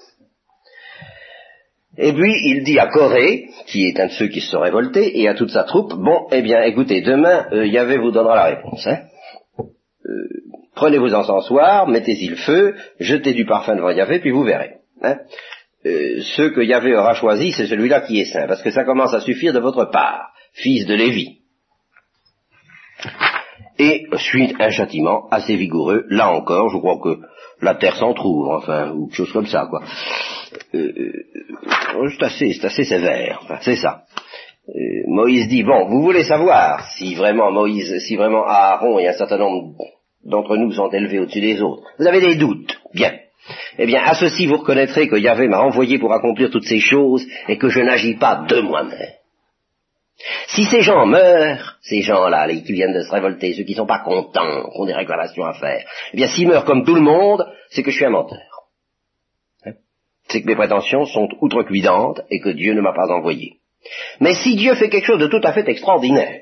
Et 1.97 2.11
puis 2.13 2.33
il 2.45 2.63
dit 2.63 2.79
à 2.79 2.87
Corée, 2.87 3.49
qui 3.67 3.85
est 3.85 3.99
un 3.99 4.07
de 4.07 4.11
ceux 4.11 4.27
qui 4.27 4.41
se 4.41 4.49
sont 4.49 4.61
révoltés, 4.61 5.19
et 5.19 5.27
à 5.27 5.35
toute 5.35 5.51
sa 5.51 5.63
troupe, 5.63 5.93
bon, 5.93 6.27
eh 6.31 6.41
bien, 6.41 6.63
écoutez, 6.63 7.01
demain, 7.01 7.45
euh, 7.51 7.67
Yahvé 7.67 7.97
vous 7.97 8.11
donnera 8.11 8.35
la 8.35 8.55
réponse. 8.55 8.87
Hein. 8.87 9.01
Euh, 9.59 10.27
prenez 10.75 10.97
vos 10.97 11.13
encensoirs, 11.13 11.87
mettez-y 11.87 12.27
le 12.27 12.35
feu, 12.35 12.75
jetez 12.99 13.33
du 13.33 13.45
parfum 13.45 13.75
devant 13.75 13.91
Yahvé, 13.91 14.19
puis 14.19 14.31
vous 14.31 14.43
verrez. 14.43 14.77
Hein. 15.01 15.17
Euh, 15.85 16.21
ce 16.21 16.43
que 16.49 16.61
Yahvé 16.61 16.95
aura 16.95 17.13
choisi, 17.13 17.51
c'est 17.51 17.67
celui-là 17.67 18.01
qui 18.01 18.19
est 18.19 18.25
saint, 18.25 18.47
parce 18.47 18.63
que 18.63 18.71
ça 18.71 18.85
commence 18.85 19.13
à 19.13 19.19
suffire 19.19 19.53
de 19.53 19.59
votre 19.59 19.85
part, 19.85 20.31
fils 20.53 20.87
de 20.87 20.95
Lévi. 20.95 21.39
Et 23.77 24.05
suite 24.17 24.55
un 24.59 24.69
châtiment 24.69 25.27
assez 25.29 25.55
vigoureux, 25.55 26.05
là 26.09 26.31
encore, 26.31 26.69
je 26.69 26.77
crois 26.77 26.99
que 27.03 27.19
la 27.61 27.75
terre 27.75 27.97
s'en 27.97 28.13
trouve, 28.13 28.47
enfin, 28.49 28.91
ou 28.91 29.07
quelque 29.07 29.15
chose 29.15 29.33
comme 29.33 29.47
ça, 29.47 29.67
quoi. 29.69 29.81
Euh, 30.73 30.91
euh, 31.95 32.09
c'est 32.17 32.23
assez, 32.23 32.59
assez 32.63 32.83
sévère, 32.83 33.41
c'est 33.61 33.75
ça. 33.75 34.03
Euh, 34.69 35.03
Moïse 35.07 35.47
dit, 35.47 35.63
bon, 35.63 35.87
vous 35.87 36.01
voulez 36.01 36.23
savoir 36.23 36.87
si 36.91 37.15
vraiment 37.15 37.51
Moïse, 37.51 37.99
si 37.99 38.15
vraiment 38.15 38.45
Aaron 38.45 38.99
et 38.99 39.07
un 39.07 39.13
certain 39.13 39.37
nombre 39.37 39.75
d'entre 40.23 40.55
nous 40.55 40.71
sont 40.71 40.89
élevés 40.89 41.19
au-dessus 41.19 41.41
des 41.41 41.61
autres. 41.61 41.83
Vous 41.99 42.07
avez 42.07 42.21
des 42.21 42.35
doutes. 42.35 42.79
Bien. 42.93 43.13
Eh 43.77 43.85
bien, 43.85 44.01
à 44.03 44.13
ceci 44.13 44.45
vous 44.45 44.57
reconnaîtrez 44.57 45.09
que 45.09 45.17
Yahvé 45.17 45.47
m'a 45.47 45.59
envoyé 45.59 45.99
pour 45.99 46.13
accomplir 46.13 46.49
toutes 46.49 46.65
ces 46.65 46.79
choses 46.79 47.25
et 47.49 47.57
que 47.57 47.69
je 47.69 47.81
n'agis 47.81 48.15
pas 48.15 48.45
de 48.47 48.61
moi-même. 48.61 49.13
Si 50.47 50.63
ces 50.65 50.81
gens 50.81 51.05
meurent, 51.05 51.77
ces 51.81 52.01
gens-là, 52.01 52.47
qui 52.47 52.71
viennent 52.71 52.93
de 52.93 53.01
se 53.01 53.11
révolter, 53.11 53.53
ceux 53.53 53.63
qui 53.63 53.73
ne 53.73 53.77
sont 53.77 53.85
pas 53.85 53.99
contents, 53.99 54.69
qui 54.71 54.79
ont 54.79 54.85
des 54.85 54.93
réclamations 54.93 55.43
à 55.43 55.53
faire, 55.53 55.83
eh 56.13 56.17
bien, 56.17 56.27
s'ils 56.27 56.47
meurent 56.47 56.65
comme 56.65 56.85
tout 56.85 56.95
le 56.95 57.01
monde, 57.01 57.45
c'est 57.69 57.83
que 57.83 57.91
je 57.91 57.97
suis 57.97 58.05
un 58.05 58.11
menteur. 58.11 58.52
C'est 60.27 60.41
que 60.41 60.47
mes 60.47 60.55
prétentions 60.55 61.05
sont 61.05 61.29
outrecuidantes 61.41 62.21
et 62.29 62.39
que 62.39 62.49
Dieu 62.49 62.73
ne 62.73 62.81
m'a 62.81 62.93
pas 62.93 63.11
envoyé. 63.11 63.59
Mais 64.19 64.33
si 64.33 64.55
Dieu 64.55 64.75
fait 64.75 64.89
quelque 64.89 65.05
chose 65.05 65.19
de 65.19 65.27
tout 65.27 65.41
à 65.43 65.53
fait 65.53 65.67
extraordinaire, 65.67 66.41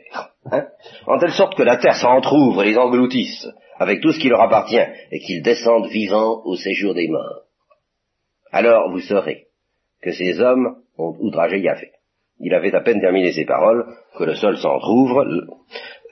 hein, 0.51 0.65
en 1.07 1.17
telle 1.17 1.31
sorte 1.31 1.55
que 1.55 1.63
la 1.63 1.77
terre 1.77 1.95
s'entr'ouvre 1.95 2.63
et 2.63 2.67
les 2.67 2.77
engloutisse 2.77 3.47
avec 3.79 4.01
tout 4.01 4.11
ce 4.11 4.19
qui 4.19 4.29
leur 4.29 4.41
appartient 4.41 4.85
et 5.11 5.19
qu'ils 5.19 5.41
descendent 5.41 5.87
vivants 5.87 6.41
au 6.45 6.55
séjour 6.55 6.93
des 6.93 7.07
morts, 7.07 7.43
alors 8.51 8.91
vous 8.91 8.99
saurez 8.99 9.47
que 10.01 10.11
ces 10.11 10.39
hommes 10.39 10.75
ont 10.97 11.15
outragé 11.19 11.59
Yahvé. 11.59 11.91
Il 12.39 12.53
avait 12.53 12.75
à 12.75 12.81
peine 12.81 12.99
terminé 12.99 13.31
ses 13.31 13.45
paroles 13.45 13.85
que 14.17 14.23
le 14.23 14.35
sol 14.35 14.57
s'entr'ouvre 14.57 15.25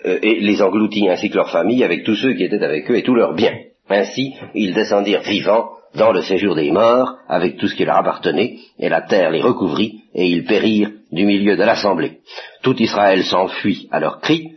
euh, 0.06 0.20
et 0.22 0.40
les 0.40 0.62
engloutit 0.62 1.10
ainsi 1.10 1.30
que 1.30 1.36
leur 1.36 1.52
famille 1.52 1.84
avec 1.84 2.04
tous 2.04 2.16
ceux 2.16 2.34
qui 2.34 2.44
étaient 2.44 2.64
avec 2.64 2.90
eux 2.90 2.98
et 2.98 3.04
tous 3.04 3.16
leurs 3.16 3.34
biens. 3.34 3.58
Ainsi, 3.90 4.36
ils 4.54 4.74
descendirent 4.74 5.22
vivants 5.22 5.72
dans 5.96 6.12
le 6.12 6.22
séjour 6.22 6.56
des 6.56 6.72
morts 6.72 7.18
avec 7.28 7.58
tout 7.58 7.68
ce 7.68 7.76
qui 7.76 7.86
leur 7.86 7.98
appartenait, 7.98 8.58
et 8.78 8.90
la 8.90 9.02
terre 9.02 9.32
les 9.32 9.42
recouvrit, 9.42 10.04
et 10.14 10.28
ils 10.28 10.46
périrent 10.46 10.92
du 11.12 11.26
milieu 11.26 11.56
de 11.56 11.64
l'assemblée. 11.64 12.20
Tout 12.62 12.80
Israël 12.82 13.24
s'enfuit 13.24 13.88
à 13.92 14.00
leur 14.00 14.20
cri, 14.22 14.56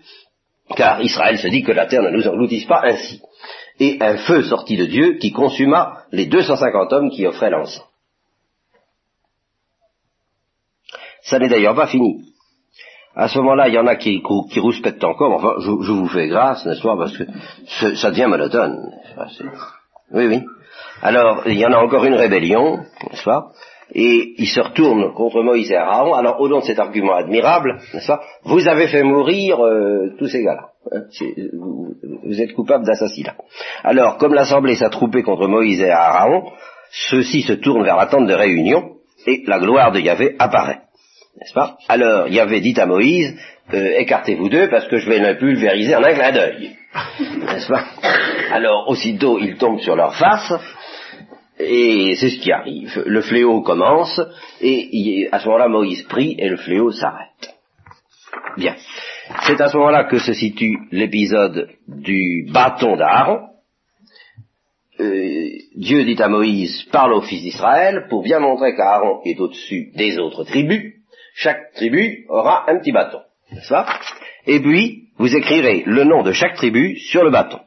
car 0.76 1.00
Israël 1.02 1.38
se 1.38 1.48
dit 1.48 1.62
que 1.62 1.72
la 1.72 1.86
terre 1.86 2.02
ne 2.02 2.10
nous 2.10 2.28
engloutisse 2.28 2.66
pas 2.66 2.82
ainsi. 2.84 3.20
Et 3.80 3.96
un 4.00 4.18
feu 4.18 4.42
sortit 4.42 4.76
de 4.76 4.86
Dieu 4.86 5.14
qui 5.14 5.32
consuma 5.32 6.04
les 6.12 6.26
250 6.26 6.92
hommes 6.92 7.10
qui 7.10 7.26
offraient 7.26 7.50
l'encens. 7.50 7.84
Ça 11.22 11.38
n'est 11.38 11.48
d'ailleurs 11.48 11.74
pas 11.74 11.86
fini. 11.86 12.31
À 13.14 13.28
ce 13.28 13.38
moment-là, 13.38 13.68
il 13.68 13.74
y 13.74 13.78
en 13.78 13.86
a 13.86 13.96
qui, 13.96 14.22
qui 14.22 14.60
encore, 15.04 15.32
enfin, 15.32 15.54
je, 15.58 15.70
je, 15.82 15.92
vous 15.92 16.08
fais 16.08 16.28
grâce, 16.28 16.64
n'est-ce 16.64 16.82
pas, 16.82 16.96
parce 16.96 17.16
que 17.16 17.24
ça 17.94 18.10
devient 18.10 18.26
monotone. 18.26 18.90
Oui, 20.12 20.26
oui. 20.26 20.40
Alors, 21.02 21.42
il 21.46 21.58
y 21.58 21.66
en 21.66 21.72
a 21.72 21.78
encore 21.78 22.04
une 22.04 22.14
rébellion, 22.14 22.78
n'est-ce 22.78 23.24
pas 23.24 23.48
Et 23.94 24.34
ils 24.38 24.48
se 24.48 24.60
retournent 24.60 25.12
contre 25.12 25.42
Moïse 25.42 25.70
et 25.70 25.76
Aaron. 25.76 26.14
Alors, 26.14 26.40
au 26.40 26.48
nom 26.48 26.60
de 26.60 26.64
cet 26.64 26.78
argument 26.78 27.14
admirable, 27.14 27.78
n'est-ce 27.92 28.06
pas 28.06 28.22
Vous 28.44 28.66
avez 28.66 28.88
fait 28.88 29.02
mourir 29.02 29.62
euh, 29.62 30.14
tous 30.18 30.28
ces 30.28 30.42
gars-là. 30.42 30.68
Hein, 30.92 31.02
vous, 31.52 31.94
vous, 32.24 32.40
êtes 32.40 32.54
coupable 32.54 32.86
d'assassinat. 32.86 33.36
Alors, 33.84 34.16
comme 34.16 34.32
l'Assemblée 34.32 34.76
s'attroupait 34.76 35.22
contre 35.22 35.48
Moïse 35.48 35.82
et 35.82 35.90
Aaron, 35.90 36.50
ceux-ci 37.10 37.42
se 37.42 37.52
tournent 37.52 37.84
vers 37.84 37.96
la 37.96 38.06
tente 38.06 38.26
de 38.26 38.34
réunion, 38.34 38.92
et 39.26 39.42
la 39.46 39.58
gloire 39.58 39.92
de 39.92 40.00
Yahvé 40.00 40.34
apparaît 40.38 40.80
n'est-ce 41.36 41.54
pas? 41.54 41.76
Alors, 41.88 42.28
Yahvé 42.28 42.60
dit 42.60 42.78
à 42.78 42.86
Moïse, 42.86 43.36
euh, 43.72 43.98
écartez-vous 43.98 44.48
d'eux 44.48 44.68
parce 44.70 44.86
que 44.88 44.98
je 44.98 45.08
vais 45.08 45.18
le 45.18 45.38
pulvériser 45.38 45.94
en 45.94 46.04
un 46.04 46.12
clin 46.12 46.32
d'œil. 46.32 46.76
N'est-ce 47.38 47.68
pas? 47.68 47.84
Alors, 48.50 48.88
aussitôt, 48.88 49.38
ils 49.38 49.56
tombent 49.56 49.80
sur 49.80 49.96
leur 49.96 50.14
face, 50.14 50.52
et 51.58 52.14
c'est 52.16 52.30
ce 52.30 52.40
qui 52.40 52.52
arrive. 52.52 53.02
Le 53.06 53.22
fléau 53.22 53.62
commence, 53.62 54.20
et 54.60 55.28
à 55.32 55.38
ce 55.38 55.46
moment-là, 55.46 55.68
Moïse 55.68 56.02
prie, 56.02 56.36
et 56.38 56.48
le 56.48 56.58
fléau 56.58 56.90
s'arrête. 56.90 57.54
Bien. 58.56 58.76
C'est 59.46 59.60
à 59.60 59.68
ce 59.68 59.76
moment-là 59.76 60.04
que 60.04 60.18
se 60.18 60.34
situe 60.34 60.78
l'épisode 60.90 61.70
du 61.88 62.46
bâton 62.52 62.96
d'Aaron. 62.96 63.48
Euh, 65.00 65.48
Dieu 65.76 66.04
dit 66.04 66.22
à 66.22 66.28
Moïse, 66.28 66.84
parle 66.92 67.14
aux 67.14 67.22
fils 67.22 67.42
d'Israël, 67.42 68.06
pour 68.10 68.22
bien 68.22 68.40
montrer 68.40 68.74
qu'Aaron 68.74 69.20
est 69.24 69.40
au-dessus 69.40 69.90
des 69.96 70.18
autres 70.18 70.44
tribus, 70.44 70.92
chaque 71.34 71.72
tribu 71.74 72.26
aura 72.28 72.70
un 72.70 72.78
petit 72.78 72.92
bâton, 72.92 73.20
n'est-ce 73.50 73.68
pas? 73.68 73.86
Et 74.46 74.60
puis, 74.60 75.08
vous 75.18 75.34
écrirez 75.34 75.82
le 75.86 76.04
nom 76.04 76.22
de 76.22 76.32
chaque 76.32 76.56
tribu 76.56 76.98
sur 76.98 77.24
le 77.24 77.30
bâton. 77.30 77.60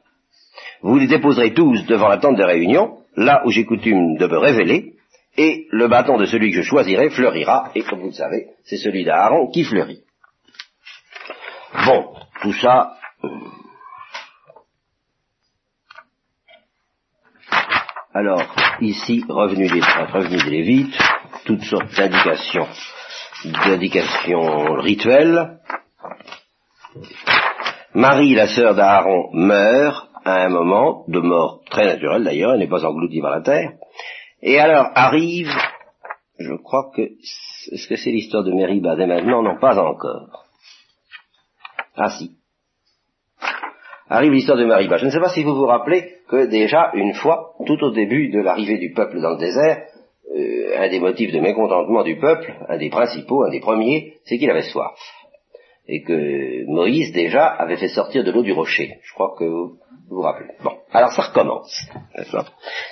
Vous 0.82 0.98
les 0.98 1.08
déposerez 1.08 1.54
tous 1.54 1.86
devant 1.86 2.08
la 2.08 2.18
tente 2.18 2.38
de 2.38 2.44
réunion, 2.44 3.00
là 3.16 3.42
où 3.46 3.52
j'ai 3.52 3.66
coutume 3.66 4.18
de 4.18 4.28
me 4.28 4.38
révéler, 4.38 4.94
et 5.38 5.68
le 5.72 5.88
bâton 5.88 6.18
de 6.18 6.26
celui 6.26 6.52
que 6.52 6.62
je 6.62 6.68
choisirai 6.68 7.10
fleurira, 7.10 7.72
et 7.76 7.84
comme 7.84 8.00
vous 8.00 8.08
le 8.08 8.14
savez, 8.14 8.48
c'est 8.64 8.78
celui 8.78 9.04
d'Aaron 9.04 9.50
qui 9.52 9.64
fleurit. 9.64 10.02
Bon, 11.86 12.14
tout 12.42 12.54
ça... 12.54 12.94
Euh, 13.24 13.30
alors, 18.14 18.56
ici, 18.80 19.26
revenu 19.28 19.68
des, 19.68 19.82
revenu 19.82 20.38
des 20.38 20.50
Lévites, 20.50 20.98
toutes 21.46 21.64
sortes 21.64 21.94
d'indications 21.96 22.68
d'indication 23.52 24.74
rituelle. 24.76 25.60
Marie, 27.94 28.36
la 28.36 28.48
sœur 28.48 28.76
d'Aaron, 28.76 29.30
meurt 29.34 30.10
à 30.26 30.46
un 30.46 30.50
moment 30.50 31.06
de 31.08 31.20
mort 31.20 31.62
très 31.70 31.86
naturelle 31.86 32.24
d'ailleurs, 32.24 32.54
elle 32.54 32.60
n'est 32.60 32.68
pas 32.68 32.86
engloutie 32.86 33.22
par 33.22 33.32
la 33.32 33.42
terre. 33.42 33.74
Et 34.42 34.60
alors 34.60 34.88
arrive, 34.96 35.52
je 36.40 36.54
crois 36.56 36.92
que, 36.96 37.02
est-ce 37.02 37.88
que 37.88 37.96
c'est 37.96 38.12
l'histoire 38.12 38.44
de 38.44 38.52
Mériba 38.52 38.96
dès 38.96 39.08
maintenant? 39.08 39.44
Non, 39.44 39.58
pas 39.60 39.78
encore. 39.80 40.46
Ah 41.96 42.10
si. 42.10 42.32
Arrive 44.10 44.34
l'histoire 44.34 44.58
de 44.58 44.66
Mériba. 44.66 44.98
Je 44.98 45.06
ne 45.06 45.12
sais 45.12 45.20
pas 45.20 45.30
si 45.30 45.44
vous 45.44 45.56
vous 45.56 45.66
rappelez 45.66 46.18
que 46.28 46.48
déjà 46.48 46.92
une 46.94 47.14
fois, 47.14 47.54
tout 47.66 47.82
au 47.82 47.92
début 47.92 48.30
de 48.30 48.40
l'arrivée 48.40 48.78
du 48.78 48.94
peuple 48.94 49.22
dans 49.22 49.32
le 49.32 49.38
désert, 49.38 49.86
euh, 50.34 50.78
un 50.78 50.90
des 50.90 51.00
motifs 51.00 51.32
de 51.32 51.40
mécontentement 51.40 52.04
du 52.04 52.18
peuple, 52.18 52.54
un 52.68 52.78
des 52.78 52.90
principaux, 52.90 53.44
un 53.44 53.52
des 53.52 53.60
premiers, 53.60 54.14
c'est 54.26 54.38
qu'il 54.38 54.50
avait 54.50 54.64
soif. 54.64 54.98
Et 55.88 56.02
que 56.02 56.66
Moïse 56.66 57.14
déjà 57.14 57.46
avait 57.46 57.78
fait 57.78 57.90
sortir 57.90 58.24
de 58.24 58.32
l'eau 58.32 58.42
du 58.42 58.52
rocher. 58.52 58.98
Je 59.04 59.14
crois 59.14 59.36
que 59.38 59.44
vous 59.44 59.78
vous 60.10 60.22
rappelez. 60.22 60.54
Bon, 60.64 60.72
alors 60.92 61.12
ça 61.12 61.24
recommence. 61.24 61.88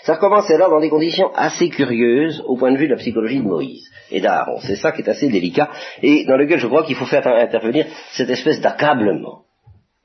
Ça 0.04 0.14
recommence 0.14 0.50
alors 0.52 0.70
dans 0.70 0.80
des 0.80 0.90
conditions 0.90 1.32
assez 1.34 1.70
curieuses 1.70 2.44
au 2.46 2.56
point 2.56 2.72
de 2.72 2.78
vue 2.78 2.88
de 2.88 2.94
la 2.94 3.00
psychologie 3.00 3.40
de 3.40 3.48
Moïse 3.48 3.90
et 4.12 4.22
d'Aaron. 4.22 4.60
C'est 4.62 4.76
ça 4.76 4.92
qui 4.92 5.02
est 5.02 5.10
assez 5.10 5.30
délicat 5.30 5.70
et 6.02 6.26
dans 6.26 6.38
lequel 6.38 6.60
je 6.60 6.68
crois 6.68 6.84
qu'il 6.84 6.96
faut 6.96 7.06
faire 7.06 7.26
intervenir 7.26 7.86
cette 8.12 8.30
espèce 8.30 8.62
d'accablement 8.62 9.44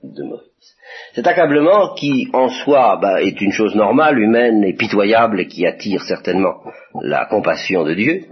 de 0.02 0.22
Moïse. 0.22 0.76
Cet 1.18 1.26
accablement 1.26 1.94
qui, 1.94 2.28
en 2.32 2.48
soi, 2.48 2.96
bah, 3.02 3.20
est 3.20 3.40
une 3.40 3.50
chose 3.50 3.74
normale, 3.74 4.20
humaine 4.20 4.62
et 4.62 4.72
pitoyable 4.72 5.40
et 5.40 5.48
qui 5.48 5.66
attire 5.66 6.00
certainement 6.02 6.62
la 7.02 7.26
compassion 7.26 7.82
de 7.82 7.92
Dieu, 7.94 8.26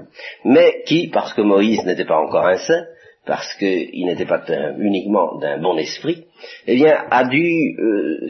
mais 0.44 0.84
qui, 0.86 1.08
parce 1.08 1.34
que 1.34 1.40
Moïse 1.40 1.84
n'était 1.84 2.04
pas 2.04 2.20
encore 2.20 2.46
un 2.46 2.58
saint, 2.58 2.84
parce 3.26 3.52
qu'il 3.54 4.06
n'était 4.06 4.24
pas 4.24 4.40
uniquement 4.78 5.36
d'un 5.40 5.58
bon 5.58 5.76
esprit, 5.78 6.26
eh 6.68 6.76
bien, 6.76 6.96
a 7.10 7.24
dû, 7.24 7.76
euh, 7.76 8.28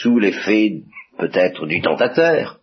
sous 0.00 0.18
l'effet 0.18 0.80
peut-être 1.16 1.66
du 1.66 1.80
tentateur, 1.80 2.58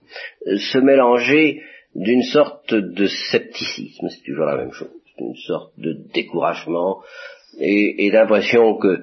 se 0.45 0.77
mélanger 0.77 1.61
d'une 1.95 2.23
sorte 2.23 2.73
de 2.73 3.07
scepticisme, 3.07 4.09
c'est 4.09 4.25
toujours 4.25 4.45
la 4.45 4.57
même 4.57 4.73
chose, 4.73 4.91
d'une 5.17 5.37
sorte 5.37 5.71
de 5.79 5.95
découragement 6.13 6.97
et, 7.61 8.07
et 8.07 8.11
d'impression 8.11 8.75
que 8.75 9.01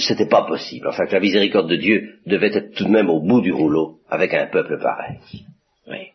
c'était 0.00 0.28
pas 0.28 0.42
possible. 0.42 0.88
Enfin, 0.88 1.06
que 1.06 1.12
la 1.12 1.20
miséricorde 1.20 1.68
de 1.68 1.76
Dieu 1.76 2.20
devait 2.26 2.54
être 2.54 2.74
tout 2.74 2.84
de 2.84 2.90
même 2.90 3.10
au 3.10 3.20
bout 3.20 3.40
du 3.40 3.52
rouleau 3.52 4.00
avec 4.08 4.34
un 4.34 4.46
peuple 4.46 4.78
pareil. 4.78 5.18
Oui. 5.88 6.12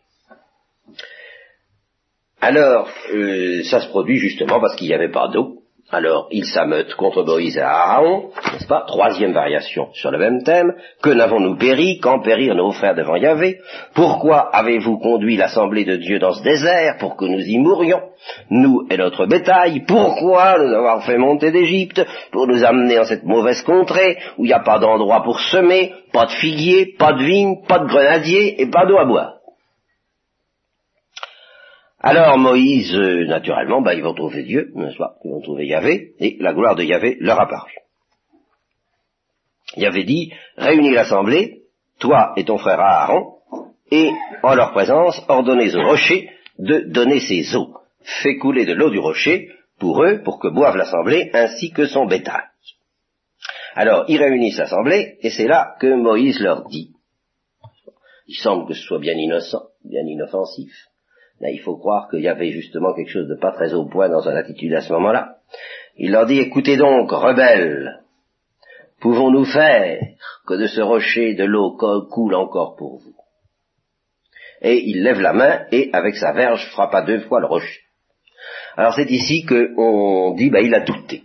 Alors, 2.40 2.88
euh, 3.12 3.62
ça 3.64 3.80
se 3.80 3.88
produit 3.88 4.18
justement 4.18 4.60
parce 4.60 4.76
qu'il 4.76 4.86
n'y 4.88 4.94
avait 4.94 5.10
pas 5.10 5.28
d'eau. 5.28 5.63
Alors, 5.90 6.28
il 6.30 6.46
s'ameute 6.46 6.94
contre 6.94 7.22
Moïse 7.22 7.58
et 7.58 7.60
Aaron, 7.60 8.30
n'est-ce 8.52 8.66
pas? 8.66 8.84
Troisième 8.86 9.32
variation 9.32 9.88
sur 9.92 10.10
le 10.10 10.18
même 10.18 10.42
thème. 10.42 10.74
Que 11.02 11.10
n'avons-nous 11.10 11.56
péri? 11.56 11.98
Quand 12.00 12.20
périrent 12.20 12.54
nos 12.54 12.72
frères 12.72 12.94
devant 12.94 13.16
Yahvé? 13.16 13.58
Pourquoi 13.94 14.38
avez-vous 14.38 14.98
conduit 14.98 15.36
l'assemblée 15.36 15.84
de 15.84 15.96
Dieu 15.96 16.18
dans 16.18 16.32
ce 16.32 16.42
désert 16.42 16.96
pour 16.98 17.16
que 17.16 17.26
nous 17.26 17.40
y 17.40 17.58
mourions? 17.58 18.00
Nous 18.48 18.86
et 18.90 18.96
notre 18.96 19.26
bétail. 19.26 19.84
Pourquoi 19.86 20.58
nous 20.58 20.74
avoir 20.74 21.04
fait 21.04 21.18
monter 21.18 21.52
d'Égypte 21.52 22.04
pour 22.32 22.46
nous 22.46 22.64
amener 22.64 22.98
en 22.98 23.04
cette 23.04 23.24
mauvaise 23.24 23.62
contrée 23.62 24.16
où 24.38 24.44
il 24.44 24.48
n'y 24.48 24.54
a 24.54 24.60
pas 24.60 24.78
d'endroit 24.78 25.22
pour 25.22 25.38
semer, 25.38 25.92
pas 26.12 26.24
de 26.24 26.32
figuier, 26.32 26.94
pas 26.98 27.12
de 27.12 27.22
vigne, 27.22 27.62
pas 27.68 27.80
de 27.80 27.86
grenadier 27.86 28.60
et 28.60 28.66
pas 28.66 28.86
d'eau 28.86 28.96
à 28.96 29.04
boire? 29.04 29.34
Alors 32.06 32.36
Moïse, 32.36 32.94
euh, 32.94 33.24
naturellement, 33.24 33.80
bah, 33.80 33.94
ils 33.94 34.02
vont 34.02 34.12
trouver 34.12 34.42
Dieu, 34.42 34.70
n'est-ce 34.74 34.98
Ils 35.24 35.30
vont 35.30 35.40
trouver 35.40 35.66
Yahvé, 35.66 36.12
et 36.18 36.36
la 36.38 36.52
gloire 36.52 36.76
de 36.76 36.82
Yahvé 36.82 37.16
leur 37.18 37.40
apparut. 37.40 37.78
Yahvé 39.78 40.04
dit, 40.04 40.30
réunis 40.58 40.90
l'assemblée, 40.90 41.62
toi 41.98 42.34
et 42.36 42.44
ton 42.44 42.58
frère 42.58 42.78
Aaron, 42.78 43.36
et 43.90 44.10
en 44.42 44.54
leur 44.54 44.72
présence, 44.72 45.18
ordonnez 45.28 45.74
au 45.74 45.82
rocher 45.82 46.28
de 46.58 46.92
donner 46.92 47.20
ses 47.20 47.56
eaux. 47.56 47.74
Fais 48.22 48.36
couler 48.36 48.66
de 48.66 48.74
l'eau 48.74 48.90
du 48.90 48.98
rocher 48.98 49.48
pour 49.78 50.04
eux, 50.04 50.20
pour 50.22 50.38
que 50.38 50.48
boive 50.48 50.76
l'assemblée, 50.76 51.30
ainsi 51.32 51.70
que 51.70 51.86
son 51.86 52.04
bétail. 52.04 52.44
Alors, 53.76 54.04
ils 54.08 54.22
réunissent 54.22 54.58
l'assemblée, 54.58 55.16
et 55.22 55.30
c'est 55.30 55.48
là 55.48 55.74
que 55.80 55.94
Moïse 55.94 56.38
leur 56.38 56.68
dit, 56.68 56.90
il 58.26 58.36
semble 58.36 58.68
que 58.68 58.74
ce 58.74 58.82
soit 58.82 58.98
bien 58.98 59.14
innocent, 59.14 59.62
bien 59.82 60.02
inoffensif, 60.06 60.70
Là, 61.40 61.50
il 61.50 61.60
faut 61.60 61.76
croire 61.76 62.08
qu'il 62.08 62.20
y 62.20 62.28
avait 62.28 62.50
justement 62.50 62.94
quelque 62.94 63.10
chose 63.10 63.28
de 63.28 63.34
pas 63.34 63.52
très 63.52 63.74
au 63.74 63.86
point 63.86 64.08
dans 64.08 64.22
son 64.22 64.30
attitude 64.30 64.72
à 64.74 64.80
ce 64.80 64.92
moment-là. 64.92 65.36
Il 65.96 66.12
leur 66.12 66.26
dit, 66.26 66.38
écoutez 66.38 66.76
donc, 66.76 67.10
rebelles, 67.10 68.00
pouvons-nous 69.00 69.44
faire 69.44 70.00
que 70.46 70.54
de 70.54 70.66
ce 70.66 70.80
rocher 70.80 71.34
de 71.34 71.44
l'eau 71.44 71.76
coule 72.10 72.34
encore 72.34 72.76
pour 72.76 72.98
vous? 72.98 73.14
Et 74.62 74.82
il 74.88 75.02
lève 75.02 75.20
la 75.20 75.32
main 75.32 75.66
et, 75.72 75.90
avec 75.92 76.16
sa 76.16 76.32
verge, 76.32 76.66
frappa 76.70 77.02
deux 77.02 77.20
fois 77.20 77.40
le 77.40 77.46
rocher. 77.46 77.80
Alors 78.76 78.94
c'est 78.94 79.10
ici 79.10 79.44
qu'on 79.44 80.34
dit, 80.34 80.50
bah, 80.50 80.60
il 80.60 80.74
a 80.74 80.80
douté. 80.80 81.24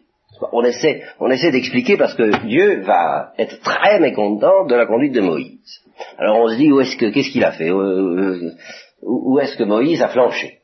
On 0.51 0.63
essaie, 0.63 1.03
on 1.19 1.29
essaie 1.29 1.51
d'expliquer 1.51 1.97
parce 1.97 2.13
que 2.13 2.45
Dieu 2.47 2.81
va 2.81 3.33
être 3.37 3.59
très 3.61 3.99
mécontent 3.99 4.65
de 4.65 4.75
la 4.75 4.85
conduite 4.85 5.13
de 5.13 5.21
Moïse. 5.21 5.81
Alors 6.17 6.39
on 6.39 6.47
se 6.47 6.55
dit, 6.55 6.71
où 6.71 6.79
est-ce 6.79 6.95
que, 6.95 7.09
qu'est-ce 7.11 7.31
qu'il 7.31 7.43
a 7.43 7.51
fait? 7.51 7.69
Euh, 7.69 8.51
euh, 9.03 9.07
où 9.07 9.39
est-ce 9.39 9.57
que 9.57 9.63
Moïse 9.63 10.01
a 10.01 10.09
flanché? 10.09 10.59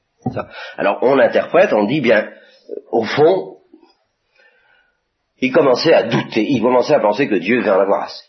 Alors 0.77 0.99
on 1.01 1.19
interprète, 1.19 1.71
on 1.73 1.85
dit 1.85 2.01
bien, 2.01 2.29
au 2.91 3.03
fond, 3.03 3.57
il 5.39 5.51
commençait 5.51 5.93
à 5.93 6.03
douter, 6.03 6.45
il 6.49 6.61
commençait 6.61 6.95
à 6.95 6.99
penser 6.99 7.27
que 7.27 7.35
Dieu 7.35 7.61
vient 7.61 7.77
l'avoir 7.77 8.03
assez. 8.03 8.25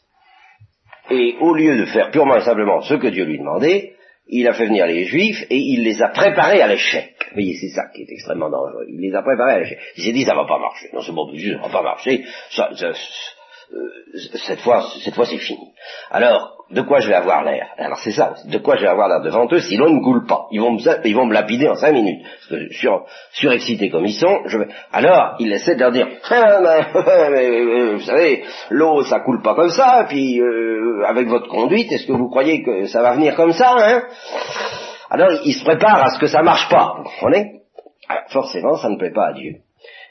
Et 1.11 1.37
au 1.41 1.55
lieu 1.55 1.79
de 1.79 1.85
faire 1.87 2.11
purement 2.11 2.37
et 2.37 2.45
simplement 2.45 2.81
ce 2.83 2.95
que 2.95 3.07
Dieu 3.07 3.25
lui 3.25 3.39
demandait, 3.39 3.95
il 4.29 4.49
a 4.49 4.55
fait 4.55 4.67
venir 4.67 4.87
les 4.87 5.05
Juifs 5.05 5.47
et 5.51 5.57
il 5.57 5.85
les 5.85 6.03
a 6.03 6.09
préparés 6.09 6.61
à 6.61 6.67
l'échec. 6.67 7.15
Vous 7.29 7.35
voyez, 7.35 7.57
c'est 7.61 7.69
ça 7.69 7.85
qui 7.95 8.03
est 8.03 8.11
extrêmement 8.11 8.51
dangereux. 8.51 8.87
Il 8.89 9.01
les 9.01 9.15
a 9.15 9.23
préparés 9.23 9.53
à 9.53 9.59
l'échec. 9.61 9.79
Il 9.97 10.03
s'est 10.03 10.13
dit, 10.13 10.25
ça 10.25 10.35
va 10.35 10.47
pas 10.47 10.59
marcher. 10.59 10.89
Non, 10.93 11.01
c'est 11.01 11.13
bon, 11.13 11.33
ça 11.33 11.59
va 11.63 11.69
pas 11.69 11.83
marcher. 11.83 12.25
Euh, 13.73 13.93
cette 14.47 14.61
fois, 14.61 14.89
cette 15.01 15.15
fois 15.15 15.27
c'est 15.27 15.39
fini. 15.39 15.73
Alors, 16.11 16.56
de 16.71 16.83
quoi 16.83 16.99
je 16.99 17.09
vais 17.09 17.15
avoir 17.15 17.45
l'air 17.45 17.69
Alors 17.79 17.99
c'est 17.99 18.11
ça, 18.11 18.35
de 18.45 18.59
quoi 18.59 18.77
je 18.77 18.83
vais 18.83 18.89
avoir 18.89 19.09
l'air 19.09 19.21
devant 19.21 19.47
eux 19.53 19.61
si 19.61 19.77
l'eau 19.77 19.89
ne 19.89 20.01
coule 20.01 20.27
pas. 20.27 20.47
Ils 20.51 20.61
vont 20.61 20.73
me, 20.73 21.07
ils 21.07 21.33
lapider 21.33 21.69
en 21.69 21.77
cinq 21.77 21.93
minutes. 21.93 22.25
Parce 22.49 22.49
que 22.49 23.91
comme 23.91 24.05
ils 24.05 24.19
sont, 24.19 24.41
je 24.47 24.59
vais... 24.59 24.69
alors 24.93 25.37
il 25.39 25.53
essaie 25.53 25.77
de 25.77 25.81
leur 25.81 25.93
dire, 25.93 26.09
ah, 26.29 26.59
mais, 27.31 27.49
euh, 27.49 27.95
vous 27.95 28.01
savez, 28.01 28.45
l'eau 28.71 29.03
ça 29.03 29.21
coule 29.21 29.43
pas 29.43 29.55
comme 29.55 29.71
ça, 29.71 30.07
puis 30.09 30.41
euh, 30.41 31.05
avec 31.07 31.29
votre 31.29 31.49
conduite, 31.49 31.93
est-ce 31.93 32.07
que 32.07 32.13
vous 32.13 32.29
croyez 32.29 32.63
que 32.63 32.87
ça 32.87 33.01
va 33.01 33.13
venir 33.13 33.37
comme 33.37 33.53
ça 33.53 33.77
hein? 33.79 34.03
Alors 35.09 35.31
il 35.45 35.53
se 35.53 35.65
prépare 35.65 36.05
à 36.05 36.11
ce 36.11 36.19
que 36.19 36.27
ça 36.27 36.43
marche 36.43 36.69
pas, 36.69 36.95
vous 36.99 37.05
comprenez? 37.05 37.61
Forcément, 38.29 38.77
ça 38.77 38.89
ne 38.89 38.97
plaît 38.97 39.13
pas 39.13 39.29
à 39.29 39.33
Dieu 39.35 39.61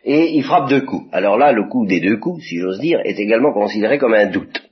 et 0.06 0.36
il 0.36 0.43
frappe 0.43 0.70
deux 0.70 0.82
coups. 0.82 1.08
Alors 1.12 1.38
là, 1.38 1.51
le 1.51 1.68
coup 1.68 1.86
des 1.88 1.99
deux 1.99 2.18
coups, 2.18 2.43
si 2.43 2.60
j'ose 2.60 2.80
dire, 2.80 2.99
est 3.03 3.20
également 3.20 3.51
considéré 3.51 3.97
comme 3.97 4.14
un 4.14 4.28
doute. 4.28 4.64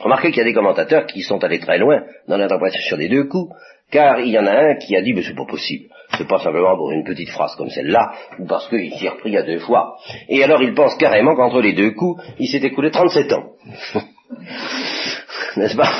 Remarquez 0.00 0.30
qu'il 0.30 0.38
y 0.38 0.40
a 0.42 0.44
des 0.44 0.54
commentateurs 0.54 1.06
qui 1.06 1.22
sont 1.22 1.42
allés 1.44 1.60
très 1.60 1.78
loin 1.78 2.02
dans 2.26 2.36
l'interprétation 2.36 2.96
des 2.96 3.08
deux 3.08 3.24
coups, 3.24 3.54
car 3.90 4.20
il 4.20 4.30
y 4.30 4.38
en 4.38 4.46
a 4.46 4.52
un 4.52 4.74
qui 4.76 4.96
a 4.96 5.02
dit, 5.02 5.12
mais 5.12 5.22
c'est 5.22 5.36
pas 5.36 5.46
possible. 5.46 5.86
C'est 6.16 6.26
pas 6.26 6.38
simplement 6.38 6.76
pour 6.76 6.90
une 6.90 7.04
petite 7.04 7.30
phrase 7.30 7.54
comme 7.56 7.70
celle-là, 7.70 8.12
ou 8.38 8.46
parce 8.46 8.68
qu'il 8.68 8.92
s'y 8.92 9.06
est 9.06 9.08
repris 9.08 9.36
à 9.36 9.42
deux 9.42 9.60
fois. 9.60 9.96
Et 10.28 10.42
alors 10.42 10.62
il 10.62 10.74
pense 10.74 10.96
carrément 10.96 11.34
qu'entre 11.36 11.60
les 11.60 11.72
deux 11.72 11.92
coups, 11.92 12.22
il 12.38 12.48
s'est 12.48 12.58
écoulé 12.58 12.90
37 12.90 13.32
ans. 13.32 13.52
N'est-ce 15.56 15.76
pas? 15.76 15.92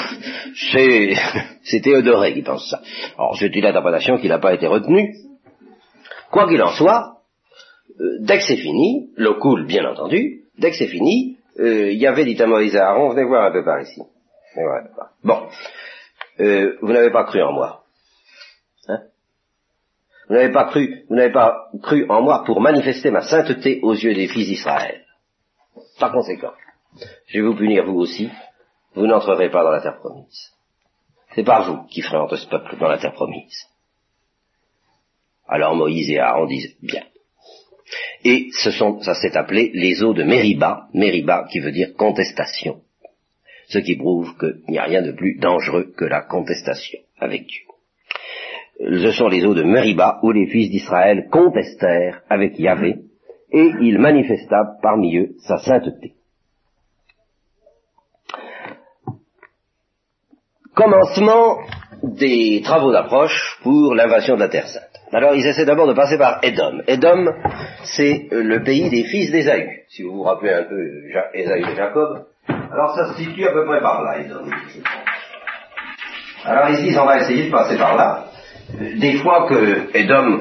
C'est 1.63 1.81
Théodoré 1.81 2.35
qui 2.35 2.43
pense 2.43 2.69
ça. 2.69 2.81
Alors 3.17 3.37
c'est 3.39 3.55
une 3.55 3.65
interprétation 3.65 4.19
qui 4.19 4.29
n'a 4.29 4.39
pas 4.39 4.55
été 4.55 4.67
retenue. 4.67 5.15
Quoi 6.31 6.49
qu'il 6.49 6.63
en 6.63 6.73
soit, 6.73 7.19
euh, 8.01 8.19
dès 8.21 8.39
que 8.39 8.45
c'est 8.45 8.57
fini, 8.57 9.11
l'eau 9.17 9.35
coule 9.39 9.67
bien 9.67 9.85
entendu, 9.89 10.43
dès 10.59 10.71
que 10.71 10.77
c'est 10.77 10.89
fini, 10.89 11.39
euh, 11.59 11.93
il 11.93 11.99
y 11.99 12.07
avait 12.07 12.25
dit 12.25 12.41
à 12.43 12.47
Moïse 12.47 12.75
et 12.75 12.79
Aaron, 12.79 13.11
venez 13.11 13.25
voir 13.25 13.45
un 13.45 13.53
peu 13.53 13.65
par 13.65 13.81
ici. 13.81 14.01
Bon, 15.23 15.49
euh, 16.41 16.79
vous 16.81 16.93
n'avez 16.93 17.11
pas 17.11 17.25
cru 17.25 17.43
en 17.43 17.53
moi. 17.53 17.85
Hein? 18.89 19.03
Vous 20.29 20.35
n'avez 20.35 20.53
pas 20.53 20.65
cru, 20.65 21.05
vous 21.09 21.15
n'avez 21.15 21.33
pas 21.33 21.71
cru 21.83 22.07
en 22.09 22.23
moi 22.23 22.45
pour 22.45 22.61
manifester 22.61 23.11
ma 23.11 23.23
sainteté 23.23 23.81
aux 23.83 23.95
yeux 23.95 24.15
des 24.15 24.29
fils 24.29 24.49
d'Israël. 24.49 25.05
Par 25.99 26.13
conséquent, 26.13 26.53
je 27.27 27.39
vais 27.39 27.47
vous 27.47 27.57
punir 27.57 27.85
vous 27.85 27.99
aussi, 27.99 28.31
vous 28.95 29.07
n'entrerez 29.07 29.51
pas 29.51 29.63
dans 29.63 29.71
la 29.71 29.81
terre 29.81 29.99
promise. 29.99 30.53
C'est 31.35 31.45
pas 31.45 31.63
vous 31.63 31.85
qui 31.87 32.03
ferez 32.03 32.17
entrer 32.17 32.37
ce 32.37 32.49
peuple 32.49 32.77
dans 32.79 32.89
la 32.89 32.99
terre 32.99 33.13
promise. 33.13 33.67
Alors 35.47 35.75
Moïse 35.75 36.11
et 36.11 36.19
Aaron 36.19 36.47
disent, 36.47 36.77
bien, 36.81 37.03
et 38.25 38.49
ce 38.53 38.71
sont, 38.71 39.01
ça 39.03 39.15
s'est 39.15 39.37
appelé 39.37 39.71
les 39.75 40.03
eaux 40.03 40.15
de 40.15 40.23
Mériba, 40.23 40.89
Mériba 40.95 41.47
qui 41.51 41.61
veut 41.61 41.73
dire 41.73 41.95
contestation. 41.97 42.81
Ce 43.69 43.79
qui 43.79 43.97
prouve 43.97 44.37
qu'il 44.39 44.63
n'y 44.69 44.79
a 44.79 44.85
rien 44.85 45.03
de 45.03 45.13
plus 45.13 45.39
dangereux 45.39 45.93
que 45.97 46.05
la 46.05 46.23
contestation 46.23 46.99
avec 47.19 47.47
Dieu. 47.47 47.63
Ce 48.81 49.13
sont 49.13 49.29
les 49.29 49.45
eaux 49.45 49.55
de 49.55 49.63
Mériba 49.63 50.19
où 50.23 50.33
les 50.33 50.47
fils 50.47 50.71
d'Israël 50.71 51.29
contestèrent 51.31 52.23
avec 52.29 52.59
Yahvé 52.59 52.97
et 53.53 53.71
il 53.81 53.99
manifesta 53.99 54.77
parmi 54.83 55.17
eux 55.17 55.35
sa 55.39 55.59
sainteté. 55.59 56.15
Commencement 60.75 61.59
des 62.03 62.61
travaux 62.65 62.91
d'approche 62.91 63.59
pour 63.63 63.95
l'invasion 63.95 64.35
de 64.35 64.41
la 64.41 64.49
Terre 64.49 64.69
Sainte. 64.69 64.94
Alors 65.15 65.37
ils 65.37 65.47
essaient 65.47 65.65
d'abord 65.65 65.87
de 65.87 65.93
passer 65.93 66.19
par 66.19 66.41
Édom. 66.43 66.81
Édom, 66.89 67.33
c'est 67.85 68.27
euh, 68.33 68.43
le 68.43 68.65
pays 68.65 68.91
des 68.91 69.05
fils 69.05 69.31
d'Ésaü. 69.31 69.85
Si 69.89 70.03
vous 70.03 70.13
vous 70.13 70.23
rappelez 70.25 70.53
un 70.53 70.65
peu 70.65 70.77
Ésaü 71.35 71.61
et 71.61 71.77
Jacob. 71.77 72.25
Alors 72.49 72.97
ça 72.97 73.13
se 73.13 73.23
situe 73.23 73.47
à 73.47 73.53
peu 73.53 73.65
près 73.65 73.81
par 73.81 74.03
là, 74.03 74.19
Édom. 74.19 74.45
Alors 76.45 76.69
ici, 76.71 76.99
on 76.99 77.05
va 77.05 77.21
essayer 77.21 77.47
de 77.47 77.53
passer 77.53 77.79
par 77.79 77.97
là. 77.97 78.25
Des 78.99 79.13
fois 79.19 79.47
que 79.49 79.97
Édom, 79.97 80.41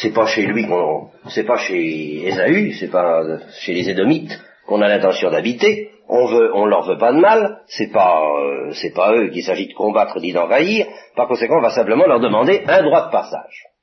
c'est 0.00 0.14
pas 0.14 0.24
chez 0.24 0.46
lui 0.46 0.66
qu'on, 0.66 1.10
c'est 1.28 1.44
pas 1.44 1.58
chez 1.58 2.26
Ésaü, 2.26 2.72
c'est 2.80 2.90
pas 2.90 3.20
chez 3.60 3.74
les 3.74 3.90
Édomites 3.90 4.40
qu'on 4.66 4.80
a 4.80 4.88
l'intention 4.88 5.30
d'habiter, 5.30 5.90
on 6.08 6.24
veut, 6.24 6.50
on 6.54 6.64
leur 6.64 6.86
veut 6.86 6.96
pas 6.96 7.12
de 7.12 7.18
mal, 7.18 7.58
c'est 7.66 7.92
pas, 7.92 8.22
euh, 8.22 8.70
c'est 8.72 8.94
pas 8.94 9.12
eux 9.14 9.28
qu'il 9.28 9.42
s'agit 9.42 9.68
de 9.68 9.74
combattre 9.74 10.18
ni 10.18 10.32
d'envahir, 10.32 10.86
par 11.14 11.28
conséquent 11.28 11.58
on 11.58 11.62
va 11.62 11.70
simplement 11.70 12.06
leur 12.06 12.20
demander 12.20 12.62
un 12.66 12.82
droit 12.82 13.06
de 13.06 13.12
passage. 13.12 13.73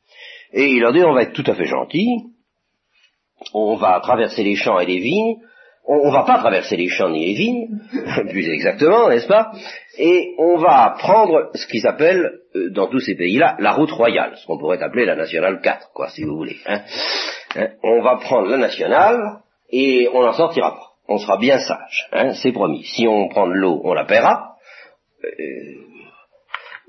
Et 0.53 0.67
il 0.67 0.81
leur 0.81 0.93
dit, 0.93 1.03
on 1.03 1.13
va 1.13 1.23
être 1.23 1.33
tout 1.33 1.49
à 1.49 1.55
fait 1.55 1.65
gentil, 1.65 2.07
on 3.53 3.75
va 3.75 3.99
traverser 4.01 4.43
les 4.43 4.55
champs 4.55 4.79
et 4.79 4.85
les 4.85 4.99
vignes, 4.99 5.37
on, 5.87 6.07
ne 6.07 6.13
va 6.13 6.23
pas 6.23 6.37
traverser 6.37 6.77
les 6.77 6.89
champs 6.89 7.09
ni 7.09 7.25
les 7.25 7.33
vignes, 7.33 7.79
plus 8.29 8.49
exactement, 8.49 9.09
n'est-ce 9.09 9.27
pas? 9.27 9.51
Et 9.97 10.35
on 10.37 10.57
va 10.57 10.95
prendre 10.99 11.49
ce 11.53 11.65
qu'ils 11.67 11.87
appellent, 11.87 12.39
euh, 12.55 12.69
dans 12.71 12.87
tous 12.87 12.99
ces 12.99 13.15
pays-là, 13.15 13.55
la 13.59 13.71
route 13.71 13.91
royale, 13.91 14.35
ce 14.37 14.45
qu'on 14.45 14.57
pourrait 14.57 14.81
appeler 14.81 15.05
la 15.05 15.15
nationale 15.15 15.59
4, 15.61 15.91
quoi, 15.93 16.09
si 16.09 16.23
vous 16.23 16.35
voulez. 16.35 16.57
Hein. 16.65 16.81
Hein, 17.55 17.69
on 17.83 18.01
va 18.01 18.17
prendre 18.17 18.47
la 18.47 18.57
nationale 18.57 19.41
et 19.71 20.07
on 20.13 20.21
n'en 20.21 20.33
sortira 20.33 20.71
pas. 20.71 20.87
On 21.07 21.17
sera 21.17 21.37
bien 21.37 21.57
sage, 21.59 22.07
hein, 22.13 22.33
c'est 22.33 22.51
promis. 22.51 22.83
Si 22.83 23.07
on 23.07 23.27
prend 23.27 23.47
de 23.47 23.53
l'eau, 23.53 23.81
on 23.83 23.93
la 23.93 24.05
paiera. 24.05 24.55
Euh, 25.23 25.29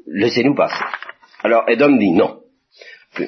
laissez-nous 0.07 0.55
passer. 0.55 0.85
Alors 1.43 1.65
Edom 1.69 1.97
dit 1.97 2.13
non. 2.13 2.42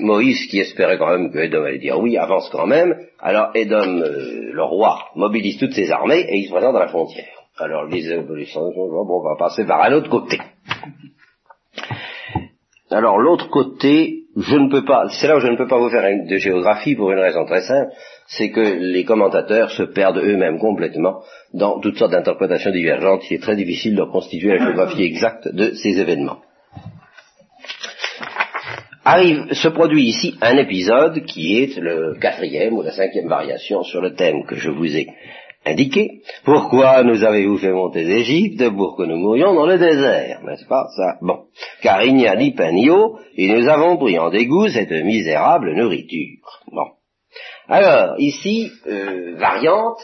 Moïse, 0.01 0.47
qui 0.47 0.61
espérait 0.61 0.99
quand 0.99 1.11
même 1.11 1.31
que 1.31 1.39
Edom 1.39 1.65
allait 1.65 1.79
dire 1.79 1.99
oui, 1.99 2.17
avance 2.17 2.49
quand 2.51 2.67
même. 2.67 2.97
Alors 3.21 3.51
Edom, 3.55 4.03
euh, 4.03 4.53
le 4.53 4.63
roi, 4.63 4.99
mobilise 5.15 5.59
toutes 5.59 5.75
ses 5.75 5.91
armées 5.91 6.25
et 6.29 6.39
il 6.39 6.47
se 6.47 6.51
présente 6.51 6.75
à 6.77 6.81
la 6.81 6.89
frontière. 6.89 7.27
Alors 7.59 7.85
les 7.85 8.17
bon, 8.17 9.07
on 9.09 9.23
va 9.23 9.37
passer 9.39 9.65
par 9.65 9.83
un 9.83 9.93
autre 9.93 10.11
côté. 10.11 10.39
Alors 12.91 13.19
l'autre 13.19 13.49
côté, 13.51 14.25
je 14.37 14.57
ne 14.57 14.71
peux 14.71 14.85
pas, 14.85 15.09
c'est 15.09 15.27
là 15.27 15.37
où 15.37 15.41
je 15.41 15.49
ne 15.49 15.57
peux 15.57 15.69
pas 15.69 15.79
vous 15.79 15.91
faire 15.91 16.27
de 16.27 16.37
géographie 16.37 16.95
pour 16.97 17.13
une 17.13 17.19
raison 17.19 17.45
très 17.45 17.63
simple, 17.63 17.93
c'est 18.27 18.51
que 18.51 18.61
les 18.61 19.05
commentateurs 19.05 19.71
se 19.71 19.83
perdent 19.83 20.19
eux-mêmes 20.19 20.59
complètement 20.59 21.23
dans 21.53 21.81
toutes 21.81 21.99
sortes 21.99 22.13
d'interprétations 22.13 22.71
divergentes. 22.71 23.23
Il 23.31 23.35
est 23.35 23.43
très 23.43 23.57
difficile 23.57 23.97
de 23.97 24.03
reconstituer 24.03 24.57
la 24.57 24.65
géographie 24.65 25.03
exacte 25.03 25.49
de 25.49 25.75
ces 25.75 26.01
événements. 26.01 26.39
Arrive, 29.07 29.53
se 29.53 29.69
produit 29.69 30.09
ici 30.09 30.35
un 30.41 30.57
épisode 30.57 31.27
qui 31.27 31.59
est 31.59 31.77
le 31.77 32.17
quatrième 32.19 32.73
ou 32.73 32.83
la 32.83 32.93
cinquième 32.93 33.29
variation 33.29 33.83
sur 33.83 34.01
le 34.01 34.15
thème 34.15 34.47
que 34.47 34.57
je 34.57 34.71
vous 34.71 34.97
ai 34.97 35.09
indiqué. 35.67 36.23
Pourquoi 36.45 37.03
nous 37.03 37.23
avez-vous 37.23 37.59
fait 37.59 37.73
monter 37.73 38.05
d'Égypte? 38.05 38.67
Pour 38.71 38.97
que 38.97 39.03
nous 39.03 39.17
mourions 39.17 39.55
dans 39.55 39.67
le 39.67 39.77
désert, 39.77 40.41
n'est-ce 40.45 40.67
pas? 40.67 40.87
Ça 40.97 41.19
Bon, 41.21 41.45
car 41.83 42.03
il 42.03 42.15
n'y 42.15 42.27
a 42.27 42.35
ni 42.35 42.53
pain 42.53 42.73
ni 42.73 42.89
eau, 42.89 43.19
et 43.37 43.49
nous 43.49 43.69
avons 43.69 43.99
pris 43.99 44.19
en 44.19 44.31
dégoût 44.31 44.69
cette 44.69 44.91
misérable 44.91 45.75
nourriture. 45.75 46.63
Bon. 46.73 46.87
Alors, 47.69 48.15
ici, 48.19 48.71
euh, 48.87 49.37
variante, 49.37 49.99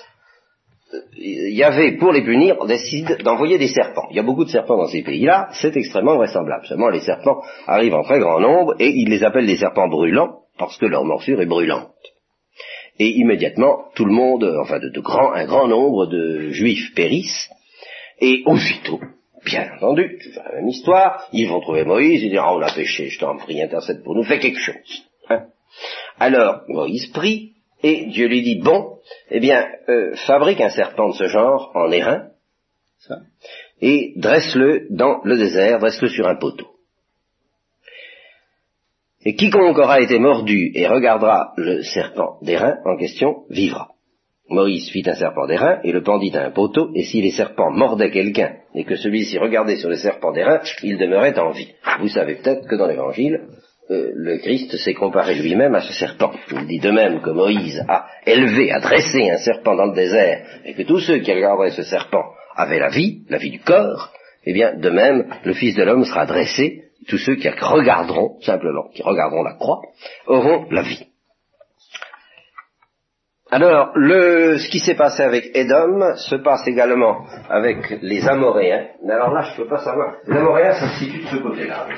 il 1.16 1.54
y 1.54 1.62
avait, 1.62 1.96
pour 1.96 2.12
les 2.12 2.22
punir, 2.22 2.64
décide 2.66 3.18
d'envoyer 3.22 3.58
des 3.58 3.68
serpents. 3.68 4.08
Il 4.10 4.16
y 4.16 4.20
a 4.20 4.24
beaucoup 4.24 4.44
de 4.44 4.50
serpents 4.50 4.76
dans 4.76 4.88
ces 4.88 5.02
pays-là, 5.02 5.48
c'est 5.52 5.76
extrêmement 5.76 6.16
vraisemblable. 6.16 6.66
Seulement, 6.66 6.88
les 6.88 7.00
serpents 7.00 7.42
arrivent 7.66 7.94
en 7.94 8.02
très 8.02 8.18
grand 8.18 8.40
nombre 8.40 8.74
et 8.78 8.88
ils 8.88 9.08
les 9.08 9.22
appellent 9.22 9.46
des 9.46 9.56
serpents 9.56 9.88
brûlants 9.88 10.40
parce 10.58 10.76
que 10.78 10.86
leur 10.86 11.04
morsure 11.04 11.40
est 11.40 11.46
brûlante. 11.46 11.90
Et 12.98 13.08
immédiatement, 13.18 13.84
tout 13.94 14.04
le 14.04 14.12
monde, 14.12 14.44
enfin 14.60 14.78
un 14.78 15.46
grand 15.46 15.68
nombre 15.68 16.06
de 16.06 16.50
juifs 16.50 16.94
périssent 16.94 17.48
et 18.20 18.42
aussitôt, 18.44 19.00
bien 19.44 19.70
entendu, 19.76 20.18
c'est 20.20 20.36
la 20.36 20.56
même 20.56 20.68
histoire, 20.68 21.26
ils 21.32 21.48
vont 21.48 21.60
trouver 21.60 21.84
Moïse, 21.84 22.22
ils 22.22 22.30
diront, 22.30 22.44
ah, 22.46 22.54
on 22.56 22.60
a 22.60 22.74
péché, 22.74 23.08
je 23.08 23.18
t'en 23.18 23.38
prie, 23.38 23.62
intercède 23.62 24.02
pour 24.02 24.14
nous, 24.14 24.24
fais 24.24 24.38
quelque 24.38 24.60
chose. 24.60 25.04
Hein. 25.30 25.46
Alors, 26.18 26.62
Moïse 26.68 27.06
prie, 27.06 27.52
et 27.82 28.06
Dieu 28.06 28.28
lui 28.28 28.42
dit, 28.42 28.60
bon, 28.60 28.98
eh 29.30 29.40
bien, 29.40 29.66
euh, 29.88 30.14
fabrique 30.26 30.60
un 30.60 30.70
serpent 30.70 31.08
de 31.08 31.14
ce 31.14 31.26
genre 31.26 31.72
en 31.74 31.90
airain, 31.90 32.28
et 33.80 34.12
dresse-le 34.16 34.86
dans 34.90 35.20
le 35.24 35.36
désert, 35.38 35.78
dresse-le 35.78 36.08
sur 36.08 36.28
un 36.28 36.36
poteau. 36.36 36.66
Et 39.24 39.34
quiconque 39.34 39.78
aura 39.78 40.00
été 40.00 40.18
mordu 40.18 40.72
et 40.74 40.86
regardera 40.86 41.52
le 41.56 41.82
serpent 41.82 42.38
d'airain 42.42 42.78
en 42.84 42.96
question 42.96 43.44
vivra. 43.50 43.90
Maurice 44.48 44.90
fit 44.90 45.04
un 45.06 45.14
serpent 45.14 45.46
d'airain 45.46 45.80
et 45.84 45.92
le 45.92 46.02
pendit 46.02 46.34
à 46.36 46.44
un 46.46 46.50
poteau, 46.50 46.90
et 46.94 47.04
si 47.04 47.22
les 47.22 47.30
serpents 47.30 47.70
mordaient 47.70 48.10
quelqu'un 48.10 48.56
et 48.74 48.84
que 48.84 48.96
celui-ci 48.96 49.38
regardait 49.38 49.76
sur 49.76 49.88
le 49.88 49.96
serpent 49.96 50.32
d'airain, 50.32 50.60
il 50.82 50.98
demeurait 50.98 51.38
en 51.38 51.50
vie. 51.50 51.72
Vous 52.00 52.08
savez 52.08 52.36
peut-être 52.36 52.66
que 52.66 52.74
dans 52.74 52.86
l'évangile, 52.86 53.42
euh, 53.90 54.12
le 54.14 54.38
Christ 54.38 54.76
s'est 54.76 54.94
comparé 54.94 55.34
lui-même 55.34 55.74
à 55.74 55.80
ce 55.80 55.92
serpent. 55.92 56.32
Il 56.52 56.66
dit 56.66 56.78
de 56.78 56.90
même 56.90 57.20
que 57.20 57.30
Moïse 57.30 57.84
a 57.88 58.06
élevé, 58.24 58.70
a 58.70 58.80
dressé 58.80 59.30
un 59.30 59.38
serpent 59.38 59.74
dans 59.74 59.86
le 59.86 59.94
désert, 59.94 60.46
et 60.64 60.74
que 60.74 60.82
tous 60.82 61.00
ceux 61.00 61.18
qui 61.18 61.32
regarderaient 61.32 61.70
ce 61.70 61.82
serpent 61.82 62.24
avaient 62.54 62.78
la 62.78 62.90
vie, 62.90 63.22
la 63.28 63.38
vie 63.38 63.50
du 63.50 63.60
corps, 63.60 64.12
eh 64.44 64.52
bien, 64.52 64.74
de 64.74 64.90
même, 64.90 65.26
le 65.44 65.52
Fils 65.52 65.74
de 65.74 65.82
l'homme 65.82 66.04
sera 66.04 66.24
dressé, 66.24 66.84
tous 67.08 67.18
ceux 67.18 67.34
qui 67.36 67.48
regarderont, 67.48 68.38
simplement, 68.42 68.88
qui 68.94 69.02
regarderont 69.02 69.42
la 69.42 69.54
croix, 69.54 69.80
auront 70.26 70.66
la 70.70 70.82
vie. 70.82 71.06
Alors, 73.50 73.90
le, 73.96 74.58
ce 74.58 74.70
qui 74.70 74.78
s'est 74.78 74.94
passé 74.94 75.24
avec 75.24 75.50
Édom 75.54 76.14
se 76.14 76.36
passe 76.36 76.66
également 76.68 77.24
avec 77.48 77.98
les 78.00 78.26
Amoréens. 78.28 78.86
Mais 79.04 79.14
alors 79.14 79.32
là, 79.32 79.42
je 79.42 79.60
ne 79.60 79.64
peux 79.64 79.68
pas 79.68 79.82
savoir. 79.82 80.14
Les 80.28 80.36
Amoréens, 80.36 80.74
ça 80.74 80.88
se 80.90 81.04
situe 81.04 81.24
de 81.24 81.26
ce 81.26 81.36
côté-là. 81.36 81.88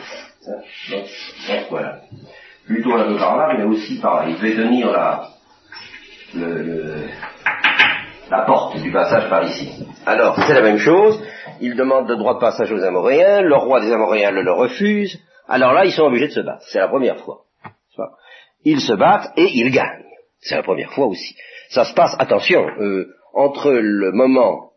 Donc, 0.46 1.66
voilà. 1.70 2.00
Plutôt 2.66 2.94
un 2.94 3.04
peu 3.04 3.16
par 3.16 3.36
là, 3.36 3.54
mais 3.56 3.64
aussi 3.64 4.00
par 4.00 4.16
là. 4.16 4.28
Il 4.28 4.36
devait 4.36 4.54
tenir 4.56 4.90
la, 4.90 5.28
la 8.30 8.42
porte 8.42 8.80
du 8.80 8.90
passage 8.90 9.28
par 9.28 9.44
ici. 9.44 9.86
Alors, 10.06 10.36
c'est 10.46 10.54
la 10.54 10.62
même 10.62 10.78
chose. 10.78 11.22
Il 11.60 11.76
demande 11.76 12.08
le 12.08 12.16
droit 12.16 12.34
de 12.34 12.40
passage 12.40 12.72
aux 12.72 12.82
Amoréens. 12.82 13.42
Le 13.42 13.56
roi 13.56 13.80
des 13.80 13.92
Amoréens 13.92 14.30
le, 14.30 14.42
le 14.42 14.52
refuse. 14.52 15.18
Alors 15.48 15.72
là, 15.72 15.84
ils 15.84 15.92
sont 15.92 16.04
obligés 16.04 16.28
de 16.28 16.32
se 16.32 16.40
battre. 16.40 16.64
C'est 16.68 16.78
la 16.78 16.88
première 16.88 17.18
fois. 17.18 17.42
Ils 18.64 18.80
se 18.80 18.92
battent 18.92 19.32
et 19.36 19.48
ils 19.54 19.70
gagnent. 19.70 20.04
C'est 20.40 20.56
la 20.56 20.62
première 20.62 20.92
fois 20.92 21.06
aussi. 21.06 21.34
Ça 21.70 21.84
se 21.84 21.94
passe, 21.94 22.14
attention, 22.18 22.64
euh, 22.80 23.12
entre 23.34 23.72
le 23.72 24.12
moment 24.12 24.70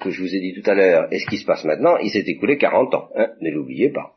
que 0.00 0.10
je 0.10 0.20
vous 0.20 0.34
ai 0.34 0.40
dit 0.40 0.60
tout 0.60 0.68
à 0.68 0.74
l'heure 0.74 1.06
et 1.10 1.18
ce 1.18 1.26
qui 1.26 1.38
se 1.38 1.44
passe 1.44 1.64
maintenant, 1.64 1.96
il 1.98 2.10
s'est 2.10 2.24
écoulé 2.26 2.56
40 2.56 2.94
ans. 2.94 3.08
Hein, 3.16 3.28
ne 3.40 3.50
l'oubliez 3.50 3.90
pas. 3.90 4.12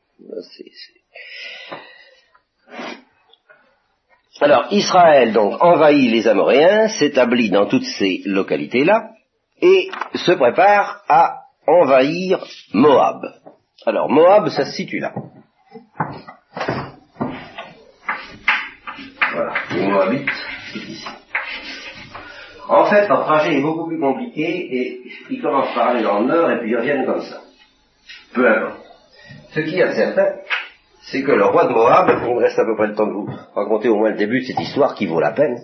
Alors, 4.41 4.68
Israël 4.72 5.32
donc 5.32 5.61
envahit 5.61 6.11
les 6.11 6.28
Amoréens, 6.28 6.88
s'établit 6.88 7.49
dans 7.49 7.68
toutes 7.68 7.86
ces 7.86 8.22
localités-là, 8.26 9.11
et 9.61 9.89
se 10.16 10.32
prépare 10.34 11.03
à 11.07 11.43
envahir 11.68 12.43
Moab. 12.74 13.34
Alors, 13.86 14.09
Moab, 14.09 14.49
ça 14.49 14.66
se 14.66 14.72
situe 14.72 14.99
là. 14.99 15.14
Voilà, 19.34 19.53
les 19.72 19.88
Moabites, 19.88 20.30
c'est 20.72 20.80
ici. 20.80 21.07
En 22.68 22.86
fait, 22.86 23.07
leur 23.07 23.26
trajet 23.26 23.57
est 23.57 23.61
beaucoup 23.61 23.88
plus 23.88 23.99
compliqué 23.99 24.41
et 24.43 25.01
ils 25.30 25.41
commencent 25.41 25.74
par 25.74 25.89
aller 25.89 26.03
dans 26.03 26.20
le 26.20 26.28
nord 26.28 26.51
et 26.51 26.59
puis 26.59 26.70
ils 26.70 26.78
reviennent 26.78 27.05
comme 27.05 27.22
ça. 27.22 27.41
Peu 28.34 28.47
importe. 28.47 28.82
Ce 29.53 29.59
qui 29.59 29.79
est 29.79 29.93
certain, 29.93 30.35
c'est 31.11 31.21
que 31.21 31.31
le 31.31 31.45
roi 31.45 31.65
de 31.65 31.73
Moab, 31.73 32.09
il 32.09 32.35
me 32.35 32.41
reste 32.41 32.57
à 32.57 32.65
peu 32.65 32.75
près 32.75 32.87
le 32.87 32.95
temps 32.95 33.05
de 33.05 33.11
vous 33.11 33.29
raconter 33.53 33.87
au 33.87 33.97
moins 33.97 34.09
le 34.09 34.17
début 34.17 34.41
de 34.41 34.45
cette 34.45 34.59
histoire 34.59 34.95
qui 34.95 35.05
vaut 35.05 35.19
la 35.19 35.31
peine. 35.31 35.59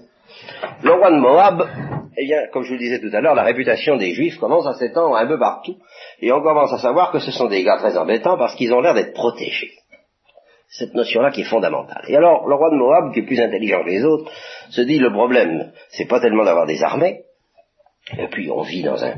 Le 0.84 0.94
roi 0.94 1.10
de 1.10 1.18
Moab, 1.18 1.68
eh 2.16 2.26
bien, 2.26 2.48
comme 2.54 2.64
je 2.64 2.70
vous 2.70 2.76
le 2.76 2.80
disais 2.80 3.00
tout 3.00 3.16
à 3.16 3.22
l'heure, 3.22 3.34
la 3.34 3.44
réputation 3.44 3.98
des 3.98 4.14
Juifs 4.14 4.38
commence 4.38 4.68
à 4.68 4.74
s'étendre 4.74 5.16
un 5.16 5.26
peu 5.26 5.40
partout, 5.40 5.76
et 6.22 6.32
on 6.32 6.42
commence 6.42 6.72
à 6.72 6.78
savoir 6.78 7.12
que 7.12 7.20
ce 7.20 7.32
sont 7.32 7.48
des 7.48 7.64
gars 7.64 7.78
très 7.78 7.98
embêtants 7.98 8.38
parce 8.38 8.54
qu'ils 8.56 8.74
ont 8.74 8.82
l'air 8.82 8.94
d'être 8.94 9.14
protégés. 9.14 9.72
Cette 10.68 10.94
notion-là 10.94 11.32
qui 11.32 11.42
est 11.42 11.50
fondamentale. 11.50 12.04
Et 12.10 12.16
alors, 12.16 12.48
le 12.48 12.54
roi 12.54 12.70
de 12.70 12.76
Moab, 12.76 13.12
qui 13.12 13.22
est 13.22 13.26
plus 13.26 13.42
intelligent 13.42 13.84
que 13.84 13.90
les 13.90 14.04
autres, 14.04 14.32
se 14.70 14.82
dit 14.82 15.00
le 15.00 15.12
problème, 15.12 15.72
c'est 15.90 16.08
pas 16.08 16.20
tellement 16.20 16.46
d'avoir 16.46 16.68
des 16.68 16.84
armées, 16.84 17.24
et 18.20 18.28
puis 18.28 18.52
on 18.52 18.62
vit 18.62 18.84
dans 18.84 19.04
un, 19.04 19.16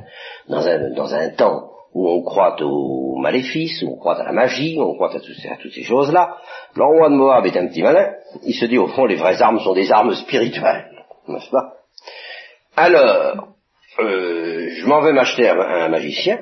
dans 0.47 0.65
un, 0.65 0.93
dans 0.93 1.13
un 1.13 1.29
temps 1.31 1.71
où 1.93 2.09
on 2.09 2.21
croit 2.23 2.55
aux 2.61 3.17
maléfices, 3.17 3.81
où 3.81 3.93
on 3.93 3.97
croit 3.97 4.19
à 4.19 4.23
la 4.23 4.31
magie, 4.31 4.77
où 4.77 4.83
on 4.83 4.95
croit 4.95 5.13
à, 5.13 5.19
toutes 5.19 5.73
ces 5.73 5.83
choses-là. 5.83 6.37
Le 6.75 6.83
roi 6.83 7.09
de 7.09 7.15
Moab 7.15 7.45
est 7.45 7.57
un 7.57 7.67
petit 7.67 7.83
malin, 7.83 8.13
il 8.43 8.53
se 8.53 8.65
dit 8.65 8.77
au 8.77 8.87
fond 8.87 9.05
les 9.05 9.15
vraies 9.15 9.41
armes 9.41 9.59
sont 9.59 9.73
des 9.73 9.91
armes 9.91 10.13
spirituelles, 10.13 10.89
n'est-ce 11.27 11.49
pas? 11.49 11.73
Alors, 12.77 13.49
euh, 13.99 14.69
je 14.69 14.85
m'en 14.85 15.01
vais 15.01 15.11
m'acheter 15.11 15.49
un, 15.49 15.89
magicien, 15.89 16.39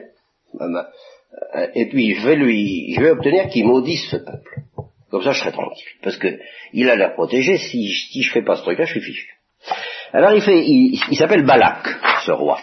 et 1.73 1.89
puis 1.89 2.13
je 2.13 2.27
vais 2.27 2.35
lui, 2.35 2.93
je 2.93 3.01
vais 3.01 3.11
obtenir 3.11 3.47
qu'il 3.49 3.65
maudisse 3.65 4.07
ce 4.09 4.17
peuple. 4.17 4.61
Comme 5.09 5.23
ça 5.23 5.31
je 5.31 5.39
serai 5.39 5.51
tranquille, 5.51 5.87
parce 6.03 6.17
que 6.17 6.27
il 6.73 6.87
a 6.87 6.95
l'air 6.95 7.15
protégé, 7.15 7.57
si, 7.57 7.91
je 7.91 8.31
fais 8.31 8.43
pas 8.43 8.55
ce 8.55 8.61
truc-là, 8.61 8.85
je 8.85 8.91
suis 8.91 9.01
fichu. 9.01 9.27
Alors 10.13 10.33
il 10.33 10.41
fait, 10.41 10.63
il 10.63 11.17
s'appelle 11.17 11.43
Balak, 11.43 11.87
ce 12.25 12.31
roi. 12.31 12.59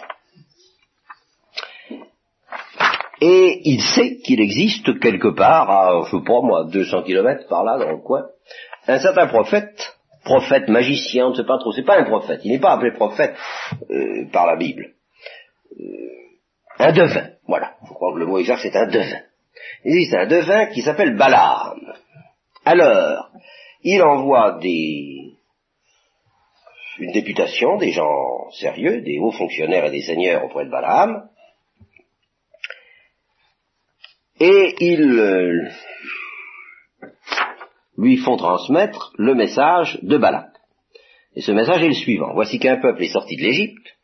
Et 3.21 3.61
il 3.63 3.81
sait 3.81 4.17
qu'il 4.17 4.39
existe 4.41 4.99
quelque 4.99 5.29
part, 5.29 5.69
à, 5.69 6.03
je 6.05 6.17
sais 6.17 6.23
pas 6.23 6.41
moi, 6.41 6.65
200 6.65 7.03
kilomètres 7.03 7.47
par 7.47 7.63
là, 7.63 7.77
dans 7.77 7.91
le 7.91 7.97
coin, 7.97 8.27
un 8.87 8.99
certain 8.99 9.27
prophète, 9.27 9.97
prophète, 10.23 10.67
magicien, 10.67 11.27
on 11.27 11.29
ne 11.31 11.35
sait 11.35 11.45
pas 11.45 11.57
trop, 11.57 11.71
c'est 11.71 11.85
pas 11.85 11.99
un 11.99 12.03
prophète, 12.03 12.41
il 12.43 12.51
n'est 12.51 12.59
pas 12.59 12.73
appelé 12.73 12.91
prophète 12.91 13.35
euh, 13.89 14.25
par 14.31 14.45
la 14.45 14.55
Bible. 14.55 14.93
Euh, 15.79 15.83
un 16.79 16.91
devin, 16.91 17.29
voilà, 17.47 17.75
je 17.87 17.93
crois 17.93 18.13
que 18.13 18.19
le 18.19 18.27
mot 18.27 18.37
exact 18.37 18.59
c'est 18.61 18.75
un 18.75 18.87
devin. 18.87 19.21
Il 19.83 19.93
existe 19.95 20.13
un 20.13 20.27
devin 20.27 20.67
qui 20.67 20.81
s'appelle 20.81 21.15
Balaam. 21.15 21.93
Alors, 22.65 23.31
il 23.81 24.01
envoie 24.03 24.59
des, 24.61 25.33
une 26.99 27.11
députation, 27.13 27.77
des 27.77 27.91
gens 27.91 28.49
sérieux, 28.51 29.01
des 29.01 29.17
hauts 29.19 29.31
fonctionnaires 29.31 29.85
et 29.85 29.91
des 29.91 30.01
seigneurs 30.01 30.45
auprès 30.45 30.65
de 30.65 30.69
Balaam, 30.69 31.29
et 34.39 34.75
ils 34.79 35.19
euh, 35.19 35.69
lui 37.97 38.17
font 38.17 38.37
transmettre 38.37 39.13
le 39.17 39.35
message 39.35 39.99
de 40.03 40.17
Balak. 40.17 40.49
Et 41.35 41.41
ce 41.41 41.51
message 41.51 41.83
est 41.83 41.89
le 41.89 41.93
suivant. 41.93 42.33
Voici 42.33 42.59
qu'un 42.59 42.77
peuple 42.77 43.03
est 43.03 43.13
sorti 43.13 43.35
de 43.35 43.43
l'Égypte, 43.43 43.95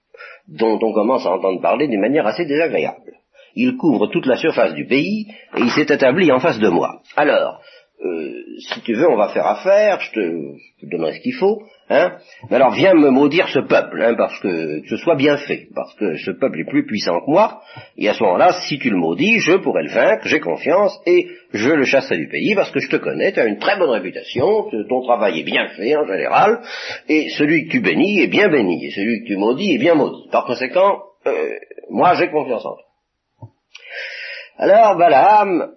dont 0.47 0.79
on 0.81 0.93
commence 0.93 1.25
à 1.25 1.31
entendre 1.31 1.61
parler 1.61 1.87
d'une 1.87 2.01
manière 2.01 2.27
assez 2.27 2.45
désagréable. 2.45 3.13
Il 3.55 3.77
couvre 3.77 4.07
toute 4.07 4.25
la 4.25 4.35
surface 4.35 4.73
du 4.73 4.85
pays 4.85 5.27
et 5.55 5.61
il 5.61 5.69
s'est 5.71 5.93
établi 5.93 6.31
en 6.31 6.39
face 6.39 6.59
de 6.59 6.69
moi. 6.69 7.01
Alors, 7.15 7.61
euh, 8.03 8.43
si 8.59 8.81
tu 8.81 8.93
veux, 8.93 9.09
on 9.09 9.15
va 9.15 9.29
faire 9.29 9.45
affaire, 9.45 9.99
je 10.01 10.11
te, 10.11 10.19
je 10.19 10.85
te 10.85 10.91
donnerai 10.91 11.13
ce 11.13 11.19
qu'il 11.21 11.33
faut, 11.33 11.63
hein. 11.89 12.17
Mais 12.49 12.57
alors 12.57 12.71
viens 12.71 12.93
me 12.93 13.09
maudire 13.09 13.47
ce 13.47 13.59
peuple, 13.59 14.01
hein, 14.01 14.15
parce 14.17 14.39
que, 14.39 14.81
que 14.81 14.87
ce 14.87 14.97
soit 14.97 15.15
bien 15.15 15.37
fait, 15.37 15.67
parce 15.73 15.93
que 15.95 16.17
ce 16.17 16.31
peuple 16.31 16.59
est 16.59 16.69
plus 16.69 16.85
puissant 16.85 17.19
que 17.21 17.31
moi, 17.31 17.61
et 17.97 18.09
à 18.09 18.13
ce 18.13 18.23
moment-là, 18.23 18.53
si 18.67 18.79
tu 18.79 18.89
le 18.89 18.97
maudis, 18.97 19.39
je 19.39 19.53
pourrai 19.53 19.83
le 19.83 19.91
vaincre, 19.91 20.27
j'ai 20.27 20.39
confiance, 20.39 20.99
et 21.05 21.27
je 21.53 21.69
le 21.69 21.83
chasserai 21.85 22.17
du 22.17 22.27
pays, 22.27 22.55
parce 22.55 22.71
que 22.71 22.79
je 22.79 22.89
te 22.89 22.97
connais, 22.97 23.31
tu 23.31 23.39
as 23.39 23.45
une 23.45 23.59
très 23.59 23.77
bonne 23.77 23.91
réputation, 23.91 24.69
ton 24.89 25.01
travail 25.01 25.39
est 25.39 25.43
bien 25.43 25.67
fait 25.69 25.95
en 25.95 26.05
général, 26.05 26.61
et 27.07 27.29
celui 27.29 27.67
que 27.67 27.71
tu 27.71 27.81
bénis 27.81 28.21
est 28.21 28.27
bien 28.27 28.49
béni, 28.49 28.85
et 28.85 28.91
celui 28.91 29.21
que 29.21 29.27
tu 29.27 29.37
maudis 29.37 29.75
est 29.75 29.79
bien 29.79 29.95
maudit. 29.95 30.27
Par 30.31 30.45
conséquent, 30.45 31.01
euh, 31.25 31.49
moi 31.89 32.15
j'ai 32.15 32.29
confiance 32.29 32.65
en 32.65 32.73
toi. 32.73 33.49
Alors 34.57 34.97
Balaam, 34.97 35.73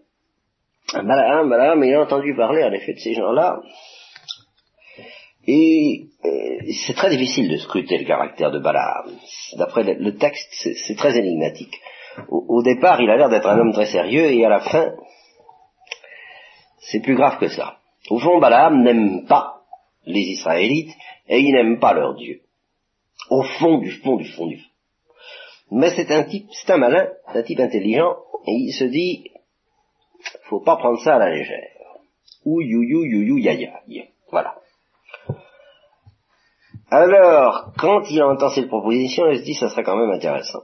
Balaam, 0.93 1.49
Balaam, 1.49 1.82
il 1.84 1.95
a 1.95 2.03
entendu 2.03 2.34
parler 2.37 2.62
en 2.62 2.72
effet 2.72 2.95
de 2.95 2.99
ces 2.99 3.14
gens-là, 3.14 3.61
et 5.47 6.07
euh, 6.24 6.72
c'est 6.87 6.95
très 6.95 7.11
difficile 7.11 7.49
de 7.49 7.57
scruter 7.57 7.99
le 7.99 8.05
caractère 8.05 8.51
de 8.51 8.59
Balaam. 8.59 9.12
D'après 9.57 9.82
le, 9.82 10.16
texte, 10.16 10.49
c'est 10.53 10.97
très 10.97 11.16
énigmatique. 11.16 11.74
Au, 12.28 12.62
départ, 12.62 13.01
il 13.01 13.11
a 13.11 13.16
l'air 13.16 13.28
d'être 13.28 13.47
un 13.47 13.59
homme 13.59 13.72
très 13.72 13.87
sérieux, 13.87 14.32
et 14.32 14.45
à 14.45 14.49
la 14.49 14.61
fin, 14.61 14.95
c'est 16.78 17.01
plus 17.01 17.14
grave 17.14 17.39
que 17.39 17.49
ça. 17.49 17.78
Au 18.11 18.18
fond, 18.18 18.39
Balaam 18.39 18.82
n'aime 18.82 19.26
pas 19.26 19.62
les 20.05 20.20
Israélites, 20.20 20.95
et 21.28 21.41
il 21.41 21.53
n'aime 21.53 21.78
pas 21.78 21.93
leur 21.93 22.14
Dieu. 22.14 22.41
Au 23.30 23.43
fond 23.43 23.78
du 23.78 23.91
fond 23.91 24.16
du 24.16 24.24
fond 24.24 24.47
du 24.47 24.59
fond. 24.59 24.70
Mais 25.72 25.91
c'est 25.97 26.11
un 26.12 26.22
type, 26.24 26.47
c'est 26.53 26.72
un 26.72 26.78
malin, 26.78 27.09
un 27.26 27.43
type 27.43 27.61
intelligent, 27.61 28.16
et 28.47 28.53
il 28.53 28.72
se 28.72 28.84
dit, 28.84 29.30
faut 30.45 30.61
pas 30.61 30.77
prendre 30.77 31.01
ça 31.03 31.16
à 31.16 31.18
la 31.18 31.31
légère. 31.31 31.68
Ou 32.45 32.61
you 32.61 32.83
you 32.83 33.05
you 33.05 33.22
you 33.22 33.39
ya 33.39 33.53
ya. 33.53 34.05
Voilà. 34.31 34.55
Alors, 36.91 37.72
quand 37.79 38.03
il 38.11 38.22
entend 38.22 38.51
cette 38.51 38.68
proposition, 38.68 39.29
il 39.31 39.39
se 39.39 39.45
dit, 39.45 39.55
ça 39.55 39.68
serait 39.68 39.83
quand 39.83 39.97
même 39.97 40.11
intéressant. 40.11 40.62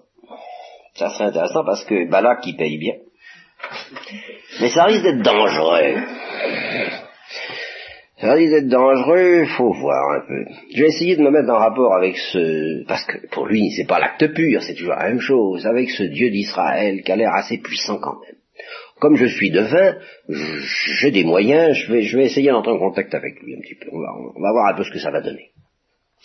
Ça 0.95 1.11
serait 1.11 1.25
intéressant 1.25 1.65
parce 1.65 1.85
que 1.85 2.09
Balak, 2.09 2.47
il 2.47 2.57
paye 2.57 2.79
bien. 2.79 2.95
Mais 4.61 4.69
ça 4.69 4.85
risque 4.85 5.03
d'être 5.03 5.23
dangereux. 5.23 5.97
Ça 8.19 8.35
risque 8.35 8.53
d'être 8.53 8.69
dangereux, 8.69 9.47
faut 9.57 9.73
voir 9.73 10.13
un 10.13 10.21
peu. 10.21 10.45
Je 10.73 10.83
vais 10.83 10.89
essayer 10.89 11.17
de 11.17 11.23
me 11.23 11.31
mettre 11.31 11.51
en 11.51 11.59
rapport 11.59 11.93
avec 11.95 12.17
ce, 12.17 12.85
parce 12.87 13.05
que 13.05 13.27
pour 13.33 13.47
lui, 13.47 13.73
c'est 13.73 13.87
pas 13.87 13.99
l'acte 13.99 14.33
pur, 14.33 14.63
c'est 14.63 14.75
toujours 14.75 14.95
la 14.95 15.09
même 15.09 15.21
chose, 15.21 15.67
avec 15.67 15.91
ce 15.91 16.05
Dieu 16.05 16.31
d'Israël 16.31 17.03
qui 17.03 17.11
a 17.11 17.17
l'air 17.17 17.33
assez 17.35 17.59
puissant 17.59 17.99
quand 17.99 18.21
même. 18.21 18.37
Comme 19.03 19.17
je 19.17 19.27
suis 19.27 19.51
devin, 19.51 19.97
j'ai 20.29 21.11
des 21.11 21.25
moyens, 21.25 21.77
je 21.77 21.93
vais, 21.93 22.25
essayer 22.25 22.53
d'entrer 22.53 22.71
en 22.71 22.79
contact 22.79 23.13
avec 23.17 23.43
lui 23.43 23.57
un 23.57 23.61
petit 23.61 23.75
peu. 23.75 23.89
On 23.93 24.41
va, 24.41 24.53
voir 24.53 24.73
un 24.73 24.77
peu 24.77 24.85
ce 24.85 24.93
que 24.93 25.01
ça 25.01 25.11
va 25.11 25.21
donner. 25.21 25.51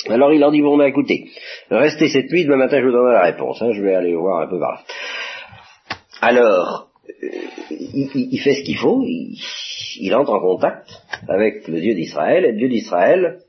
Alors 0.09 0.31
il 0.31 0.39
leur 0.39 0.51
dit, 0.51 0.61
bon 0.61 0.77
ben 0.77 0.85
écoutez, 0.85 1.25
restez 1.71 2.07
cette 2.07 2.31
nuit, 2.31 2.45
demain 2.45 2.57
matin 2.57 2.79
je 2.79 2.85
vous 2.85 2.91
donnerai 2.91 3.13
la 3.13 3.23
réponse, 3.23 3.59
hein, 3.63 3.71
je 3.73 3.81
vais 3.81 3.95
aller 3.95 4.13
voir 4.13 4.41
un 4.41 4.47
peu 4.47 4.59
par 4.59 4.73
là. 4.73 4.83
Alors, 6.21 6.91
euh, 7.23 7.29
il, 7.71 8.39
fait 8.43 8.53
ce 8.53 8.63
qu'il 8.63 8.77
faut, 8.77 9.01
il, 9.03 9.39
il, 9.99 10.13
entre 10.13 10.33
en 10.33 10.39
contact 10.39 10.87
avec 11.27 11.67
le 11.67 11.81
Dieu 11.81 11.95
d'Israël, 11.95 12.45
et 12.45 12.51
le 12.51 12.57
Dieu 12.59 12.69
d'Israël 12.69 13.39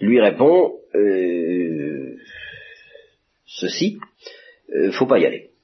lui 0.00 0.20
répond, 0.20 0.74
euh, 0.94 2.18
ceci, 3.46 4.00
euh, 4.74 4.92
faut 4.92 5.06
pas 5.06 5.18
y 5.18 5.24
aller. 5.24 5.55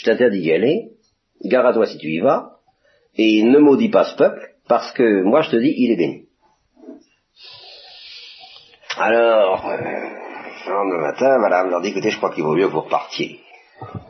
Je 0.00 0.06
t'interdis 0.06 0.40
d'y 0.40 0.50
aller, 0.50 0.92
gare 1.44 1.66
à 1.66 1.74
toi 1.74 1.84
si 1.84 1.98
tu 1.98 2.08
y 2.08 2.20
vas, 2.20 2.52
et 3.16 3.42
ne 3.42 3.58
maudis 3.58 3.90
pas 3.90 4.04
ce 4.04 4.16
peuple, 4.16 4.54
parce 4.66 4.90
que 4.92 5.22
moi 5.22 5.42
je 5.42 5.50
te 5.50 5.56
dis, 5.56 5.74
il 5.76 5.90
est 5.92 5.96
béni. 5.96 6.24
Alors, 8.96 9.68
euh, 9.68 9.76
le 9.76 11.00
matin, 11.02 11.36
madame 11.38 11.68
leur 11.68 11.82
dit, 11.82 11.88
écoutez, 11.88 12.08
je 12.08 12.16
crois 12.16 12.32
qu'il 12.32 12.44
vaut 12.44 12.56
mieux 12.56 12.68
que 12.68 12.72
vous 12.72 12.80
repartiez. 12.80 13.40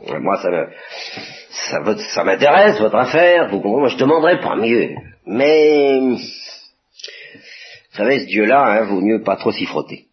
Moi, 0.07 0.37
ça 0.37 0.49
me, 0.49 0.69
ça, 1.49 1.97
ça 2.13 2.23
m'intéresse, 2.23 2.79
votre 2.79 2.95
affaire, 2.95 3.49
vous 3.49 3.59
comprenez, 3.59 3.89
je 3.89 3.97
demanderais 3.97 4.39
pas 4.39 4.55
mieux. 4.55 4.95
Mais, 5.25 5.99
vous 5.99 6.17
savez, 7.91 8.21
ce 8.21 8.27
Dieu-là, 8.27 8.63
hein, 8.63 8.83
vaut 8.85 9.01
mieux 9.01 9.23
pas 9.23 9.35
trop 9.35 9.51
s'y 9.51 9.65
frotter. 9.65 10.05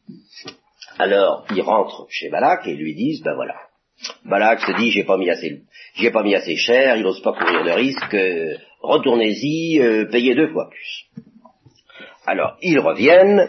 Alors, 0.99 1.47
ils 1.55 1.63
rentrent 1.63 2.09
chez 2.11 2.31
Balak 2.31 2.67
et 2.67 2.75
lui 2.75 2.97
disent, 2.97 3.23
ben 3.23 3.37
voilà. 3.37 3.55
Balak 4.25 4.61
se 4.61 4.73
dit, 4.73 4.91
j'ai 4.91 5.05
pas 5.05 5.17
mis 5.17 5.31
assez, 5.31 5.63
j'ai 5.99 6.11
pas 6.11 6.23
mis 6.23 6.35
assez 6.35 6.57
cher, 6.57 6.97
il 6.97 7.03
n'ose 7.03 7.21
pas 7.23 7.33
courir 7.33 7.65
de 7.65 7.71
risque, 7.71 8.15
euh, 8.15 8.55
retournez-y, 8.81 9.81
euh, 9.81 10.07
payez 10.11 10.35
deux 10.35 10.49
fois 10.49 10.69
plus. 10.71 11.23
Alors, 12.27 12.57
ils 12.61 12.79
reviennent 12.79 13.49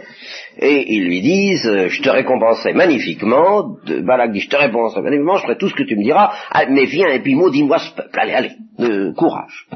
et 0.58 0.94
ils 0.94 1.04
lui 1.04 1.22
disent, 1.22 1.68
euh, 1.68 1.90
je 1.90 2.02
te 2.02 2.10
récompenserai 2.10 2.74
magnifiquement. 2.74 3.76
De, 3.86 4.00
Balak 4.02 4.32
dit, 4.32 4.40
je 4.40 4.50
te 4.50 4.56
récompenserai 4.56 5.02
magnifiquement, 5.02 5.36
je 5.36 5.44
ferai 5.44 5.58
tout 5.58 5.68
ce 5.68 5.76
que 5.76 5.84
tu 5.84 5.98
me 5.98 6.04
diras, 6.04 6.32
ah, 6.52 6.66
mais 6.70 6.86
viens 6.86 7.10
et 7.10 7.20
puis 7.20 7.36
maudis-moi 7.36 7.80
ce 7.80 7.94
peuple. 7.94 8.18
Allez, 8.18 8.34
allez, 8.34 9.14
courage. 9.16 9.68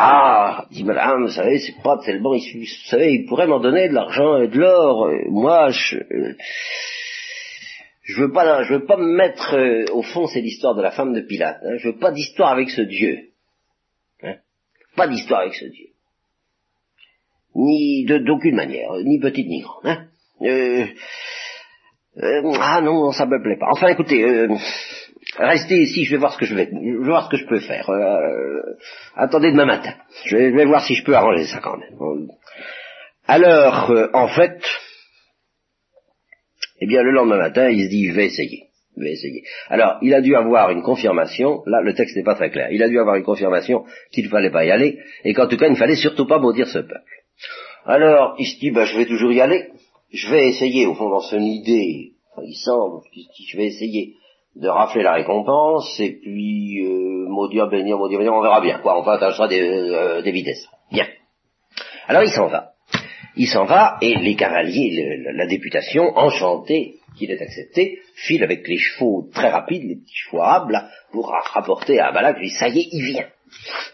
Ah, 0.00 0.66
dit 0.70 0.84
Madame, 0.84 1.24
vous 1.24 1.32
savez, 1.32 1.58
c'est 1.58 1.82
pas 1.82 1.98
tellement, 1.98 2.34
il, 2.34 2.60
vous 2.60 2.88
savez, 2.88 3.14
il 3.14 3.26
pourrait 3.26 3.46
m'en 3.46 3.58
donner 3.58 3.88
de 3.88 3.94
l'argent 3.94 4.36
et 4.36 4.46
de 4.46 4.58
l'or. 4.58 5.06
Euh, 5.06 5.24
moi, 5.30 5.70
je, 5.70 5.96
euh, 5.96 6.34
je 8.08 8.22
veux 8.22 8.32
pas, 8.32 8.62
je 8.64 8.74
veux 8.74 8.84
pas 8.84 8.96
me 8.96 9.16
mettre, 9.16 9.54
euh, 9.54 9.84
au 9.92 10.02
fond, 10.02 10.26
c'est 10.26 10.40
l'histoire 10.40 10.74
de 10.74 10.82
la 10.82 10.90
femme 10.90 11.12
de 11.12 11.20
Pilate. 11.20 11.60
Hein, 11.62 11.76
je 11.78 11.88
veux 11.88 11.98
pas 11.98 12.10
d'histoire 12.10 12.50
avec 12.50 12.70
ce 12.70 12.82
Dieu. 12.82 13.18
Hein, 14.22 14.36
pas 14.96 15.06
d'histoire 15.08 15.40
avec 15.40 15.54
ce 15.54 15.66
Dieu 15.66 15.88
ni 17.58 18.04
d'aucune 18.04 18.56
manière, 18.56 18.92
ni 19.04 19.18
petite 19.18 19.48
ni 19.48 19.60
grande. 19.60 19.84
Hein 19.84 20.06
euh, 20.42 20.86
euh, 22.22 22.52
ah 22.60 22.80
non, 22.80 23.12
ça 23.12 23.26
me 23.26 23.42
plaît 23.42 23.58
pas. 23.58 23.68
Enfin, 23.70 23.88
écoutez, 23.88 24.22
euh, 24.22 24.48
restez 25.36 25.82
ici, 25.82 26.04
je 26.04 26.12
vais 26.12 26.18
voir 26.18 26.32
ce 26.32 26.38
que 26.38 26.46
je 26.46 26.54
vais, 26.54 26.68
je 26.70 26.98
vais 26.98 27.08
voir 27.08 27.26
ce 27.26 27.30
que 27.30 27.36
je 27.36 27.46
peux 27.46 27.60
faire. 27.60 27.90
Euh, 27.90 28.76
attendez 29.16 29.50
demain 29.50 29.66
matin. 29.66 29.94
Je 30.24 30.36
vais, 30.36 30.50
je 30.50 30.56
vais, 30.56 30.64
voir 30.64 30.84
si 30.84 30.94
je 30.94 31.04
peux 31.04 31.14
arranger 31.14 31.46
ça 31.46 31.60
quand 31.60 31.76
même. 31.76 32.28
Alors, 33.26 33.92
en 34.14 34.28
fait, 34.28 34.62
eh 36.80 36.86
bien, 36.86 37.02
le 37.02 37.10
lendemain 37.10 37.38
matin, 37.38 37.68
il 37.70 37.84
se 37.84 37.88
dit, 37.88 38.08
je 38.08 38.14
vais 38.14 38.26
essayer. 38.26 38.64
Je 38.96 39.02
vais 39.02 39.12
essayer. 39.12 39.42
Alors, 39.68 39.98
il 40.02 40.12
a 40.12 40.20
dû 40.20 40.34
avoir 40.34 40.70
une 40.70 40.82
confirmation, 40.82 41.62
là 41.66 41.80
le 41.82 41.94
texte 41.94 42.16
n'est 42.16 42.24
pas 42.24 42.34
très 42.34 42.50
clair, 42.50 42.68
il 42.72 42.82
a 42.82 42.88
dû 42.88 42.98
avoir 42.98 43.16
une 43.16 43.22
confirmation 43.22 43.84
qu'il 44.12 44.24
ne 44.24 44.28
fallait 44.28 44.50
pas 44.50 44.64
y 44.64 44.70
aller, 44.70 44.98
et 45.24 45.34
qu'en 45.34 45.46
tout 45.46 45.56
cas 45.56 45.66
il 45.66 45.72
ne 45.72 45.76
fallait 45.76 45.94
surtout 45.94 46.26
pas 46.26 46.38
maudire 46.38 46.66
ce 46.66 46.78
peuple. 46.78 47.18
Alors, 47.86 48.34
il 48.38 48.46
se 48.46 48.58
dit, 48.58 48.70
bah, 48.70 48.84
je 48.84 48.96
vais 48.96 49.06
toujours 49.06 49.32
y 49.32 49.40
aller. 49.40 49.68
Je 50.12 50.30
vais 50.30 50.48
essayer, 50.48 50.86
au 50.86 50.94
fond, 50.94 51.10
dans 51.10 51.20
son 51.20 51.40
idée, 51.40 52.12
enfin, 52.32 52.46
il 52.46 52.54
semble, 52.54 53.02
je 53.12 53.56
vais 53.56 53.66
essayer 53.66 54.14
de 54.56 54.68
rafler 54.68 55.02
la 55.02 55.14
récompense, 55.14 55.98
et 56.00 56.18
puis, 56.20 56.84
euh, 56.84 57.28
maudire, 57.28 57.68
bénir, 57.68 57.98
maudire, 57.98 58.18
bénir, 58.18 58.34
on 58.34 58.42
verra 58.42 58.60
bien, 58.60 58.80
quoi. 58.80 59.02
Ça 59.20 59.32
sera 59.32 59.46
des, 59.46 59.60
euh, 59.60 60.22
des 60.22 60.32
vitesses. 60.32 60.66
Bien. 60.90 61.06
Alors, 62.08 62.22
il 62.24 62.30
s'en 62.30 62.48
va. 62.48 62.72
Il 63.38 63.46
s'en 63.46 63.64
va, 63.64 63.96
et 64.02 64.14
les 64.16 64.34
cavaliers, 64.34 65.22
la 65.32 65.46
députation, 65.46 66.16
enchantés 66.16 66.96
qu'il 67.16 67.30
ait 67.30 67.40
accepté, 67.40 68.00
file 68.14 68.42
avec 68.42 68.66
les 68.68 68.78
chevaux 68.78 69.28
très 69.32 69.48
rapides, 69.48 69.84
les 69.84 69.96
petits 69.96 70.16
chevaux 70.16 70.42
arabes, 70.42 70.72
pour 71.12 71.32
rapporter 71.54 72.00
à 72.00 72.12
Balak, 72.12 72.38
lui, 72.38 72.50
ça 72.50 72.68
y 72.68 72.80
est, 72.80 72.88
il 72.92 73.04
vient. 73.04 73.26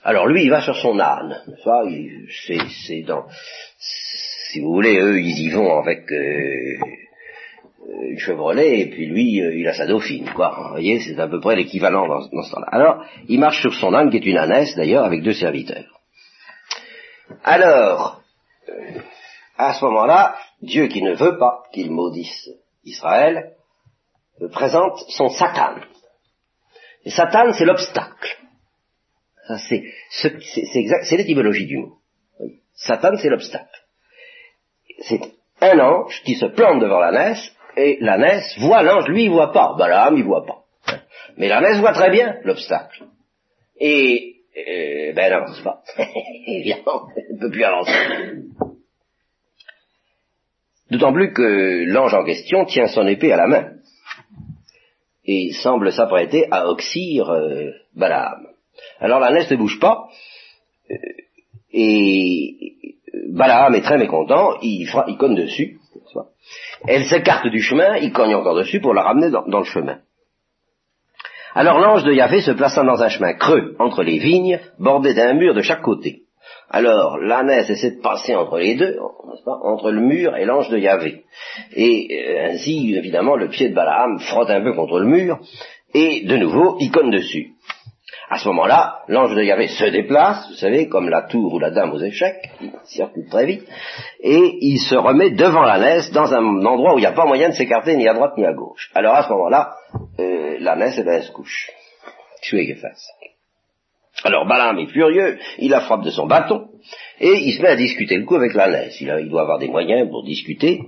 Alors 0.02 0.26
lui, 0.26 0.44
il 0.44 0.50
va 0.50 0.60
sur 0.60 0.76
son 0.76 0.98
âne. 0.98 1.42
Ça, 1.62 1.82
c'est, 2.86 3.02
dans, 3.02 3.26
si 3.78 4.60
vous 4.60 4.72
voulez, 4.72 4.98
eux, 4.98 5.20
ils 5.20 5.46
y 5.46 5.50
vont 5.50 5.78
avec 5.78 6.10
euh, 6.10 6.78
une 8.08 8.18
Chevrolet, 8.18 8.80
et 8.80 8.86
puis 8.86 9.06
lui, 9.06 9.42
euh, 9.42 9.54
il 9.54 9.66
a 9.68 9.74
sa 9.74 9.86
dauphine, 9.86 10.30
quoi. 10.34 10.56
Vous 10.56 10.68
voyez, 10.70 11.00
c'est 11.00 11.18
à 11.20 11.28
peu 11.28 11.40
près 11.40 11.56
l'équivalent 11.56 12.08
dans, 12.08 12.26
dans 12.28 12.42
ce 12.42 12.50
temps-là. 12.52 12.68
Alors, 12.70 13.04
il 13.28 13.38
marche 13.38 13.60
sur 13.60 13.74
son 13.74 13.94
âne, 13.94 14.10
qui 14.10 14.16
est 14.16 14.26
une 14.26 14.38
ânesse, 14.38 14.74
d'ailleurs, 14.74 15.04
avec 15.04 15.22
deux 15.22 15.34
serviteurs. 15.34 16.00
Alors, 17.42 18.22
euh, 18.68 19.00
à 19.56 19.74
ce 19.74 19.84
moment-là, 19.84 20.36
Dieu 20.62 20.86
qui 20.88 21.02
ne 21.02 21.14
veut 21.14 21.38
pas 21.38 21.62
qu'il 21.72 21.90
maudisse 21.90 22.50
Israël, 22.84 23.52
présente 24.52 24.98
son 25.08 25.28
Satan. 25.28 25.76
Satan, 27.06 27.52
c'est 27.52 27.64
l'obstacle. 27.64 28.38
C'est 29.68 29.84
c'est 30.10 31.16
l'étymologie 31.16 31.66
du 31.66 31.78
mot. 31.78 31.98
Satan, 32.74 33.16
c'est 33.16 33.28
l'obstacle. 33.28 33.84
C'est 35.00 35.20
un 35.60 35.78
ange 35.78 36.22
qui 36.24 36.34
se 36.34 36.46
plante 36.46 36.80
devant 36.80 37.00
l'ânesse, 37.00 37.54
et 37.76 37.98
l'ânesse 38.00 38.58
voit 38.58 38.82
l'ange, 38.82 39.06
lui 39.08 39.24
il 39.24 39.30
voit 39.30 39.52
pas. 39.52 39.74
Balaam 39.78 40.16
il 40.16 40.24
voit 40.24 40.44
pas. 40.44 40.64
Mais 41.36 41.48
l'ânesse 41.48 41.78
voit 41.78 41.92
très 41.92 42.10
bien 42.10 42.38
l'obstacle. 42.44 43.04
Et, 43.78 44.36
euh, 44.56 45.12
ben 45.12 45.24
elle 45.24 45.32
n'avance 45.32 45.60
pas. 45.60 45.82
Évidemment, 46.46 47.08
elle 47.16 47.36
ne 47.36 47.40
peut 47.40 47.50
plus 47.50 47.64
avancer. 47.64 47.92
D'autant 50.94 51.12
plus 51.12 51.32
que 51.32 51.86
l'ange 51.86 52.14
en 52.14 52.22
question 52.22 52.66
tient 52.66 52.86
son 52.86 53.04
épée 53.08 53.32
à 53.32 53.36
la 53.36 53.48
main 53.48 53.70
et 55.24 55.50
semble 55.54 55.90
s'apprêter 55.90 56.46
à 56.52 56.68
oxyre 56.68 57.30
euh, 57.30 57.72
Balaam. 57.96 58.46
Alors 59.00 59.18
l'ânesse 59.18 59.50
ne 59.50 59.56
bouge 59.56 59.80
pas, 59.80 60.04
et 61.72 62.76
Balaam 63.28 63.74
est 63.74 63.80
très 63.80 63.98
mécontent, 63.98 64.56
il, 64.62 64.88
cogne 65.18 65.34
dessus. 65.34 65.80
Elle 66.86 67.06
s'écarte 67.06 67.48
du 67.48 67.60
chemin, 67.60 67.96
il 67.96 68.12
cogne 68.12 68.36
encore 68.36 68.54
dessus 68.54 68.80
pour 68.80 68.94
la 68.94 69.02
ramener 69.02 69.30
dans, 69.30 69.48
dans 69.48 69.60
le 69.60 69.64
chemin. 69.64 69.98
Alors 71.56 71.80
l'ange 71.80 72.04
de 72.04 72.12
Yahvé 72.12 72.40
se 72.40 72.52
plaça 72.52 72.84
dans 72.84 73.02
un 73.02 73.08
chemin 73.08 73.32
creux 73.32 73.74
entre 73.80 74.04
les 74.04 74.18
vignes, 74.18 74.60
bordé 74.78 75.12
d'un 75.12 75.34
mur 75.34 75.54
de 75.54 75.62
chaque 75.62 75.82
côté. 75.82 76.23
Alors 76.70 77.18
l'ânesse 77.18 77.70
essaie 77.70 77.92
de 77.92 78.00
passer 78.00 78.34
entre 78.34 78.58
les 78.58 78.74
deux, 78.74 78.98
entre 79.46 79.90
le 79.90 80.00
mur 80.00 80.36
et 80.36 80.44
l'ange 80.44 80.68
de 80.70 80.78
Yahvé. 80.78 81.24
Et 81.74 82.08
euh, 82.10 82.50
ainsi, 82.50 82.94
évidemment, 82.96 83.36
le 83.36 83.48
pied 83.48 83.68
de 83.68 83.74
Balaam 83.74 84.18
frotte 84.18 84.50
un 84.50 84.62
peu 84.62 84.74
contre 84.74 84.98
le 84.98 85.06
mur, 85.06 85.38
et 85.92 86.24
de 86.24 86.36
nouveau, 86.36 86.76
il 86.80 86.90
conne 86.90 87.10
dessus. 87.10 87.52
À 88.30 88.38
ce 88.38 88.48
moment-là, 88.48 89.02
l'ange 89.08 89.34
de 89.34 89.42
Yahvé 89.42 89.68
se 89.68 89.84
déplace, 89.84 90.48
vous 90.48 90.56
savez, 90.56 90.88
comme 90.88 91.08
la 91.08 91.22
tour 91.22 91.52
ou 91.54 91.58
la 91.58 91.70
dame 91.70 91.92
aux 91.92 92.00
échecs, 92.00 92.50
il 92.60 92.72
circule 92.84 93.28
très 93.28 93.46
vite, 93.46 93.64
et 94.20 94.58
il 94.60 94.78
se 94.78 94.96
remet 94.96 95.30
devant 95.30 95.62
l'ânesse 95.62 96.10
dans 96.10 96.32
un 96.32 96.64
endroit 96.64 96.94
où 96.94 96.98
il 96.98 97.02
n'y 97.02 97.06
a 97.06 97.12
pas 97.12 97.26
moyen 97.26 97.50
de 97.50 97.54
s'écarter 97.54 97.96
ni 97.96 98.08
à 98.08 98.14
droite 98.14 98.36
ni 98.36 98.44
à 98.46 98.52
gauche. 98.52 98.90
Alors 98.94 99.14
à 99.14 99.24
ce 99.24 99.28
moment-là, 99.30 99.74
euh, 100.18 100.56
l'ânesse, 100.58 100.96
eh 100.98 101.04
ben, 101.04 101.14
elle 101.14 101.22
se 101.22 101.32
couche. 101.32 101.70
Tu 102.42 102.74
face. 102.74 103.08
Alors 104.22 104.46
Balaam 104.46 104.78
est 104.78 104.86
furieux, 104.86 105.38
il 105.58 105.70
la 105.70 105.80
frappe 105.80 106.04
de 106.04 106.10
son 106.10 106.26
bâton, 106.26 106.68
et 107.20 107.32
il 107.32 107.52
se 107.52 107.62
met 107.62 107.68
à 107.68 107.76
discuter 107.76 108.16
le 108.16 108.24
coup 108.24 108.36
avec 108.36 108.54
l'ânesse. 108.54 109.00
Il, 109.00 109.14
il, 109.20 109.28
doit 109.28 109.42
avoir 109.42 109.58
des 109.58 109.68
moyens 109.68 110.08
pour 110.08 110.24
discuter, 110.24 110.80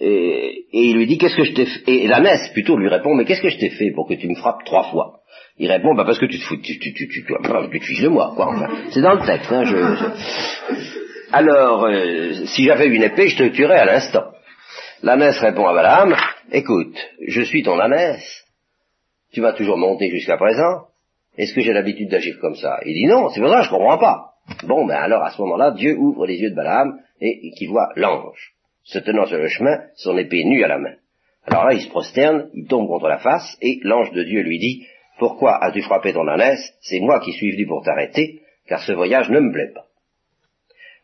et, 0.00 0.64
il 0.72 0.96
lui 0.96 1.06
dit, 1.06 1.18
qu'est-ce 1.18 1.36
que 1.36 1.44
je 1.44 1.52
t'ai 1.52 1.66
fait 1.66 1.82
Et 1.86 2.08
l'ânesse, 2.08 2.50
plutôt, 2.52 2.76
lui 2.76 2.88
répond, 2.88 3.14
mais 3.14 3.26
qu'est-ce 3.26 3.42
que 3.42 3.50
je 3.50 3.58
t'ai 3.58 3.68
fait 3.68 3.90
pour 3.90 4.08
que 4.08 4.14
tu 4.14 4.28
me 4.28 4.34
frappes 4.34 4.64
trois 4.64 4.84
fois? 4.84 5.20
Il 5.58 5.70
répond, 5.70 5.94
bah 5.94 6.04
parce 6.06 6.18
que 6.18 6.24
tu 6.24 6.38
te 6.38 6.44
fous, 6.44 6.56
tu, 6.56 6.78
tu, 6.78 6.94
tu, 6.94 7.06
tu, 7.06 7.24
te 7.24 7.84
fiches 7.84 8.00
de 8.00 8.08
moi, 8.08 8.32
quoi. 8.34 8.48
Enfin, 8.48 8.68
c'est 8.90 9.02
dans 9.02 9.12
le 9.12 9.26
texte. 9.26 9.52
Hein, 9.52 9.64
je, 9.64 9.76
Alors, 11.32 11.84
euh, 11.84 12.32
si 12.46 12.64
j'avais 12.64 12.86
une 12.86 13.02
épée, 13.02 13.28
je 13.28 13.36
te 13.36 13.48
tuerais 13.48 13.78
à 13.78 13.84
l'instant. 13.84 14.24
L'ânesse 15.02 15.38
répond 15.38 15.66
à 15.66 15.74
Balaam, 15.74 16.16
écoute, 16.50 16.96
je 17.26 17.42
suis 17.42 17.62
ton 17.62 17.78
ânesse, 17.78 18.44
tu 19.32 19.42
m'as 19.42 19.52
toujours 19.52 19.76
monté 19.76 20.08
jusqu'à 20.10 20.38
présent, 20.38 20.86
est-ce 21.36 21.54
que 21.54 21.60
j'ai 21.60 21.72
l'habitude 21.72 22.10
d'agir 22.10 22.38
comme 22.40 22.56
ça? 22.56 22.80
Il 22.84 22.94
dit 22.94 23.06
non, 23.06 23.28
c'est 23.30 23.40
pour 23.40 23.50
ça 23.50 23.62
je 23.62 23.70
comprends 23.70 23.98
pas. 23.98 24.30
Bon, 24.64 24.86
ben 24.86 24.96
alors 24.96 25.22
à 25.22 25.30
ce 25.30 25.40
moment-là, 25.42 25.72
Dieu 25.72 25.96
ouvre 25.96 26.26
les 26.26 26.38
yeux 26.38 26.50
de 26.50 26.56
Balaam 26.56 26.98
et 27.20 27.52
qui 27.56 27.66
voit 27.66 27.90
l'ange, 27.96 28.54
se 28.82 28.98
tenant 28.98 29.26
sur 29.26 29.38
le 29.38 29.48
chemin, 29.48 29.80
son 29.94 30.16
épée 30.18 30.44
nue 30.44 30.64
à 30.64 30.68
la 30.68 30.78
main. 30.78 30.94
Alors 31.46 31.64
là, 31.64 31.74
il 31.74 31.80
se 31.80 31.88
prosterne, 31.88 32.50
il 32.54 32.66
tombe 32.66 32.86
contre 32.86 33.08
la 33.08 33.18
face, 33.18 33.56
et 33.60 33.78
l'ange 33.82 34.12
de 34.12 34.22
Dieu 34.22 34.42
lui 34.42 34.58
dit, 34.58 34.86
Pourquoi 35.18 35.62
as-tu 35.62 35.82
frappé 35.82 36.12
ton 36.12 36.26
ânesse? 36.28 36.74
C'est 36.80 37.00
moi 37.00 37.20
qui 37.20 37.32
suis 37.32 37.52
venu 37.52 37.66
pour 37.66 37.82
t'arrêter, 37.82 38.40
car 38.68 38.82
ce 38.82 38.92
voyage 38.92 39.30
ne 39.30 39.40
me 39.40 39.52
plaît 39.52 39.72
pas. 39.74 39.86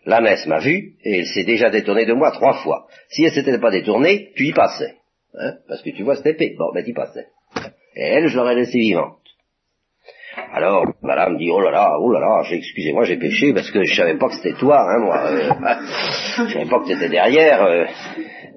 L'ânesse 0.04 0.46
m'a 0.46 0.60
vu, 0.60 0.94
et 1.02 1.18
elle 1.18 1.26
s'est 1.26 1.44
déjà 1.44 1.70
détournée 1.70 2.06
de 2.06 2.12
moi 2.12 2.30
trois 2.30 2.62
fois. 2.62 2.86
Si 3.08 3.24
elle 3.24 3.32
s'était 3.32 3.58
pas 3.58 3.70
détournée, 3.70 4.30
tu 4.36 4.46
y 4.46 4.52
passais. 4.52 4.94
Hein, 5.34 5.54
parce 5.68 5.82
que 5.82 5.90
tu 5.90 6.04
vois 6.04 6.16
cette 6.16 6.26
épée. 6.26 6.54
Bon, 6.56 6.72
ben 6.72 6.84
tu 6.84 6.94
passais. 6.94 7.26
Et 7.96 8.02
elle, 8.02 8.28
je 8.28 8.36
l'aurais 8.36 8.54
laissée 8.54 8.78
vivante. 8.78 9.18
Alors, 10.56 10.86
madame 11.02 11.36
dit, 11.36 11.50
oh 11.50 11.60
là 11.60 11.70
là, 11.70 11.98
oh 12.00 12.10
là 12.10 12.18
là, 12.18 12.42
excusez-moi, 12.50 13.04
j'ai 13.04 13.18
péché 13.18 13.52
parce 13.52 13.70
que 13.70 13.84
je 13.84 13.94
savais 13.94 14.16
pas 14.16 14.28
que 14.28 14.36
c'était 14.36 14.58
toi, 14.58 14.78
hein, 14.80 15.00
moi. 15.00 15.18
Euh, 15.26 15.50
je 16.48 16.52
savais 16.54 16.64
pas 16.64 16.78
que 16.80 16.86
t'étais 16.86 17.10
derrière. 17.10 17.62
Euh, 17.62 17.84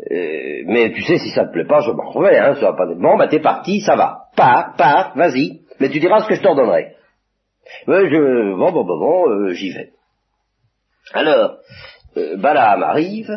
euh, 0.09 0.63
mais 0.65 0.93
tu 0.93 1.01
sais, 1.01 1.17
si 1.17 1.29
ça 1.31 1.43
te 1.43 1.51
plaît 1.51 1.67
pas, 1.67 1.81
je 1.81 1.91
m'en 1.91 2.09
reviens, 2.09 2.51
hein, 2.51 2.55
ça 2.55 2.71
va 2.71 2.73
pas... 2.77 2.85
Bon, 2.85 3.17
bah 3.17 3.27
t'es 3.27 3.41
parti, 3.41 3.81
ça 3.81 3.97
va. 3.97 4.27
Pars, 4.37 4.75
pars, 4.77 5.11
vas-y. 5.17 5.59
Mais 5.81 5.89
tu 5.89 5.99
diras 5.99 6.21
ce 6.21 6.29
que 6.29 6.35
je 6.35 6.41
t'ordonnerai. 6.41 6.93
Ouais, 7.85 8.09
je... 8.09 8.55
Bon, 8.55 8.71
bon, 8.71 8.85
bon, 8.85 8.97
bon, 8.97 9.29
euh, 9.29 9.49
j'y 9.51 9.73
vais. 9.73 9.89
Alors, 11.13 11.57
Balaam 12.37 12.81
arrive, 12.81 13.29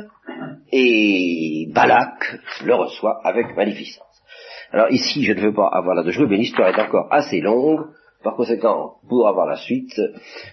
et 0.70 1.66
Balak 1.74 2.38
le 2.64 2.74
reçoit 2.76 3.18
avec 3.24 3.56
magnificence. 3.56 4.22
Alors 4.70 4.88
ici, 4.92 5.24
je 5.24 5.32
ne 5.32 5.40
veux 5.40 5.52
pas 5.52 5.68
avoir 5.72 5.96
là 5.96 6.04
de 6.04 6.12
jouer, 6.12 6.26
mais 6.28 6.36
l'histoire 6.36 6.68
est 6.68 6.80
encore 6.80 7.08
assez 7.10 7.40
longue. 7.40 7.88
Par 8.22 8.36
conséquent, 8.36 8.96
pour 9.08 9.26
avoir 9.26 9.46
la 9.46 9.56
suite, 9.56 10.00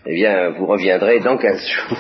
eh 0.06 0.14
bien, 0.14 0.50
vous 0.52 0.66
reviendrez 0.66 1.20
dans 1.20 1.38
15 1.38 1.68
jours. 1.68 1.98